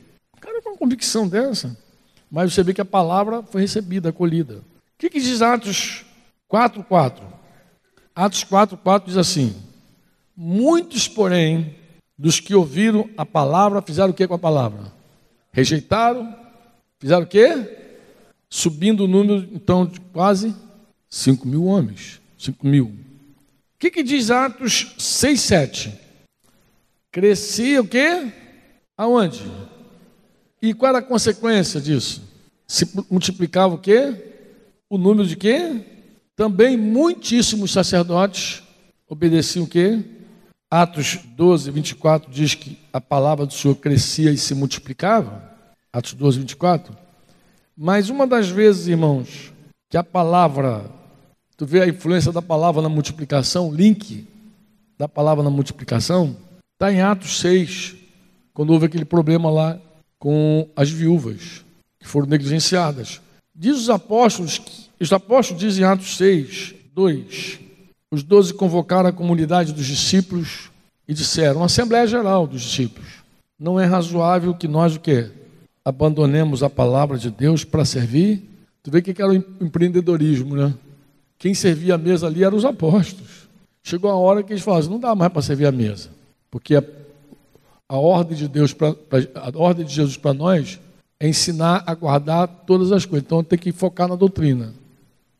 convicção 0.77 1.27
dessa. 1.27 1.75
Mas 2.29 2.53
você 2.53 2.61
vê 2.61 2.75
que 2.75 2.81
a 2.81 2.85
palavra 2.85 3.41
foi 3.41 3.61
recebida, 3.61 4.09
acolhida. 4.09 4.61
que, 4.99 5.09
que 5.09 5.19
diz 5.19 5.41
Atos 5.41 6.05
4,4? 6.47 7.34
Atos 8.15 8.45
4,4 8.45 9.07
diz 9.07 9.17
assim: 9.17 9.53
Muitos, 10.35 11.07
porém, 11.07 11.75
dos 12.17 12.39
que 12.39 12.55
ouviram 12.55 13.09
a 13.17 13.25
palavra, 13.25 13.81
fizeram 13.81 14.11
o 14.11 14.13
que 14.13 14.27
com 14.27 14.33
a 14.33 14.39
palavra? 14.39 14.93
Rejeitaram, 15.51 16.33
fizeram 16.97 17.23
o 17.23 17.27
quê? 17.27 17.77
Subindo 18.49 19.03
o 19.03 19.07
número, 19.07 19.49
então, 19.51 19.85
de 19.85 19.99
quase 19.99 20.55
5 21.09 21.45
mil 21.45 21.65
homens. 21.65 22.21
5 22.37 22.65
mil. 22.65 22.85
O 22.85 23.77
que, 23.77 23.91
que 23.91 24.03
diz 24.03 24.31
Atos 24.31 24.95
6, 24.97 25.41
7? 25.41 25.93
Crescia 27.11 27.81
o 27.81 27.87
quê? 27.87 28.31
Aonde? 28.97 29.43
E 30.61 30.73
qual 30.73 30.89
era 30.89 30.99
a 30.99 31.01
consequência 31.01 31.81
disso? 31.81 32.21
Se 32.67 32.89
multiplicava 33.09 33.75
o 33.75 33.77
quê? 33.77 34.13
O 34.89 34.97
número 34.97 35.27
de 35.27 35.35
quê? 35.35 35.94
Também 36.35 36.75
muitíssimos 36.75 37.71
sacerdotes 37.71 38.61
obedeciam 39.07 39.63
o 39.63 39.67
quê? 39.67 40.03
Atos 40.69 41.19
12, 41.23 41.71
24 41.71 42.29
diz 42.31 42.55
que 42.55 42.77
a 42.91 42.99
palavra 42.99 43.45
do 43.45 43.53
Senhor 43.53 43.75
crescia 43.75 44.31
e 44.31 44.37
se 44.37 44.53
multiplicava. 44.53 45.41
Atos 45.93 46.13
12, 46.13 46.39
24. 46.39 46.97
Mas 47.77 48.09
uma 48.09 48.27
das 48.27 48.49
vezes, 48.49 48.87
irmãos, 48.87 49.53
que 49.89 49.95
a 49.95 50.03
palavra, 50.03 50.89
tu 51.55 51.65
vê 51.65 51.81
a 51.81 51.87
influência 51.87 52.31
da 52.31 52.41
palavra 52.41 52.81
na 52.81 52.89
multiplicação, 52.89 53.73
link 53.73 54.27
da 54.97 55.07
palavra 55.07 55.43
na 55.43 55.49
multiplicação, 55.49 56.35
está 56.73 56.91
em 56.91 57.01
Atos 57.01 57.39
6, 57.39 57.95
quando 58.53 58.71
houve 58.71 58.87
aquele 58.87 59.05
problema 59.05 59.49
lá 59.49 59.79
com 60.19 60.67
as 60.75 60.89
viúvas, 60.89 61.63
que 61.99 62.07
foram 62.07 62.27
negligenciadas. 62.27 63.21
Diz 63.53 63.77
os 63.77 63.89
apóstolos, 63.89 64.84
os 65.03 65.11
apóstolos 65.11 65.61
dizem 65.61 65.83
em 65.83 65.87
Atos 65.87 66.17
6, 66.17 66.75
2, 66.93 67.59
os 68.11 68.23
doze 68.23 68.53
convocaram 68.53 69.09
a 69.09 69.13
comunidade 69.13 69.73
dos 69.73 69.85
discípulos 69.85 70.69
e 71.07 71.13
disseram, 71.13 71.57
uma 71.57 71.65
Assembleia 71.65 72.07
Geral 72.07 72.47
dos 72.47 72.61
discípulos, 72.61 73.07
não 73.59 73.79
é 73.79 73.85
razoável 73.85 74.53
que 74.53 74.67
nós 74.67 74.95
o 74.95 74.99
quê? 74.99 75.29
Abandonemos 75.83 76.63
a 76.63 76.69
palavra 76.69 77.17
de 77.17 77.29
Deus 77.29 77.63
para 77.63 77.85
servir. 77.85 78.43
Tu 78.81 78.91
vê 78.91 79.01
que 79.01 79.21
era 79.21 79.31
o 79.31 79.35
empreendedorismo, 79.35 80.55
né? 80.55 80.73
Quem 81.37 81.53
servia 81.53 81.95
a 81.95 81.97
mesa 81.97 82.27
ali 82.27 82.43
eram 82.43 82.57
os 82.57 82.65
apóstolos. 82.65 83.47
Chegou 83.83 84.09
a 84.09 84.15
hora 84.15 84.41
que 84.41 84.51
eles 84.51 84.63
falaram, 84.63 84.81
assim, 84.81 84.89
não 84.89 84.99
dá 84.99 85.13
mais 85.13 85.31
para 85.31 85.41
servir 85.41 85.67
a 85.67 85.71
mesa, 85.71 86.09
porque 86.49 86.75
a, 86.75 86.83
a 87.87 87.97
ordem 87.97 88.35
de 88.35 88.47
Deus, 88.47 88.73
pra, 88.73 88.93
pra, 88.93 89.19
a 89.35 89.51
ordem 89.55 89.85
de 89.85 89.93
Jesus 89.93 90.17
para 90.17 90.33
nós 90.33 90.79
é 91.19 91.27
ensinar 91.27 91.83
a 91.85 91.93
guardar 91.93 92.47
todas 92.65 92.91
as 92.91 93.05
coisas. 93.05 93.25
Então 93.25 93.43
tem 93.43 93.59
que 93.59 93.71
focar 93.71 94.07
na 94.07 94.15
doutrina, 94.15 94.73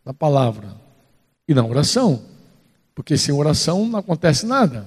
na 0.05 0.13
palavra 0.13 0.75
e 1.47 1.53
na 1.53 1.65
oração. 1.65 2.21
Porque 2.93 3.17
sem 3.17 3.33
oração 3.33 3.85
não 3.85 3.99
acontece 3.99 4.45
nada. 4.45 4.85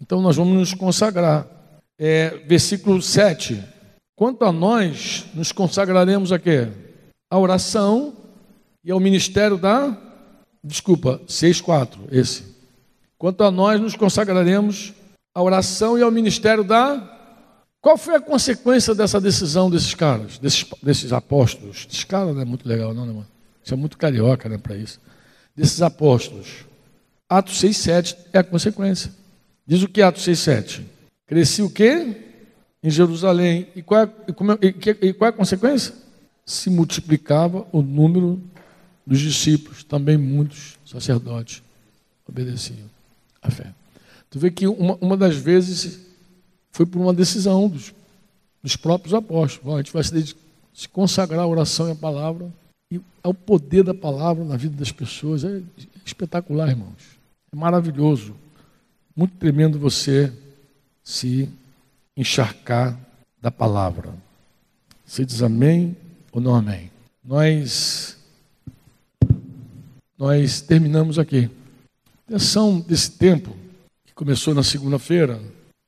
Então 0.00 0.20
nós 0.20 0.36
vamos 0.36 0.54
nos 0.54 0.74
consagrar. 0.74 1.46
É, 1.98 2.30
versículo 2.46 3.02
7. 3.02 3.62
Quanto 4.14 4.44
a 4.44 4.52
nós, 4.52 5.26
nos 5.34 5.50
consagraremos 5.50 6.32
a 6.32 6.38
quê? 6.38 6.68
A 7.30 7.38
oração 7.38 8.14
e 8.84 8.90
ao 8.90 9.00
ministério 9.00 9.56
da. 9.56 9.96
Desculpa, 10.62 11.20
6,4, 11.26 11.98
esse. 12.10 12.44
Quanto 13.16 13.42
a 13.42 13.50
nós, 13.50 13.80
nos 13.80 13.96
consagraremos 13.96 14.92
à 15.34 15.42
oração 15.42 15.98
e 15.98 16.02
ao 16.02 16.10
ministério 16.10 16.62
da 16.62 17.16
qual 17.80 17.96
foi 17.96 18.16
a 18.16 18.20
consequência 18.20 18.94
dessa 18.94 19.20
decisão 19.20 19.70
desses 19.70 19.94
caras, 19.94 20.38
desses, 20.38 20.66
desses 20.82 21.12
apóstolos? 21.12 21.86
Esses 21.88 22.04
caras 22.04 22.34
não 22.34 22.42
é 22.42 22.44
muito 22.44 22.68
legal, 22.68 22.92
não, 22.92 23.06
né, 23.06 23.12
mano? 23.12 23.26
Isso 23.68 23.74
é 23.74 23.76
muito 23.76 23.98
carioca, 23.98 24.48
né, 24.48 24.56
para 24.56 24.74
isso. 24.74 24.98
Desses 25.54 25.82
apóstolos. 25.82 26.64
Atos 27.28 27.58
6, 27.58 27.76
7 27.76 28.16
é 28.32 28.38
a 28.38 28.42
consequência. 28.42 29.12
Diz 29.66 29.82
o 29.82 29.88
que 29.88 30.00
Atos 30.00 30.22
6, 30.22 30.38
7? 30.38 30.86
Cresci 31.26 31.60
o 31.60 31.68
quê? 31.68 32.16
Em 32.82 32.88
Jerusalém. 32.88 33.68
E 33.76 33.82
qual, 33.82 34.04
é, 34.04 34.08
e, 34.62 35.08
e 35.08 35.12
qual 35.12 35.26
é 35.26 35.28
a 35.28 35.36
consequência? 35.36 35.94
Se 36.46 36.70
multiplicava 36.70 37.66
o 37.70 37.82
número 37.82 38.42
dos 39.06 39.20
discípulos, 39.20 39.84
também 39.84 40.16
muitos 40.16 40.78
sacerdotes 40.86 41.62
obedeciam 42.26 42.88
a 43.42 43.50
fé. 43.50 43.74
Tu 44.30 44.38
vê 44.38 44.50
que 44.50 44.66
uma, 44.66 44.96
uma 44.98 45.16
das 45.16 45.36
vezes 45.36 46.00
foi 46.72 46.86
por 46.86 47.02
uma 47.02 47.12
decisão 47.12 47.68
dos, 47.68 47.92
dos 48.62 48.76
próprios 48.76 49.12
apóstolos. 49.12 49.74
a 49.74 49.76
gente 49.82 49.92
vai 49.92 50.02
se, 50.02 50.34
se 50.72 50.88
consagrar 50.88 51.40
à 51.40 51.46
oração 51.46 51.86
e 51.86 51.92
à 51.92 51.94
palavra. 51.94 52.50
E 52.90 53.00
ao 53.22 53.34
poder 53.34 53.82
da 53.82 53.94
palavra 53.94 54.44
na 54.44 54.56
vida 54.56 54.76
das 54.76 54.92
pessoas. 54.92 55.44
É 55.44 55.62
espetacular, 56.04 56.70
irmãos. 56.70 57.18
É 57.52 57.56
maravilhoso. 57.56 58.34
Muito 59.14 59.36
tremendo 59.36 59.78
você 59.78 60.32
se 61.02 61.48
encharcar 62.16 62.98
da 63.40 63.50
palavra. 63.50 64.14
Você 65.04 65.24
diz 65.24 65.42
amém 65.42 65.96
ou 66.32 66.40
não 66.40 66.54
amém? 66.54 66.90
Nós, 67.24 68.16
nós 70.16 70.60
terminamos 70.60 71.18
aqui. 71.18 71.50
Atenção 72.26 72.80
desse 72.80 73.12
tempo, 73.12 73.56
que 74.06 74.12
começou 74.14 74.54
na 74.54 74.62
segunda-feira, 74.62 75.40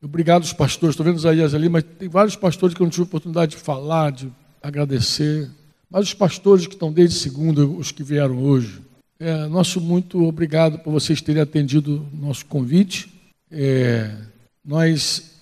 Obrigado 0.02 0.42
aos 0.42 0.52
pastores, 0.54 0.94
estou 0.94 1.04
vendo 1.04 1.18
Isaías 1.18 1.54
ali, 1.54 1.68
mas 1.68 1.84
tem 1.98 2.08
vários 2.08 2.34
pastores 2.34 2.74
que 2.74 2.80
eu 2.80 2.86
não 2.86 2.90
tive 2.90 3.02
oportunidade 3.02 3.50
de 3.50 3.58
falar, 3.58 4.10
de 4.10 4.32
agradecer. 4.62 5.50
Mas 5.90 6.04
os 6.04 6.14
pastores 6.14 6.66
que 6.66 6.74
estão 6.74 6.92
desde 6.92 7.16
segunda, 7.16 7.66
os 7.66 7.90
que 7.90 8.02
vieram 8.02 8.42
hoje, 8.42 8.80
é, 9.18 9.46
nosso 9.48 9.80
muito 9.80 10.24
obrigado 10.24 10.78
por 10.78 10.92
vocês 10.92 11.20
terem 11.20 11.42
atendido 11.42 12.06
nosso 12.12 12.46
convite. 12.46 13.12
É, 13.50 14.16
nós 14.64 15.32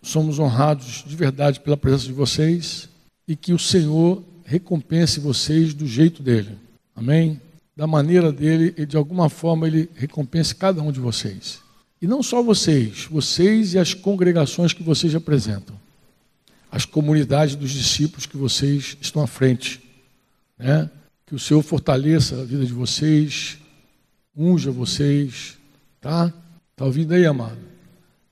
somos 0.00 0.38
honrados 0.38 1.04
de 1.06 1.16
verdade 1.16 1.60
pela 1.60 1.76
presença 1.76 2.06
de 2.06 2.12
vocês 2.12 2.88
e 3.26 3.34
que 3.36 3.52
o 3.52 3.58
Senhor 3.58 4.22
recompense 4.44 5.20
vocês 5.20 5.74
do 5.74 5.86
jeito 5.86 6.22
dele. 6.22 6.56
Amém? 6.96 7.40
Da 7.76 7.86
maneira 7.86 8.32
dele 8.32 8.72
e 8.78 8.86
de 8.86 8.96
alguma 8.96 9.28
forma 9.28 9.66
ele 9.66 9.90
recompense 9.94 10.54
cada 10.54 10.80
um 10.80 10.90
de 10.90 11.00
vocês. 11.00 11.60
E 12.00 12.06
não 12.06 12.22
só 12.22 12.42
vocês, 12.42 13.06
vocês 13.10 13.74
e 13.74 13.78
as 13.78 13.92
congregações 13.92 14.72
que 14.72 14.82
vocês 14.82 15.14
apresentam, 15.14 15.76
as 16.70 16.84
comunidades 16.84 17.56
dos 17.56 17.72
discípulos 17.72 18.24
que 18.24 18.36
vocês 18.36 18.96
estão 19.00 19.22
à 19.22 19.26
frente, 19.26 19.82
né? 20.58 20.90
Que 21.26 21.34
o 21.34 21.38
Senhor 21.38 21.62
fortaleça 21.62 22.40
a 22.40 22.44
vida 22.44 22.64
de 22.64 22.72
vocês, 22.72 23.58
unja 24.36 24.70
vocês, 24.70 25.58
tá? 26.00 26.32
Tá 26.74 26.84
ouvindo 26.84 27.12
aí, 27.12 27.26
amado? 27.26 27.58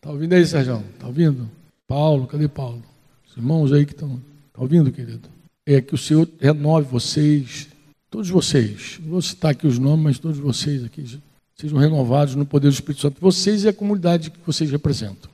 Tá 0.00 0.10
ouvindo 0.10 0.32
aí, 0.32 0.46
Sérgio? 0.46 0.82
Tá 0.98 1.06
ouvindo? 1.06 1.50
Paulo, 1.86 2.26
cadê 2.26 2.48
Paulo? 2.48 2.82
Os 3.28 3.36
irmãos 3.36 3.72
aí 3.72 3.84
que 3.84 3.92
estão, 3.92 4.20
tá 4.52 4.62
ouvindo, 4.62 4.90
querido? 4.90 5.28
É 5.66 5.80
que 5.80 5.94
o 5.94 5.98
Senhor 5.98 6.28
renove 6.40 6.88
vocês, 6.88 7.68
todos 8.10 8.30
vocês. 8.30 8.98
Não 9.02 9.10
vou 9.10 9.22
citar 9.22 9.50
aqui 9.50 9.66
os 9.66 9.78
nomes, 9.78 10.04
mas 10.04 10.18
todos 10.18 10.38
vocês 10.38 10.84
aqui 10.84 11.20
sejam 11.56 11.78
renovados 11.78 12.34
no 12.34 12.46
poder 12.46 12.68
do 12.68 12.74
Espírito 12.74 13.00
Santo, 13.00 13.20
vocês 13.20 13.64
e 13.64 13.68
a 13.68 13.72
comunidade 13.72 14.30
que 14.30 14.38
vocês 14.44 14.70
representam. 14.70 15.30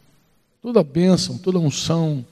Toda 0.60 0.80
a 0.80 0.84
bênção, 0.84 1.36
toda 1.36 1.58
a 1.58 1.60
unção, 1.60 2.24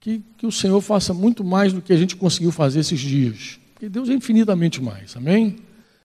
que, 0.00 0.22
que 0.36 0.46
o 0.46 0.52
Senhor 0.52 0.80
faça 0.80 1.14
muito 1.14 1.44
mais 1.44 1.72
do 1.72 1.80
que 1.80 1.92
a 1.92 1.96
gente 1.96 2.16
conseguiu 2.16 2.50
fazer 2.50 2.80
esses 2.80 3.00
dias. 3.00 3.58
Porque 3.78 3.88
Deus 3.88 4.08
é 4.08 4.12
infinitamente 4.12 4.82
mais. 4.82 5.16
Amém? 5.16 5.54